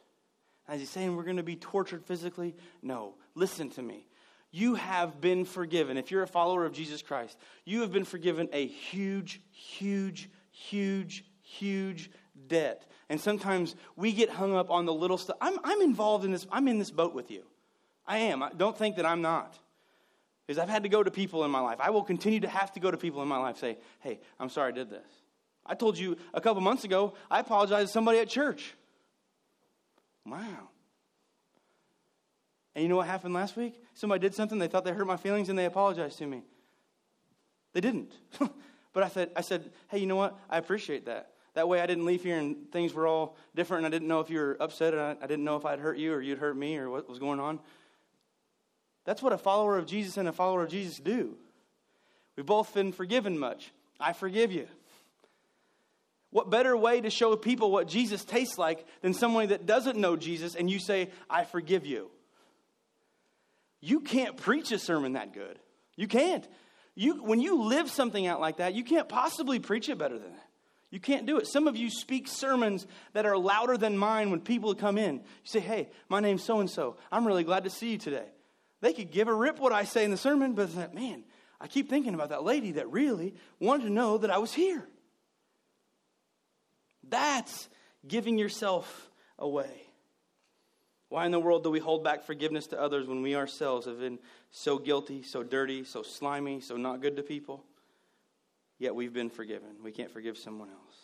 As 0.67 0.79
he's 0.79 0.89
saying 0.89 1.15
we're 1.15 1.23
going 1.23 1.37
to 1.37 1.43
be 1.43 1.55
tortured 1.55 2.05
physically? 2.05 2.55
No. 2.81 3.15
Listen 3.35 3.69
to 3.71 3.81
me. 3.81 4.07
You 4.51 4.75
have 4.75 5.19
been 5.19 5.45
forgiven. 5.45 5.97
If 5.97 6.11
you're 6.11 6.21
a 6.21 6.27
follower 6.27 6.65
of 6.65 6.73
Jesus 6.73 7.01
Christ, 7.01 7.37
you 7.65 7.81
have 7.81 7.91
been 7.91 8.05
forgiven 8.05 8.47
a 8.53 8.67
huge, 8.67 9.41
huge, 9.51 10.29
huge, 10.51 11.25
huge 11.41 12.11
debt. 12.47 12.85
And 13.13 13.21
sometimes 13.21 13.75
we 13.95 14.11
get 14.11 14.31
hung 14.31 14.55
up 14.55 14.71
on 14.71 14.87
the 14.87 14.93
little 14.93 15.19
stuff. 15.19 15.37
I'm, 15.39 15.59
I'm 15.63 15.81
involved 15.81 16.25
in 16.25 16.31
this, 16.31 16.47
I'm 16.51 16.67
in 16.67 16.79
this 16.79 16.89
boat 16.89 17.13
with 17.13 17.29
you. 17.29 17.43
I 18.07 18.17
am. 18.17 18.41
I 18.41 18.49
don't 18.57 18.75
think 18.75 18.95
that 18.95 19.05
I'm 19.05 19.21
not. 19.21 19.55
Because 20.47 20.57
I've 20.57 20.67
had 20.67 20.81
to 20.81 20.89
go 20.89 21.03
to 21.03 21.11
people 21.11 21.45
in 21.45 21.51
my 21.51 21.59
life. 21.59 21.77
I 21.79 21.91
will 21.91 22.01
continue 22.01 22.39
to 22.39 22.47
have 22.47 22.71
to 22.71 22.79
go 22.79 22.89
to 22.89 22.97
people 22.97 23.21
in 23.21 23.27
my 23.27 23.37
life 23.37 23.59
say, 23.59 23.77
hey, 23.99 24.19
I'm 24.39 24.49
sorry 24.49 24.71
I 24.71 24.75
did 24.75 24.89
this. 24.89 25.05
I 25.63 25.75
told 25.75 25.95
you 25.95 26.17
a 26.33 26.41
couple 26.41 26.59
months 26.63 26.85
ago, 26.85 27.13
I 27.29 27.41
apologized 27.41 27.89
to 27.89 27.93
somebody 27.93 28.17
at 28.17 28.29
church. 28.29 28.73
Wow. 30.25 30.69
And 32.73 32.81
you 32.81 32.89
know 32.89 32.95
what 32.95 33.05
happened 33.05 33.35
last 33.35 33.55
week? 33.55 33.79
Somebody 33.93 34.21
did 34.21 34.33
something, 34.33 34.57
they 34.57 34.67
thought 34.67 34.85
they 34.85 34.91
hurt 34.91 35.05
my 35.05 35.17
feelings, 35.17 35.49
and 35.49 35.59
they 35.59 35.65
apologized 35.65 36.17
to 36.17 36.25
me. 36.25 36.41
They 37.73 37.81
didn't. 37.81 38.11
but 38.91 39.03
I 39.03 39.07
said, 39.09 39.29
I 39.35 39.41
said, 39.41 39.69
hey, 39.89 39.99
you 39.99 40.07
know 40.07 40.15
what? 40.15 40.35
I 40.49 40.57
appreciate 40.57 41.05
that. 41.05 41.32
That 41.53 41.67
way 41.67 41.81
I 41.81 41.85
didn't 41.85 42.05
leave 42.05 42.23
here 42.23 42.37
and 42.37 42.71
things 42.71 42.93
were 42.93 43.05
all 43.05 43.35
different, 43.55 43.85
and 43.85 43.93
I 43.93 43.95
didn't 43.95 44.07
know 44.07 44.19
if 44.19 44.29
you 44.29 44.39
were 44.39 44.57
upset, 44.59 44.93
and 44.93 45.17
I, 45.21 45.27
didn't 45.27 45.43
know 45.43 45.55
if 45.55 45.65
I'd 45.65 45.79
hurt 45.79 45.97
you 45.97 46.13
or 46.13 46.21
you'd 46.21 46.39
hurt 46.39 46.57
me 46.57 46.77
or 46.77 46.89
what 46.89 47.07
was 47.07 47.19
going 47.19 47.39
on. 47.39 47.59
That's 49.05 49.21
what 49.21 49.33
a 49.33 49.37
follower 49.37 49.77
of 49.77 49.85
Jesus 49.85 50.17
and 50.17 50.27
a 50.27 50.31
follower 50.31 50.63
of 50.63 50.69
Jesus 50.69 50.97
do. 50.97 51.35
We've 52.35 52.45
both 52.45 52.73
been 52.73 52.91
forgiven 52.91 53.37
much. 53.37 53.71
I 53.99 54.13
forgive 54.13 54.51
you. 54.51 54.67
What 56.31 56.49
better 56.49 56.75
way 56.75 56.99
to 56.99 57.11
show 57.11 57.35
people 57.35 57.69
what 57.71 57.87
Jesus 57.87 58.25
tastes 58.25 58.57
like 58.57 58.87
than 59.01 59.13
someone 59.13 59.49
that 59.49 59.67
doesn't 59.67 59.97
know 59.97 60.15
Jesus 60.15 60.55
and 60.55 60.69
you 60.69 60.79
say, 60.79 61.11
I 61.29 61.43
forgive 61.43 61.85
you? 61.85 62.09
You 63.81 63.99
can't 63.99 64.35
preach 64.37 64.71
a 64.71 64.79
sermon 64.79 65.13
that 65.13 65.33
good. 65.33 65.59
You 65.95 66.07
can't. 66.07 66.47
You, 66.95 67.23
when 67.23 67.39
you 67.39 67.63
live 67.63 67.91
something 67.91 68.25
out 68.25 68.41
like 68.41 68.57
that, 68.57 68.73
you 68.73 68.83
can't 68.83 69.07
possibly 69.07 69.59
preach 69.59 69.89
it 69.89 69.97
better 69.99 70.17
than 70.17 70.31
that. 70.31 70.49
You 70.93 70.99
can't 70.99 71.25
do 71.25 71.39
it. 71.39 71.47
Some 71.47 71.67
of 71.67 71.75
you 71.75 71.89
speak 71.89 72.27
sermons 72.27 72.85
that 73.13 73.25
are 73.25 73.35
louder 73.35 73.77
than 73.77 73.97
mine 73.97 74.29
when 74.29 74.39
people 74.39 74.75
come 74.75 74.99
in. 74.99 75.15
You 75.15 75.21
say, 75.43 75.59
Hey, 75.59 75.89
my 76.07 76.19
name's 76.19 76.43
so 76.43 76.59
and 76.59 76.69
so. 76.69 76.97
I'm 77.11 77.25
really 77.25 77.43
glad 77.43 77.63
to 77.63 77.71
see 77.71 77.93
you 77.93 77.97
today. 77.97 78.27
They 78.79 78.93
could 78.93 79.09
give 79.09 79.27
a 79.27 79.33
rip 79.33 79.59
what 79.59 79.71
I 79.71 79.85
say 79.85 80.05
in 80.05 80.11
the 80.11 80.17
sermon, 80.17 80.53
but 80.53 80.75
that, 80.75 80.93
man, 80.93 81.23
I 81.59 81.65
keep 81.65 81.89
thinking 81.89 82.13
about 82.13 82.29
that 82.29 82.43
lady 82.43 82.73
that 82.73 82.91
really 82.91 83.33
wanted 83.59 83.85
to 83.85 83.89
know 83.89 84.19
that 84.19 84.29
I 84.29 84.37
was 84.37 84.53
here. 84.53 84.87
That's 87.09 87.69
giving 88.07 88.37
yourself 88.37 89.09
away. 89.39 89.87
Why 91.09 91.25
in 91.25 91.31
the 91.31 91.39
world 91.39 91.63
do 91.63 91.71
we 91.71 91.79
hold 91.79 92.03
back 92.03 92.23
forgiveness 92.23 92.67
to 92.67 92.79
others 92.79 93.07
when 93.07 93.23
we 93.23 93.35
ourselves 93.35 93.87
have 93.87 93.99
been 93.99 94.19
so 94.51 94.77
guilty, 94.77 95.23
so 95.23 95.41
dirty, 95.41 95.85
so 95.85 96.03
slimy, 96.03 96.59
so 96.59 96.77
not 96.77 97.01
good 97.01 97.15
to 97.15 97.23
people? 97.23 97.63
Yet 98.83 98.95
we've 98.95 99.13
been 99.13 99.29
forgiven. 99.29 99.69
We 99.81 99.93
can't 99.93 100.11
forgive 100.11 100.37
someone 100.37 100.67
else. 100.67 100.97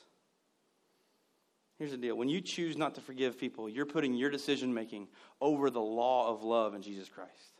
Here's 1.78 1.92
the 1.92 1.98
deal 1.98 2.16
when 2.16 2.28
you 2.28 2.42
choose 2.42 2.76
not 2.76 2.96
to 2.96 3.02
forgive 3.02 3.40
people, 3.40 3.70
you're 3.70 3.86
putting 3.86 4.14
your 4.14 4.30
decision 4.30 4.74
making 4.74 5.08
over 5.40 5.70
the 5.70 5.80
law 5.80 6.30
of 6.30 6.44
love 6.44 6.76
in 6.76 6.82
Jesus 6.82 7.08
Christ 7.08 7.54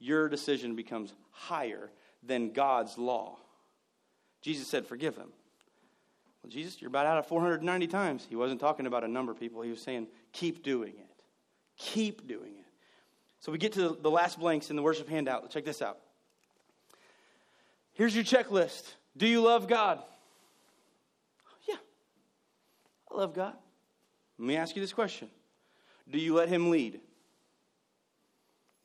your 0.00 0.28
decision 0.28 0.74
becomes 0.74 1.14
higher 1.30 1.92
than 2.24 2.50
God's 2.50 2.98
law. 2.98 3.38
Jesus 4.40 4.66
said, 4.66 4.84
Forgive 4.84 5.14
them. 5.14 5.28
Well, 6.42 6.50
Jesus, 6.50 6.82
you're 6.82 6.88
about 6.88 7.06
out 7.06 7.18
of 7.18 7.26
490 7.26 7.86
times. 7.86 8.26
He 8.28 8.34
wasn't 8.34 8.60
talking 8.60 8.86
about 8.86 9.04
a 9.04 9.08
number 9.08 9.30
of 9.30 9.38
people. 9.38 9.62
He 9.62 9.70
was 9.70 9.80
saying, 9.80 10.08
Keep 10.32 10.64
doing 10.64 10.94
it. 10.98 11.22
Keep 11.76 12.26
doing 12.26 12.54
it. 12.58 12.66
So 13.38 13.52
we 13.52 13.58
get 13.58 13.74
to 13.74 13.96
the 14.00 14.10
last 14.10 14.40
blanks 14.40 14.70
in 14.70 14.76
the 14.76 14.82
worship 14.82 15.08
handout. 15.08 15.48
Check 15.50 15.64
this 15.64 15.80
out. 15.80 15.98
Here's 17.92 18.14
your 18.14 18.24
checklist 18.24 18.94
Do 19.16 19.26
you 19.26 19.42
love 19.42 19.68
God? 19.68 20.02
Yeah, 21.68 21.76
I 23.10 23.16
love 23.16 23.34
God. 23.34 23.54
Let 24.38 24.46
me 24.46 24.56
ask 24.56 24.74
you 24.74 24.82
this 24.82 24.92
question 24.92 25.28
Do 26.10 26.18
you 26.18 26.34
let 26.34 26.48
Him 26.48 26.70
lead? 26.70 27.00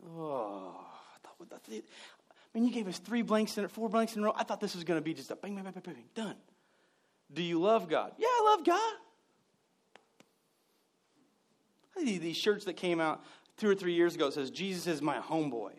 Oh. 0.05 0.75
I 1.15 1.27
thought, 1.27 1.61
I 1.71 1.79
mean, 2.53 2.65
you 2.65 2.71
gave 2.73 2.87
us 2.87 2.99
three 2.99 3.21
blanks 3.21 3.57
in 3.57 3.63
it, 3.63 3.71
four 3.71 3.89
blanks 3.89 4.15
in 4.15 4.21
a 4.21 4.25
row. 4.25 4.33
I 4.35 4.43
thought 4.43 4.59
this 4.59 4.75
was 4.75 4.83
going 4.83 4.99
to 4.99 5.03
be 5.03 5.13
just 5.13 5.31
a 5.31 5.35
bang, 5.35 5.55
bang, 5.55 5.63
bang, 5.63 5.73
bang, 5.73 5.93
bang, 5.93 6.03
done. 6.15 6.35
Do 7.33 7.43
you 7.43 7.59
love 7.59 7.89
God? 7.89 8.13
Yeah, 8.17 8.27
I 8.27 8.55
love 8.55 8.65
God. 8.65 8.93
I 11.97 12.03
see 12.03 12.17
these 12.17 12.37
shirts 12.37 12.65
that 12.65 12.73
came 12.73 12.99
out 12.99 13.23
two 13.57 13.69
or 13.69 13.75
three 13.75 13.93
years 13.93 14.15
ago. 14.15 14.29
Says, 14.29 14.49
Jesus 14.49 14.87
is 14.87 15.01
my 15.01 15.17
homeboy. 15.17 15.71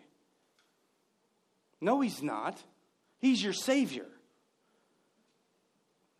No, 1.80 2.00
he's 2.00 2.22
not. 2.22 2.58
He's 3.18 3.42
your 3.42 3.52
Savior. 3.52 4.06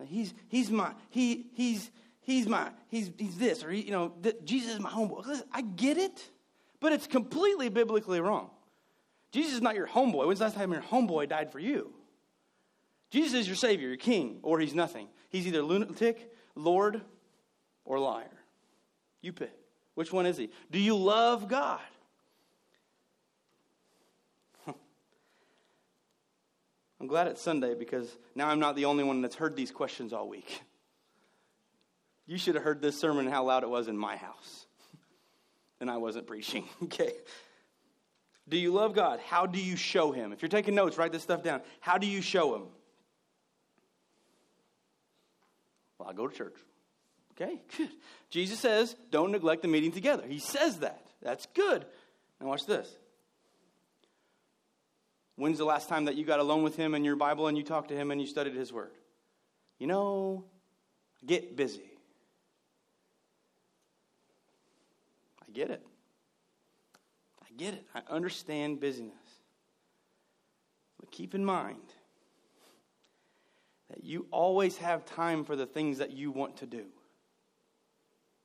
He's, 0.07 0.33
he's 0.49 0.71
my, 0.71 0.93
he, 1.11 1.47
he's, 1.55 1.91
he's 2.21 2.47
my, 2.47 2.71
he's, 2.89 3.11
he's 3.19 3.37
this, 3.37 3.65
or, 3.65 3.71
he, 3.71 3.83
you 3.83 3.91
know, 3.91 4.13
th- 4.23 4.37
Jesus 4.45 4.75
is 4.75 4.81
my 4.81 4.91
homeboy. 4.91 5.27
Listen, 5.27 5.47
I 5.53 5.63
get 5.63 5.99
it, 5.99 6.31
but 6.81 6.93
it's 6.93 7.07
completely 7.07 7.69
biblically 7.69 8.21
wrong. 8.21 8.51
Jesus 9.33 9.55
is 9.55 9.61
not 9.61 9.75
your 9.75 9.89
homeboy. 9.89 10.27
When's 10.27 10.39
the 10.39 10.47
last 10.47 10.57
time 10.57 10.73
your 10.73 10.83
homeboy 10.83 11.29
died 11.29 11.51
for 11.51 11.59
you? 11.59 11.93
Jesus 13.11 13.41
is 13.41 13.47
your 13.47 13.57
Savior, 13.57 13.89
your 13.89 13.97
King, 13.97 14.39
or 14.43 14.61
he's 14.61 14.75
nothing. 14.75 15.09
He's 15.31 15.47
either 15.47 15.63
lunatic, 15.63 16.33
Lord, 16.55 17.01
or 17.85 17.99
liar. 17.99 18.27
You 19.21 19.33
pick. 19.33 19.53
Which 19.95 20.13
one 20.13 20.27
is 20.27 20.37
he? 20.37 20.51
Do 20.71 20.79
you 20.79 20.97
love 20.97 21.49
God? 21.49 21.81
I'm 27.01 27.07
glad 27.07 27.29
it's 27.29 27.41
Sunday 27.41 27.75
because 27.75 28.09
now 28.35 28.49
I'm 28.49 28.59
not 28.59 28.75
the 28.75 28.87
only 28.87 29.05
one 29.05 29.23
that's 29.23 29.37
heard 29.37 29.57
these 29.57 29.71
questions 29.71 30.13
all 30.13 30.29
week. 30.29 30.63
You 32.27 32.39
should 32.39 32.57
have 32.57 32.65
heard 32.65 32.83
this 32.83 32.99
sermon 32.99 33.27
how 33.27 33.45
loud 33.45 33.63
it 33.63 33.71
was 33.71 33.89
in 33.89 33.97
my 33.97 34.17
house. 34.17 34.67
And 35.81 35.89
I 35.89 35.97
wasn't 35.99 36.27
preaching, 36.27 36.65
okay? 36.83 37.13
Do 38.49 38.59
you 38.59 38.73
love 38.73 38.95
God? 38.97 39.21
How 39.21 39.47
do 39.47 39.61
you 39.61 39.77
show 39.77 40.11
Him? 40.11 40.33
If 40.33 40.43
you're 40.43 40.49
taking 40.49 40.75
notes, 40.75 40.99
write 40.99 41.13
this 41.13 41.23
stuff 41.23 41.45
down. 41.45 41.61
How 41.79 41.99
do 41.99 42.07
you 42.09 42.21
show 42.21 42.57
Him? 42.57 42.63
Well, 45.99 46.09
I 46.09 46.13
go 46.15 46.27
to 46.27 46.37
church. 46.37 46.57
Okay, 47.33 47.61
good. 47.77 47.91
Jesus 48.31 48.59
says, 48.59 48.97
don't 49.13 49.31
neglect 49.31 49.63
the 49.63 49.69
meeting 49.69 49.93
together. 49.93 50.25
He 50.27 50.41
says 50.41 50.79
that. 50.81 51.01
That's 51.23 51.47
good. 51.55 51.87
Now, 52.41 52.49
watch 52.49 52.67
this. 52.67 52.89
When's 55.39 55.59
the 55.59 55.65
last 55.65 55.89
time 55.89 56.07
that 56.07 56.17
you 56.17 56.25
got 56.25 56.41
alone 56.41 56.65
with 56.65 56.75
him 56.75 56.97
in 56.97 57.05
your 57.05 57.15
Bible 57.15 57.47
and 57.47 57.57
you 57.57 57.63
talked 57.63 57.91
to 57.91 57.95
him 57.95 58.11
and 58.11 58.21
you 58.21 58.27
studied 58.27 58.57
his 58.57 58.73
word? 58.73 58.91
You 59.79 59.87
know, 59.87 60.43
get 61.25 61.55
busy. 61.55 61.93
I 65.41 65.53
get 65.53 65.71
it. 65.71 65.87
I 67.41 67.47
get 67.57 67.75
it. 67.75 67.87
I 67.95 68.03
understand 68.11 68.81
busyness. 68.81 69.15
But 70.99 71.13
keep 71.13 71.37
in 71.37 71.45
mind 71.45 71.79
that 73.91 74.03
you 74.03 74.27
always 74.33 74.77
have 74.79 75.05
time 75.05 75.45
for 75.45 75.55
the 75.55 75.67
things 75.67 75.99
that 75.99 76.11
you 76.11 76.33
want 76.33 76.57
to 76.57 76.67
do. 76.67 76.87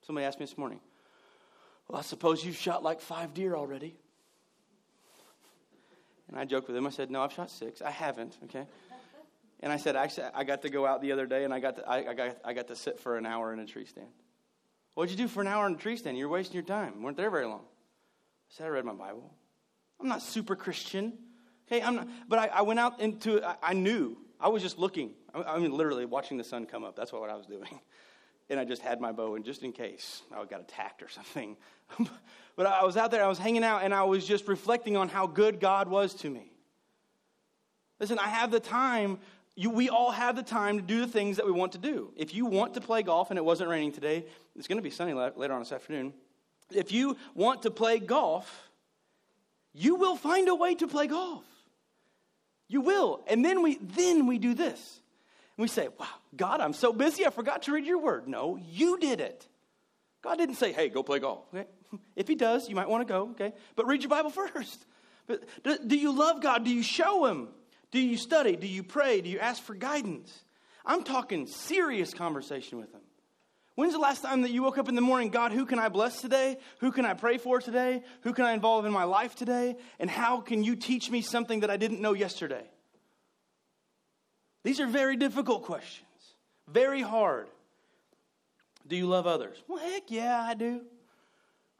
Somebody 0.05 0.25
asked 0.27 0.39
me 0.39 0.45
this 0.45 0.59
morning, 0.59 0.79
Well, 1.87 1.97
I 1.97 2.03
suppose 2.03 2.45
you've 2.45 2.55
shot 2.55 2.83
like 2.83 3.01
five 3.01 3.33
deer 3.33 3.55
already. 3.55 3.95
And 6.33 6.41
I 6.41 6.45
joked 6.45 6.67
with 6.67 6.75
him. 6.75 6.87
I 6.87 6.89
said, 6.89 7.11
No, 7.11 7.21
I've 7.21 7.31
shot 7.31 7.51
six. 7.51 7.83
I 7.83 7.91
haven't, 7.91 8.37
okay? 8.45 8.65
And 9.59 9.71
I 9.71 9.77
said, 9.77 9.95
Actually, 9.95 10.27
I 10.33 10.43
got 10.43 10.63
to 10.63 10.69
go 10.69 10.83
out 10.83 10.99
the 10.99 11.11
other 11.11 11.27
day 11.27 11.43
and 11.43 11.53
I 11.53 11.59
got 11.59 11.75
to, 11.75 11.87
I, 11.87 12.09
I, 12.09 12.13
got, 12.15 12.37
I 12.43 12.53
got 12.53 12.67
to 12.69 12.75
sit 12.75 12.99
for 12.99 13.17
an 13.17 13.27
hour 13.27 13.53
in 13.53 13.59
a 13.59 13.65
tree 13.67 13.85
stand. 13.85 14.07
What'd 14.95 15.11
you 15.11 15.17
do 15.17 15.27
for 15.27 15.41
an 15.41 15.47
hour 15.47 15.67
in 15.67 15.75
a 15.75 15.77
tree 15.77 15.95
stand? 15.95 16.17
You're 16.17 16.29
wasting 16.29 16.55
your 16.55 16.63
time. 16.63 16.95
You 16.97 17.03
weren't 17.03 17.17
there 17.17 17.29
very 17.29 17.45
long. 17.45 17.61
I 17.61 18.49
said, 18.49 18.65
I 18.65 18.69
read 18.69 18.83
my 18.83 18.93
Bible. 18.93 19.31
I'm 19.99 20.07
not 20.07 20.23
super 20.23 20.55
Christian. 20.55 21.13
Okay, 21.67 21.83
I'm 21.83 21.95
not, 21.95 22.07
but 22.27 22.39
I, 22.39 22.47
I 22.47 22.61
went 22.63 22.79
out 22.79 22.99
into, 22.99 23.43
I, 23.43 23.55
I, 23.61 23.73
knew. 23.73 24.17
I 24.39 24.49
was 24.49 24.63
just 24.63 24.79
looking. 24.79 25.11
I, 25.35 25.43
I 25.43 25.59
mean, 25.59 25.71
literally 25.71 26.05
watching 26.05 26.37
the 26.37 26.43
sun 26.43 26.65
come 26.65 26.83
up. 26.83 26.95
That's 26.95 27.13
what, 27.13 27.21
what 27.21 27.29
I 27.29 27.35
was 27.35 27.45
doing. 27.45 27.79
And 28.49 28.59
I 28.59 28.65
just 28.65 28.81
had 28.81 28.99
my 28.99 29.11
bow, 29.11 29.35
and 29.35 29.45
just 29.45 29.63
in 29.63 29.71
case 29.71 30.21
I 30.35 30.43
got 30.45 30.61
attacked 30.61 31.01
or 31.01 31.09
something. 31.09 31.55
but 32.55 32.65
I 32.65 32.83
was 32.83 32.97
out 32.97 33.11
there, 33.11 33.23
I 33.23 33.27
was 33.27 33.39
hanging 33.39 33.63
out, 33.63 33.83
and 33.83 33.93
I 33.93 34.03
was 34.03 34.25
just 34.25 34.47
reflecting 34.47 34.97
on 34.97 35.09
how 35.09 35.27
good 35.27 35.59
God 35.59 35.87
was 35.87 36.13
to 36.15 36.29
me. 36.29 36.51
Listen, 37.99 38.19
I 38.19 38.27
have 38.27 38.51
the 38.51 38.59
time. 38.59 39.19
You, 39.55 39.69
we 39.69 39.89
all 39.89 40.11
have 40.11 40.35
the 40.35 40.43
time 40.43 40.77
to 40.77 40.81
do 40.81 41.01
the 41.01 41.07
things 41.07 41.37
that 41.37 41.45
we 41.45 41.51
want 41.51 41.71
to 41.73 41.77
do. 41.77 42.11
If 42.17 42.33
you 42.33 42.45
want 42.45 42.73
to 42.73 42.81
play 42.81 43.01
golf 43.03 43.29
and 43.29 43.37
it 43.37 43.45
wasn't 43.45 43.69
raining 43.69 43.91
today, 43.91 44.25
it's 44.55 44.67
going 44.67 44.77
to 44.77 44.83
be 44.83 44.89
sunny 44.89 45.13
later 45.13 45.53
on 45.53 45.59
this 45.59 45.71
afternoon. 45.71 46.13
If 46.71 46.91
you 46.91 47.17
want 47.35 47.61
to 47.63 47.71
play 47.71 47.99
golf, 47.99 48.69
you 49.73 49.95
will 49.95 50.15
find 50.15 50.47
a 50.49 50.55
way 50.55 50.75
to 50.75 50.87
play 50.87 51.07
golf. 51.07 51.45
You 52.67 52.81
will. 52.81 53.23
And 53.27 53.43
then 53.45 53.61
we 53.61 53.77
then 53.77 54.25
we 54.25 54.37
do 54.37 54.53
this. 54.53 54.99
We 55.63 55.69
say, 55.69 55.87
Wow, 55.97 56.07
God, 56.35 56.59
I'm 56.59 56.73
so 56.73 56.91
busy, 56.91 57.25
I 57.25 57.29
forgot 57.29 57.63
to 57.63 57.71
read 57.71 57.85
your 57.85 57.97
word. 57.97 58.27
No, 58.27 58.57
you 58.57 58.97
did 58.99 59.21
it. 59.21 59.47
God 60.21 60.37
didn't 60.37 60.55
say, 60.55 60.73
Hey, 60.73 60.89
go 60.89 61.03
play 61.03 61.19
golf. 61.19 61.45
Okay? 61.53 61.65
If 62.17 62.27
He 62.27 62.35
does, 62.35 62.67
you 62.67 62.75
might 62.75 62.89
want 62.89 63.07
to 63.07 63.13
go, 63.13 63.29
okay? 63.29 63.53
But 63.77 63.87
read 63.87 64.01
your 64.01 64.09
Bible 64.09 64.29
first. 64.41 64.85
But 65.25 65.45
do, 65.63 65.77
do 65.87 65.97
you 65.97 66.11
love 66.11 66.41
God? 66.41 66.65
Do 66.65 66.69
you 66.69 66.83
show 66.83 67.27
Him? 67.27 67.47
Do 67.91 67.99
you 68.01 68.17
study? 68.17 68.57
Do 68.57 68.67
you 68.67 68.83
pray? 68.83 69.21
Do 69.21 69.29
you 69.29 69.39
ask 69.39 69.63
for 69.63 69.73
guidance? 69.73 70.37
I'm 70.85 71.05
talking 71.05 71.47
serious 71.47 72.13
conversation 72.13 72.77
with 72.77 72.93
Him. 72.93 72.99
When's 73.75 73.93
the 73.93 73.99
last 73.99 74.21
time 74.21 74.41
that 74.41 74.51
you 74.51 74.63
woke 74.63 74.77
up 74.77 74.89
in 74.89 74.95
the 74.95 75.01
morning, 75.01 75.29
God, 75.29 75.53
who 75.53 75.65
can 75.65 75.79
I 75.79 75.87
bless 75.87 76.19
today? 76.19 76.57
Who 76.79 76.91
can 76.91 77.05
I 77.05 77.13
pray 77.13 77.37
for 77.37 77.61
today? 77.61 78.03
Who 78.23 78.33
can 78.33 78.43
I 78.43 78.51
involve 78.51 78.85
in 78.85 78.91
my 78.91 79.05
life 79.05 79.33
today? 79.33 79.77
And 79.97 80.09
how 80.09 80.41
can 80.41 80.61
you 80.61 80.75
teach 80.75 81.09
me 81.09 81.21
something 81.21 81.61
that 81.61 81.71
I 81.71 81.77
didn't 81.77 82.01
know 82.01 82.11
yesterday? 82.11 82.65
These 84.63 84.79
are 84.79 84.87
very 84.87 85.17
difficult 85.17 85.63
questions, 85.63 86.07
very 86.67 87.01
hard. 87.01 87.47
Do 88.87 88.95
you 88.95 89.07
love 89.07 89.27
others? 89.27 89.61
Well, 89.67 89.79
heck 89.79 90.11
yeah, 90.11 90.41
I 90.41 90.55
do. 90.55 90.81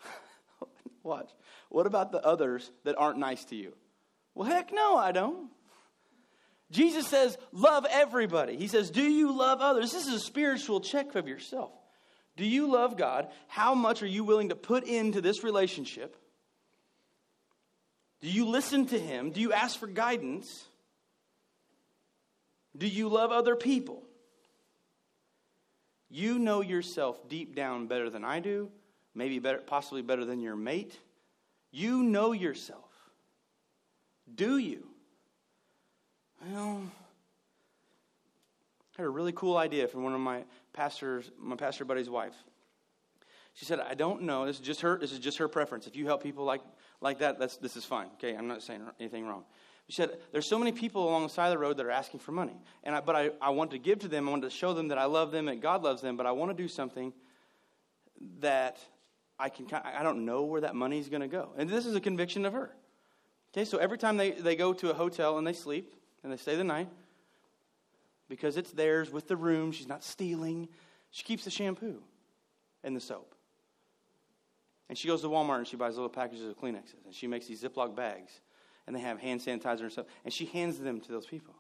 Watch. 1.04 1.30
What 1.70 1.86
about 1.86 2.12
the 2.12 2.24
others 2.26 2.70
that 2.86 2.98
aren't 2.98 3.18
nice 3.18 3.44
to 3.46 3.56
you? 3.56 3.74
Well, 4.36 4.48
heck 4.48 4.72
no, 4.74 4.96
I 4.96 5.12
don't. 5.12 5.50
Jesus 6.72 7.08
says, 7.08 7.38
love 7.52 7.86
everybody. 7.90 8.58
He 8.58 8.68
says, 8.68 8.90
do 8.90 9.04
you 9.04 9.38
love 9.38 9.60
others? 9.62 9.92
This 9.92 10.08
is 10.08 10.14
a 10.14 10.20
spiritual 10.20 10.82
check 10.82 11.16
of 11.16 11.28
yourself. 11.28 11.72
Do 12.36 12.46
you 12.46 12.72
love 12.72 12.98
God? 12.98 13.28
How 13.48 13.76
much 13.76 14.02
are 14.02 14.08
you 14.08 14.24
willing 14.24 14.50
to 14.50 14.56
put 14.56 14.86
into 14.86 15.22
this 15.22 15.44
relationship? 15.44 16.18
Do 18.22 18.30
you 18.30 18.48
listen 18.48 18.88
to 18.88 18.98
Him? 18.98 19.32
Do 19.32 19.42
you 19.42 19.54
ask 19.54 19.78
for 19.78 19.86
guidance? 19.86 20.66
Do 22.78 22.88
you 22.88 23.08
love 23.08 23.32
other 23.32 23.56
people? 23.56 24.04
You 26.10 26.38
know 26.38 26.62
yourself 26.62 27.28
deep 27.28 27.56
down 27.56 27.88
better 27.88 28.10
than 28.10 28.24
I 28.24 28.40
do, 28.40 28.70
maybe 29.16 29.40
better, 29.40 29.60
possibly 29.60 30.02
better 30.02 30.26
than 30.26 30.40
your 30.40 30.56
mate. 30.56 31.00
You 31.72 32.04
know 32.04 32.34
yourself. 32.34 32.92
Do 34.34 34.58
you? 34.58 34.88
Well, 36.46 36.84
I 38.98 39.02
had 39.02 39.06
a 39.06 39.10
really 39.10 39.32
cool 39.32 39.58
idea 39.58 39.88
from 39.88 40.04
one 40.04 40.14
of 40.14 40.20
my 40.20 40.44
pastors, 40.72 41.32
my 41.40 41.56
pastor 41.56 41.84
buddy's 41.84 42.10
wife. 42.10 42.36
She 43.56 43.66
said, 43.66 43.80
"I 43.80 43.94
don't 43.94 44.24
know. 44.24 44.46
This 44.46 44.60
is 44.60 44.66
just 44.66 44.82
her. 44.82 44.98
This 44.98 45.12
is 45.12 45.20
just 45.20 45.38
her 45.38 45.48
preference. 45.48 45.88
If 45.88 45.96
you 45.96 46.06
help 46.06 46.22
people 46.24 46.44
like 46.44 46.62
like 47.02 47.20
that, 47.20 47.40
that's 47.40 47.58
this 47.58 47.76
is 47.76 47.86
fine. 47.86 48.08
Okay, 48.16 48.36
I'm 48.36 48.48
not 48.48 48.62
saying 48.62 48.82
anything 49.00 49.26
wrong." 49.26 49.46
She 49.90 49.96
said, 49.96 50.18
There's 50.32 50.48
so 50.48 50.58
many 50.58 50.72
people 50.72 51.08
along 51.08 51.24
the 51.24 51.30
side 51.30 51.48
of 51.48 51.54
the 51.54 51.58
road 51.58 51.78
that 51.78 51.86
are 51.86 51.92
asking 51.92 52.20
for 52.22 52.32
money. 52.32 52.56
And 52.84 52.96
I, 52.96 53.02
but 53.02 53.16
I, 53.16 53.32
I 53.42 53.50
want 53.50 53.72
to 53.72 53.78
give 53.78 54.00
to 54.00 54.08
them. 54.08 54.28
I 54.28 54.32
want 54.32 54.44
to 54.44 54.50
show 54.50 54.74
them 54.74 54.90
that 54.90 54.98
I 54.98 55.06
love 55.06 55.32
them 55.32 55.48
and 55.48 55.62
God 55.62 55.84
loves 55.84 56.02
them. 56.02 56.18
But 56.18 56.26
I 56.26 56.32
want 56.32 56.56
to 56.56 56.58
do 56.62 56.68
something 56.68 57.14
that 58.40 58.78
I 59.38 59.50
can, 59.50 59.68
I 59.74 60.04
don't 60.04 60.26
know 60.26 60.44
where 60.44 60.62
that 60.62 60.76
money 60.76 61.00
is 61.00 61.10
going 61.10 61.22
to 61.22 61.28
go. 61.28 61.50
And 61.58 61.70
this 61.70 61.86
is 61.86 61.96
a 61.96 62.02
conviction 62.02 62.46
of 62.46 62.54
her. 62.54 62.72
Okay, 63.54 63.66
so 63.66 63.78
every 63.78 63.98
time 63.98 64.18
they, 64.18 64.32
they 64.32 64.56
go 64.56 64.74
to 64.74 64.90
a 64.90 64.94
hotel 64.94 65.38
and 65.38 65.46
they 65.46 65.54
sleep 65.54 65.94
and 66.24 66.32
they 66.32 66.38
stay 66.38 66.56
the 66.56 66.64
night, 66.64 66.90
because 68.30 68.58
it's 68.58 68.72
theirs 68.72 69.12
with 69.12 69.28
the 69.28 69.36
room, 69.36 69.72
she's 69.72 69.88
not 69.88 70.04
stealing, 70.04 70.70
she 71.12 71.24
keeps 71.24 71.44
the 71.44 71.52
shampoo 71.52 72.02
and 72.84 72.96
the 72.96 73.02
soap. 73.02 73.36
And 74.90 74.98
she 74.98 75.08
goes 75.08 75.22
to 75.22 75.28
Walmart 75.28 75.58
and 75.58 75.68
she 75.68 75.76
buys 75.76 75.96
little 75.96 76.10
packages 76.10 76.48
of 76.48 76.58
Kleenexes 76.58 77.06
and 77.06 77.14
she 77.14 77.28
makes 77.28 77.48
these 77.48 77.62
Ziploc 77.62 77.96
bags 77.96 78.32
and 78.86 78.96
they 78.96 79.00
have 79.00 79.20
hand 79.20 79.42
sanitizer 79.42 79.82
and 79.82 79.92
stuff, 79.92 80.06
and 80.24 80.34
she 80.34 80.46
hands 80.46 80.80
them 80.80 81.00
to 81.02 81.12
those 81.12 81.26
people. 81.26 81.56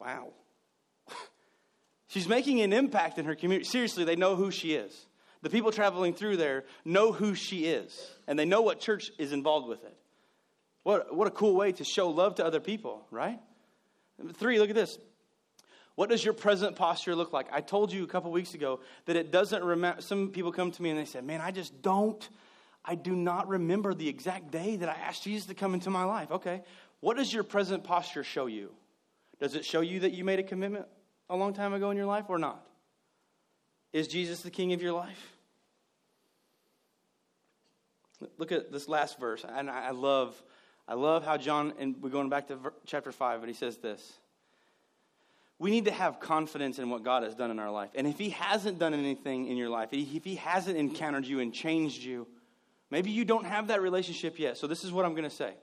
Wow. 0.00 0.28
She's 2.08 2.28
making 2.28 2.60
an 2.60 2.72
impact 2.72 3.18
in 3.18 3.24
her 3.24 3.34
community. 3.34 3.68
Seriously, 3.68 4.04
they 4.04 4.16
know 4.16 4.36
who 4.36 4.50
she 4.50 4.74
is. 4.74 5.06
The 5.42 5.50
people 5.50 5.70
traveling 5.70 6.14
through 6.14 6.36
there 6.36 6.64
know 6.84 7.12
who 7.12 7.34
she 7.34 7.66
is, 7.66 8.10
and 8.26 8.38
they 8.38 8.44
know 8.44 8.62
what 8.62 8.80
church 8.80 9.10
is 9.18 9.32
involved 9.32 9.68
with 9.68 9.84
it. 9.84 9.96
What, 10.82 11.14
what 11.14 11.28
a 11.28 11.30
cool 11.30 11.54
way 11.54 11.72
to 11.72 11.84
show 11.84 12.08
love 12.08 12.36
to 12.36 12.44
other 12.44 12.60
people, 12.60 13.06
right? 13.10 13.38
Three, 14.34 14.58
look 14.58 14.70
at 14.70 14.74
this. 14.74 14.98
What 15.94 16.10
does 16.10 16.24
your 16.24 16.34
present 16.34 16.76
posture 16.76 17.14
look 17.14 17.32
like? 17.32 17.48
I 17.52 17.60
told 17.60 17.92
you 17.92 18.04
a 18.04 18.06
couple 18.06 18.30
weeks 18.30 18.54
ago 18.54 18.80
that 19.06 19.16
it 19.16 19.30
doesn't 19.30 19.62
remember. 19.64 20.00
Some 20.00 20.30
people 20.30 20.52
come 20.52 20.70
to 20.70 20.82
me 20.82 20.90
and 20.90 20.98
they 20.98 21.04
say, 21.04 21.20
Man, 21.20 21.40
I 21.40 21.50
just 21.50 21.82
don't 21.82 22.28
I 22.88 22.94
do 22.94 23.14
not 23.14 23.48
remember 23.48 23.92
the 23.92 24.08
exact 24.08 24.50
day 24.50 24.76
that 24.76 24.88
I 24.88 24.94
asked 24.94 25.22
Jesus 25.22 25.46
to 25.48 25.54
come 25.54 25.74
into 25.74 25.90
my 25.90 26.04
life. 26.04 26.30
Okay, 26.30 26.62
what 27.00 27.18
does 27.18 27.30
your 27.30 27.44
present 27.44 27.84
posture 27.84 28.24
show 28.24 28.46
you? 28.46 28.72
Does 29.38 29.54
it 29.54 29.66
show 29.66 29.82
you 29.82 30.00
that 30.00 30.12
you 30.12 30.24
made 30.24 30.38
a 30.38 30.42
commitment 30.42 30.86
a 31.28 31.36
long 31.36 31.52
time 31.52 31.74
ago 31.74 31.90
in 31.90 31.98
your 31.98 32.06
life 32.06 32.24
or 32.28 32.38
not? 32.38 32.64
Is 33.92 34.08
Jesus 34.08 34.40
the 34.40 34.50
king 34.50 34.72
of 34.72 34.80
your 34.80 34.94
life? 34.94 35.36
Look 38.38 38.52
at 38.52 38.72
this 38.72 38.88
last 38.88 39.20
verse, 39.20 39.44
and 39.46 39.68
I 39.68 39.90
love, 39.90 40.42
I 40.88 40.94
love 40.94 41.26
how 41.26 41.36
John, 41.36 41.74
and 41.78 41.94
we're 42.00 42.08
going 42.08 42.30
back 42.30 42.48
to 42.48 42.58
chapter 42.86 43.12
five, 43.12 43.40
but 43.40 43.50
he 43.50 43.54
says 43.54 43.76
this: 43.76 44.14
we 45.58 45.70
need 45.70 45.84
to 45.84 45.92
have 45.92 46.20
confidence 46.20 46.78
in 46.78 46.88
what 46.88 47.02
God 47.02 47.22
has 47.22 47.34
done 47.34 47.50
in 47.50 47.58
our 47.58 47.70
life. 47.70 47.90
And 47.94 48.06
if 48.06 48.18
He 48.18 48.30
hasn't 48.30 48.78
done 48.78 48.94
anything 48.94 49.46
in 49.46 49.58
your 49.58 49.68
life, 49.68 49.90
if 49.92 50.24
He 50.24 50.36
hasn't 50.36 50.78
encountered 50.78 51.26
you 51.26 51.40
and 51.40 51.52
changed 51.52 52.02
you, 52.02 52.26
maybe 52.90 53.10
you 53.10 53.24
don't 53.24 53.44
have 53.46 53.68
that 53.68 53.82
relationship 53.82 54.38
yet. 54.38 54.56
So, 54.56 54.66
this 54.66 54.84
is 54.84 54.92
what 54.92 55.04
I'm 55.04 55.12
going 55.12 55.24
to 55.24 55.30
say. 55.30 55.54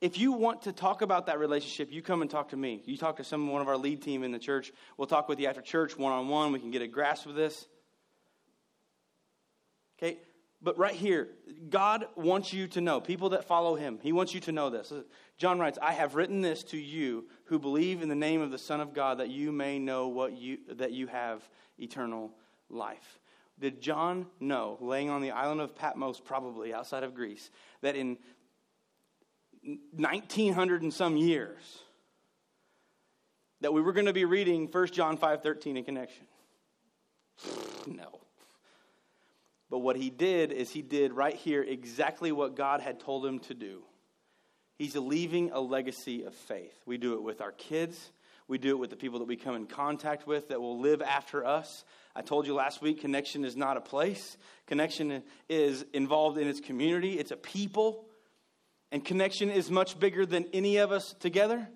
If 0.00 0.18
you 0.18 0.32
want 0.32 0.62
to 0.62 0.72
talk 0.72 1.02
about 1.02 1.26
that 1.26 1.38
relationship, 1.38 1.92
you 1.92 2.00
come 2.00 2.22
and 2.22 2.30
talk 2.30 2.48
to 2.50 2.56
me. 2.56 2.82
You 2.86 2.96
talk 2.96 3.18
to 3.18 3.24
some 3.24 3.48
one 3.48 3.60
of 3.60 3.68
our 3.68 3.76
lead 3.76 4.00
team 4.00 4.22
in 4.22 4.32
the 4.32 4.38
church. 4.38 4.72
We'll 4.96 5.06
talk 5.06 5.28
with 5.28 5.38
you 5.38 5.46
after 5.46 5.60
church, 5.60 5.98
one 5.98 6.12
on 6.12 6.28
one. 6.28 6.52
We 6.52 6.58
can 6.58 6.70
get 6.70 6.80
a 6.80 6.88
grasp 6.88 7.26
of 7.26 7.34
this. 7.34 7.66
Okay? 9.98 10.18
But 10.62 10.78
right 10.78 10.94
here, 10.94 11.28
God 11.68 12.06
wants 12.16 12.52
you 12.52 12.66
to 12.68 12.80
know, 12.80 13.00
people 13.00 13.30
that 13.30 13.44
follow 13.44 13.74
him, 13.76 13.98
he 14.02 14.12
wants 14.12 14.34
you 14.34 14.40
to 14.40 14.52
know 14.52 14.68
this. 14.68 14.92
John 15.38 15.58
writes, 15.58 15.78
I 15.80 15.92
have 15.92 16.14
written 16.14 16.40
this 16.40 16.62
to 16.64 16.78
you 16.78 17.26
who 17.44 17.58
believe 17.58 18.02
in 18.02 18.08
the 18.08 18.14
name 18.14 18.42
of 18.42 18.50
the 18.50 18.58
Son 18.58 18.80
of 18.80 18.92
God 18.92 19.18
that 19.18 19.30
you 19.30 19.52
may 19.52 19.78
know 19.78 20.08
what 20.08 20.36
you, 20.36 20.58
that 20.72 20.92
you 20.92 21.06
have 21.06 21.46
eternal 21.78 22.32
life. 22.68 23.19
Did 23.60 23.80
John 23.80 24.26
know, 24.40 24.78
laying 24.80 25.10
on 25.10 25.20
the 25.20 25.32
island 25.32 25.60
of 25.60 25.76
Patmos, 25.76 26.18
probably 26.18 26.72
outside 26.72 27.02
of 27.02 27.14
Greece, 27.14 27.50
that 27.82 27.94
in 27.94 28.16
1900 29.92 30.82
and 30.82 30.92
some 30.92 31.16
years, 31.16 31.82
that 33.60 33.72
we 33.72 33.82
were 33.82 33.92
going 33.92 34.06
to 34.06 34.14
be 34.14 34.24
reading 34.24 34.66
1 34.66 34.86
John 34.88 35.18
5:13 35.18 35.76
in 35.76 35.84
connection? 35.84 36.26
No. 37.86 38.20
But 39.70 39.78
what 39.78 39.96
he 39.96 40.10
did 40.10 40.52
is 40.52 40.70
he 40.70 40.82
did 40.82 41.12
right 41.12 41.34
here 41.34 41.62
exactly 41.62 42.30
what 42.30 42.56
God 42.56 42.80
had 42.80 43.00
told 43.00 43.24
him 43.24 43.38
to 43.40 43.54
do. 43.54 43.82
He's 44.76 44.96
leaving 44.96 45.50
a 45.52 45.60
legacy 45.60 46.24
of 46.24 46.34
faith. 46.34 46.74
We 46.86 46.98
do 46.98 47.14
it 47.14 47.22
with 47.22 47.40
our 47.40 47.52
kids. 47.52 48.10
We 48.48 48.58
do 48.58 48.70
it 48.70 48.78
with 48.78 48.90
the 48.90 48.96
people 48.96 49.20
that 49.20 49.28
we 49.28 49.36
come 49.36 49.54
in 49.54 49.66
contact 49.66 50.26
with 50.26 50.48
that 50.48 50.60
will 50.60 50.80
live 50.80 51.00
after 51.00 51.46
us. 51.46 51.84
I 52.14 52.22
told 52.22 52.46
you 52.46 52.54
last 52.54 52.82
week, 52.82 53.00
connection 53.00 53.44
is 53.44 53.56
not 53.56 53.76
a 53.76 53.80
place. 53.80 54.36
Connection 54.66 55.22
is 55.48 55.84
involved 55.92 56.38
in 56.38 56.48
its 56.48 56.60
community. 56.60 57.18
It's 57.18 57.30
a 57.30 57.36
people. 57.36 58.06
And 58.92 59.04
connection 59.04 59.50
is 59.50 59.70
much 59.70 59.98
bigger 59.98 60.26
than 60.26 60.46
any 60.52 60.78
of 60.78 60.90
us 60.90 61.14
together 61.20 61.68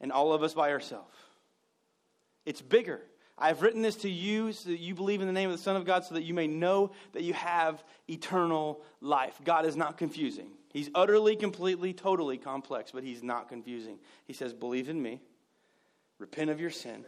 and 0.00 0.10
all 0.10 0.32
of 0.32 0.42
us 0.42 0.54
by 0.54 0.70
ourselves. 0.70 1.14
It's 2.46 2.62
bigger. 2.62 3.00
I've 3.36 3.62
written 3.62 3.82
this 3.82 3.96
to 3.96 4.10
you 4.10 4.52
so 4.52 4.70
that 4.70 4.80
you 4.80 4.94
believe 4.94 5.20
in 5.20 5.26
the 5.26 5.32
name 5.32 5.50
of 5.50 5.56
the 5.56 5.62
Son 5.62 5.76
of 5.76 5.86
God, 5.86 6.04
so 6.04 6.14
that 6.14 6.24
you 6.24 6.34
may 6.34 6.46
know 6.46 6.90
that 7.12 7.22
you 7.22 7.32
have 7.32 7.82
eternal 8.08 8.82
life. 9.00 9.38
God 9.44 9.64
is 9.64 9.76
not 9.76 9.96
confusing. 9.96 10.50
He's 10.72 10.90
utterly, 10.94 11.36
completely, 11.36 11.92
totally 11.94 12.36
complex, 12.36 12.92
but 12.92 13.02
He's 13.02 13.22
not 13.22 13.48
confusing. 13.48 13.98
He 14.24 14.34
says, 14.34 14.52
Believe 14.52 14.88
in 14.88 15.00
me, 15.00 15.22
repent 16.18 16.50
of 16.50 16.60
your 16.60 16.70
sin, 16.70 17.04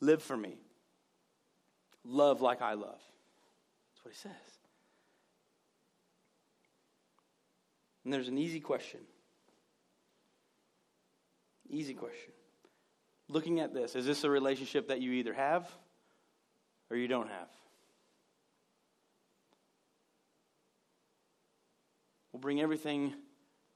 live 0.00 0.22
for 0.22 0.36
me, 0.36 0.58
love 2.04 2.40
like 2.40 2.62
I 2.62 2.74
love. 2.74 3.00
That's 3.90 4.04
what 4.04 4.12
He 4.12 4.16
says. 4.16 4.32
And 8.04 8.12
there's 8.12 8.28
an 8.28 8.38
easy 8.38 8.60
question. 8.60 9.00
Easy 11.68 11.94
question 11.94 12.32
looking 13.30 13.60
at 13.60 13.72
this, 13.72 13.94
is 13.94 14.04
this 14.04 14.24
a 14.24 14.30
relationship 14.30 14.88
that 14.88 15.00
you 15.00 15.12
either 15.12 15.32
have 15.32 15.70
or 16.90 16.96
you 16.96 17.08
don't 17.08 17.28
have? 17.28 17.48
We'll 22.32 22.40
bring 22.40 22.60
everything 22.60 23.14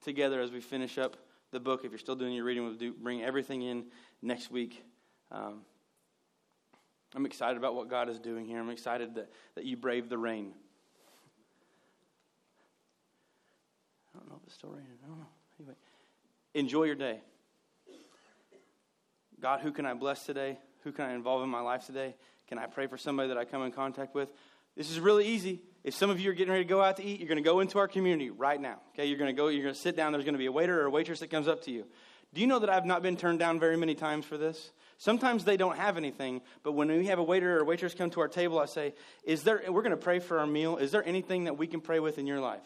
together 0.03 0.41
as 0.41 0.51
we 0.51 0.61
finish 0.61 0.99
up 0.99 1.17
the 1.51 1.61
book. 1.61 1.85
If 1.85 1.91
you're 1.91 1.99
still 1.99 2.17
doing 2.17 2.35
your 2.35 2.45
reading, 2.45 2.65
we'll 2.65 2.93
bring 2.93 3.23
everything 3.23 3.63
in 3.63 3.87
next 4.23 4.51
week. 4.51 4.85
Um, 5.31 5.63
I'm 7.15 7.27
excited 7.27 7.57
about 7.57 7.75
what 7.75 7.89
God 7.89 8.09
is 8.09 8.19
doing 8.19 8.47
here. 8.47 8.59
I'm 8.59 8.71
excited 8.71 9.15
that, 9.15 9.31
that 9.55 9.65
you 9.65 9.77
braved 9.77 10.11
the 10.11 10.19
rain. 10.19 10.53
I 14.15 14.19
don't 14.19 14.29
know 14.29 14.37
if 14.41 14.47
it's 14.47 14.55
still 14.55 14.71
raining. 14.71 14.87
I 15.05 15.09
don't 15.09 15.19
know. 15.19 15.27
Anyway, 15.61 15.75
enjoy 16.55 16.85
your 16.85 16.97
day. 16.97 17.21
God, 19.41 19.61
who 19.61 19.73
can 19.73 19.87
I 19.87 19.95
bless 19.95 20.25
today? 20.25 20.59
Who 20.83 20.93
can 20.93 21.05
I 21.05 21.15
involve 21.15 21.43
in 21.43 21.49
my 21.49 21.61
life 21.61 21.87
today? 21.87 22.17
Can 22.49 22.59
I 22.59 22.67
pray 22.67 22.87
for 22.87 22.97
somebody 22.97 23.29
that 23.29 23.39
I 23.39 23.45
come 23.45 23.63
in 23.63 23.73
contact 23.73 24.15
with? 24.15 24.33
This 24.77 24.91
is 24.91 24.99
really 24.99 25.27
easy. 25.27 25.61
If 25.85 25.95
some 25.95 26.11
of 26.11 26.19
you 26.19 26.31
are 26.31 26.35
getting 26.35 26.53
ready 26.53 26.65
to 26.65 26.69
go 26.69 26.83
out 26.83 26.97
to 26.97 27.05
eat, 27.05 27.21
you're 27.21 27.29
going 27.29 27.43
to 27.43 27.49
go 27.49 27.61
into 27.61 27.79
our 27.79 27.87
community 27.87 28.31
right 28.31 28.61
now. 28.61 28.79
Okay, 28.95 29.07
you're 29.07 29.19
going 29.19 29.35
to 29.35 29.37
go, 29.37 29.49
you're 29.49 29.63
going 29.63 29.75
to 29.75 29.81
sit 29.81 29.97
down. 29.97 30.13
There's 30.13 30.25
going 30.25 30.35
to 30.35 30.39
be 30.39 30.47
a 30.47 30.53
waiter 30.53 30.81
or 30.81 30.87
a 30.87 30.91
waitress 30.91 31.21
that 31.21 31.31
comes 31.31 31.47
up 31.47 31.63
to 31.63 31.71
you. 31.71 31.85
Do 32.33 32.41
you 32.41 32.47
know 32.47 32.59
that 32.59 32.71
I've 32.71 32.85
not 32.85 33.03
been 33.03 33.17
turned 33.17 33.39
down 33.39 33.61
very 33.61 33.77
many 33.77 33.95
times 33.95 34.25
for 34.25 34.37
this? 34.37 34.73
Sometimes 34.99 35.45
they 35.45 35.57
don't 35.57 35.77
have 35.77 35.97
anything, 35.97 36.41
but 36.63 36.73
when 36.73 36.89
we 36.89 37.07
have 37.07 37.19
a 37.19 37.23
waiter 37.23 37.59
or 37.59 37.65
waitress 37.65 37.95
come 37.95 38.11
to 38.11 38.21
our 38.21 38.29
table, 38.29 38.59
I 38.59 38.67
say, 38.67 38.95
"Is 39.25 39.43
there? 39.43 39.63
We're 39.69 39.83
going 39.83 39.91
to 39.91 39.97
pray 39.97 40.19
for 40.19 40.39
our 40.39 40.47
meal. 40.47 40.77
Is 40.77 40.93
there 40.93 41.07
anything 41.07 41.45
that 41.45 41.59
we 41.59 41.67
can 41.67 41.81
pray 41.81 42.01
with 42.01 42.19
in 42.19 42.27
your 42.27 42.41
life?" 42.41 42.65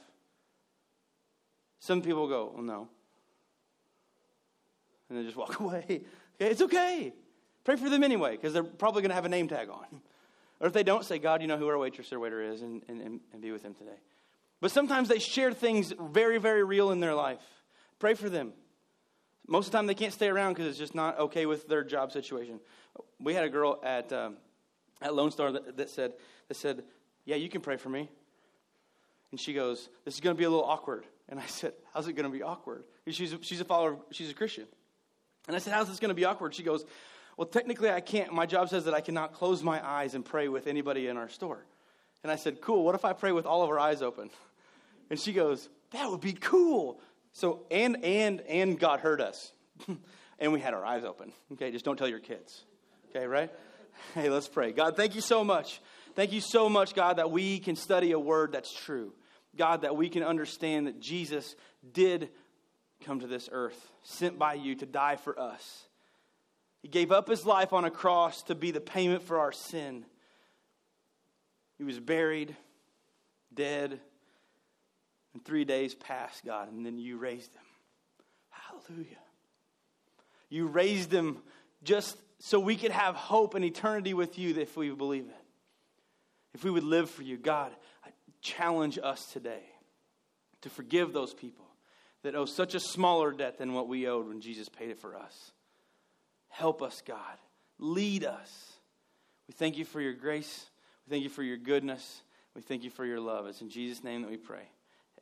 Some 1.80 2.02
people 2.02 2.28
go, 2.28 2.52
"Well, 2.54 2.62
no," 2.62 2.88
and 5.08 5.18
they 5.18 5.24
just 5.24 5.36
walk 5.36 5.60
away. 5.60 6.02
It's 6.38 6.62
okay. 6.62 7.12
Pray 7.64 7.76
for 7.76 7.90
them 7.90 8.02
anyway, 8.02 8.32
because 8.32 8.52
they're 8.52 8.62
probably 8.62 9.02
going 9.02 9.10
to 9.10 9.14
have 9.14 9.24
a 9.24 9.28
name 9.28 9.48
tag 9.48 9.68
on. 9.68 9.86
Or 10.60 10.66
if 10.66 10.72
they 10.72 10.82
don't, 10.82 11.04
say, 11.04 11.20
God, 11.20 11.40
you 11.40 11.46
know 11.46 11.56
who 11.56 11.68
our 11.68 11.78
waitress 11.78 12.12
or 12.12 12.18
waiter 12.18 12.42
is, 12.42 12.62
and, 12.62 12.82
and, 12.88 13.20
and 13.32 13.40
be 13.40 13.52
with 13.52 13.62
them 13.62 13.74
today. 13.74 14.00
But 14.60 14.72
sometimes 14.72 15.08
they 15.08 15.20
share 15.20 15.52
things 15.52 15.92
very, 16.00 16.38
very 16.38 16.64
real 16.64 16.90
in 16.90 16.98
their 16.98 17.14
life. 17.14 17.38
Pray 18.00 18.14
for 18.14 18.28
them. 18.28 18.52
Most 19.50 19.66
of 19.66 19.72
the 19.72 19.78
time, 19.78 19.86
they 19.86 19.94
can't 19.94 20.12
stay 20.12 20.28
around 20.28 20.52
because 20.52 20.66
it's 20.66 20.78
just 20.78 20.94
not 20.94 21.18
okay 21.18 21.46
with 21.46 21.66
their 21.68 21.82
job 21.82 22.12
situation. 22.12 22.60
We 23.18 23.32
had 23.32 23.44
a 23.44 23.48
girl 23.48 23.80
at, 23.82 24.12
um, 24.12 24.36
at 25.00 25.14
Lone 25.14 25.30
Star 25.30 25.50
that, 25.52 25.78
that, 25.78 25.88
said, 25.88 26.12
that 26.48 26.54
said, 26.54 26.84
Yeah, 27.24 27.36
you 27.36 27.48
can 27.48 27.62
pray 27.62 27.78
for 27.78 27.88
me. 27.88 28.10
And 29.30 29.40
she 29.40 29.54
goes, 29.54 29.88
This 30.04 30.14
is 30.14 30.20
going 30.20 30.36
to 30.36 30.38
be 30.38 30.44
a 30.44 30.50
little 30.50 30.66
awkward. 30.66 31.06
And 31.30 31.40
I 31.40 31.46
said, 31.46 31.72
How's 31.94 32.08
it 32.08 32.12
going 32.12 32.30
to 32.30 32.36
be 32.36 32.42
awkward? 32.42 32.84
She's 33.08 33.32
a, 33.32 33.42
she's 33.42 33.60
a 33.62 33.64
follower, 33.64 33.96
she's 34.10 34.30
a 34.30 34.34
Christian. 34.34 34.66
And 35.46 35.56
I 35.56 35.60
said, 35.60 35.72
How's 35.72 35.88
this 35.88 35.98
going 35.98 36.10
to 36.10 36.14
be 36.14 36.26
awkward? 36.26 36.54
She 36.54 36.62
goes, 36.62 36.84
Well, 37.38 37.46
technically, 37.46 37.90
I 37.90 38.00
can't. 38.00 38.30
My 38.34 38.44
job 38.44 38.68
says 38.68 38.84
that 38.84 38.92
I 38.92 39.00
cannot 39.00 39.32
close 39.32 39.62
my 39.62 39.84
eyes 39.86 40.14
and 40.14 40.22
pray 40.24 40.48
with 40.48 40.66
anybody 40.66 41.06
in 41.06 41.16
our 41.16 41.30
store. 41.30 41.64
And 42.22 42.30
I 42.30 42.36
said, 42.36 42.60
Cool. 42.60 42.84
What 42.84 42.94
if 42.94 43.06
I 43.06 43.14
pray 43.14 43.32
with 43.32 43.46
all 43.46 43.62
of 43.62 43.70
our 43.70 43.78
eyes 43.78 44.02
open? 44.02 44.28
And 45.08 45.18
she 45.18 45.32
goes, 45.32 45.70
That 45.92 46.10
would 46.10 46.20
be 46.20 46.34
cool. 46.34 47.00
So, 47.32 47.66
and, 47.70 48.04
and, 48.04 48.40
and 48.42 48.78
God 48.78 49.00
heard 49.00 49.20
us. 49.20 49.52
and 50.38 50.52
we 50.52 50.60
had 50.60 50.74
our 50.74 50.84
eyes 50.84 51.04
open. 51.04 51.32
Okay, 51.52 51.70
just 51.70 51.84
don't 51.84 51.96
tell 51.96 52.08
your 52.08 52.20
kids. 52.20 52.64
Okay, 53.10 53.26
right? 53.26 53.50
Hey, 54.14 54.30
let's 54.30 54.46
pray. 54.46 54.70
God, 54.70 54.96
thank 54.96 55.16
you 55.16 55.20
so 55.20 55.42
much. 55.42 55.80
Thank 56.14 56.32
you 56.32 56.40
so 56.40 56.68
much, 56.68 56.94
God, 56.94 57.16
that 57.16 57.32
we 57.32 57.58
can 57.58 57.74
study 57.74 58.12
a 58.12 58.18
word 58.18 58.52
that's 58.52 58.72
true. 58.72 59.12
God, 59.56 59.82
that 59.82 59.96
we 59.96 60.08
can 60.08 60.22
understand 60.22 60.86
that 60.86 61.00
Jesus 61.00 61.56
did 61.92 62.30
come 63.04 63.18
to 63.20 63.26
this 63.26 63.48
earth, 63.50 63.90
sent 64.04 64.38
by 64.38 64.54
you 64.54 64.76
to 64.76 64.86
die 64.86 65.16
for 65.16 65.38
us. 65.38 65.88
He 66.82 66.88
gave 66.88 67.10
up 67.10 67.28
his 67.28 67.44
life 67.44 67.72
on 67.72 67.84
a 67.84 67.90
cross 67.90 68.42
to 68.44 68.54
be 68.54 68.70
the 68.70 68.80
payment 68.80 69.24
for 69.24 69.40
our 69.40 69.52
sin. 69.52 70.04
He 71.76 71.84
was 71.84 71.98
buried, 71.98 72.56
dead, 73.52 74.00
and 75.38 75.44
three 75.44 75.64
days 75.64 75.94
passed, 75.94 76.44
God, 76.44 76.72
and 76.72 76.84
then 76.84 76.98
you 76.98 77.16
raised 77.16 77.54
him. 77.54 77.62
Hallelujah. 78.50 79.18
You 80.48 80.66
raised 80.66 81.12
him 81.12 81.38
just 81.84 82.16
so 82.40 82.58
we 82.58 82.74
could 82.74 82.90
have 82.90 83.14
hope 83.14 83.54
and 83.54 83.64
eternity 83.64 84.14
with 84.14 84.36
you 84.36 84.56
if 84.56 84.76
we 84.76 84.90
believe 84.90 85.26
it. 85.26 85.44
If 86.54 86.64
we 86.64 86.72
would 86.72 86.82
live 86.82 87.08
for 87.08 87.22
you, 87.22 87.36
God, 87.36 87.70
I 88.04 88.08
challenge 88.40 88.98
us 89.00 89.26
today 89.26 89.62
to 90.62 90.70
forgive 90.70 91.12
those 91.12 91.34
people 91.34 91.66
that 92.24 92.34
owe 92.34 92.44
such 92.44 92.74
a 92.74 92.80
smaller 92.80 93.30
debt 93.30 93.58
than 93.58 93.74
what 93.74 93.86
we 93.86 94.08
owed 94.08 94.26
when 94.26 94.40
Jesus 94.40 94.68
paid 94.68 94.90
it 94.90 94.98
for 94.98 95.16
us. 95.16 95.52
Help 96.48 96.82
us, 96.82 97.00
God. 97.06 97.38
Lead 97.78 98.24
us. 98.24 98.72
We 99.46 99.54
thank 99.54 99.78
you 99.78 99.84
for 99.84 100.00
your 100.00 100.14
grace. 100.14 100.66
We 101.06 101.10
thank 101.10 101.22
you 101.22 101.30
for 101.30 101.44
your 101.44 101.58
goodness. 101.58 102.22
We 102.56 102.62
thank 102.62 102.82
you 102.82 102.90
for 102.90 103.04
your 103.04 103.20
love. 103.20 103.46
It's 103.46 103.60
in 103.60 103.70
Jesus' 103.70 104.02
name 104.02 104.22
that 104.22 104.30
we 104.30 104.36
pray. 104.36 104.68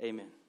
Amen. 0.03 0.46